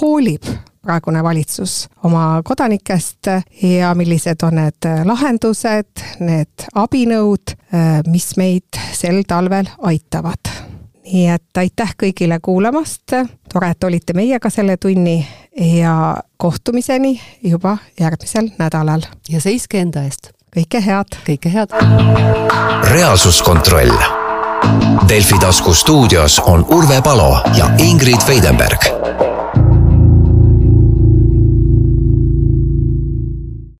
hoolib 0.00 0.44
praegune 0.86 1.22
valitsus 1.22 1.88
oma 2.04 2.40
kodanikest 2.44 3.26
ja 3.62 3.94
millised 3.94 4.42
on 4.46 4.54
need 4.60 4.86
lahendused, 5.04 6.02
need 6.22 6.66
abinõud, 6.78 7.54
mis 8.06 8.28
meid 8.38 8.78
sel 8.94 9.24
talvel 9.26 9.66
aitavad. 9.82 10.52
nii 11.06 11.26
et 11.30 11.58
aitäh 11.58 11.94
kõigile 12.02 12.38
kuulamast, 12.42 13.14
tore, 13.52 13.70
et 13.70 13.84
olite 13.84 14.14
meiega 14.14 14.50
selle 14.50 14.76
tunni 14.76 15.18
ja 15.60 16.16
kohtumiseni 16.36 17.20
juba 17.42 17.78
järgmisel 18.00 18.48
nädalal. 18.58 19.02
ja 19.28 19.40
seiske 19.40 19.80
enda 19.80 20.02
eest. 20.02 20.30
kõike 20.56 20.84
head. 20.84 21.18
kõike 21.28 21.52
head. 21.52 21.70
reaalsuskontroll. 22.90 23.96
Delfi 25.08 25.38
tasku 25.38 25.74
stuudios 25.74 26.38
on 26.38 26.66
Urve 26.68 27.02
Palo 27.02 27.40
ja 27.58 27.70
Ingrid 27.78 28.26
Veidenberg 28.26 29.25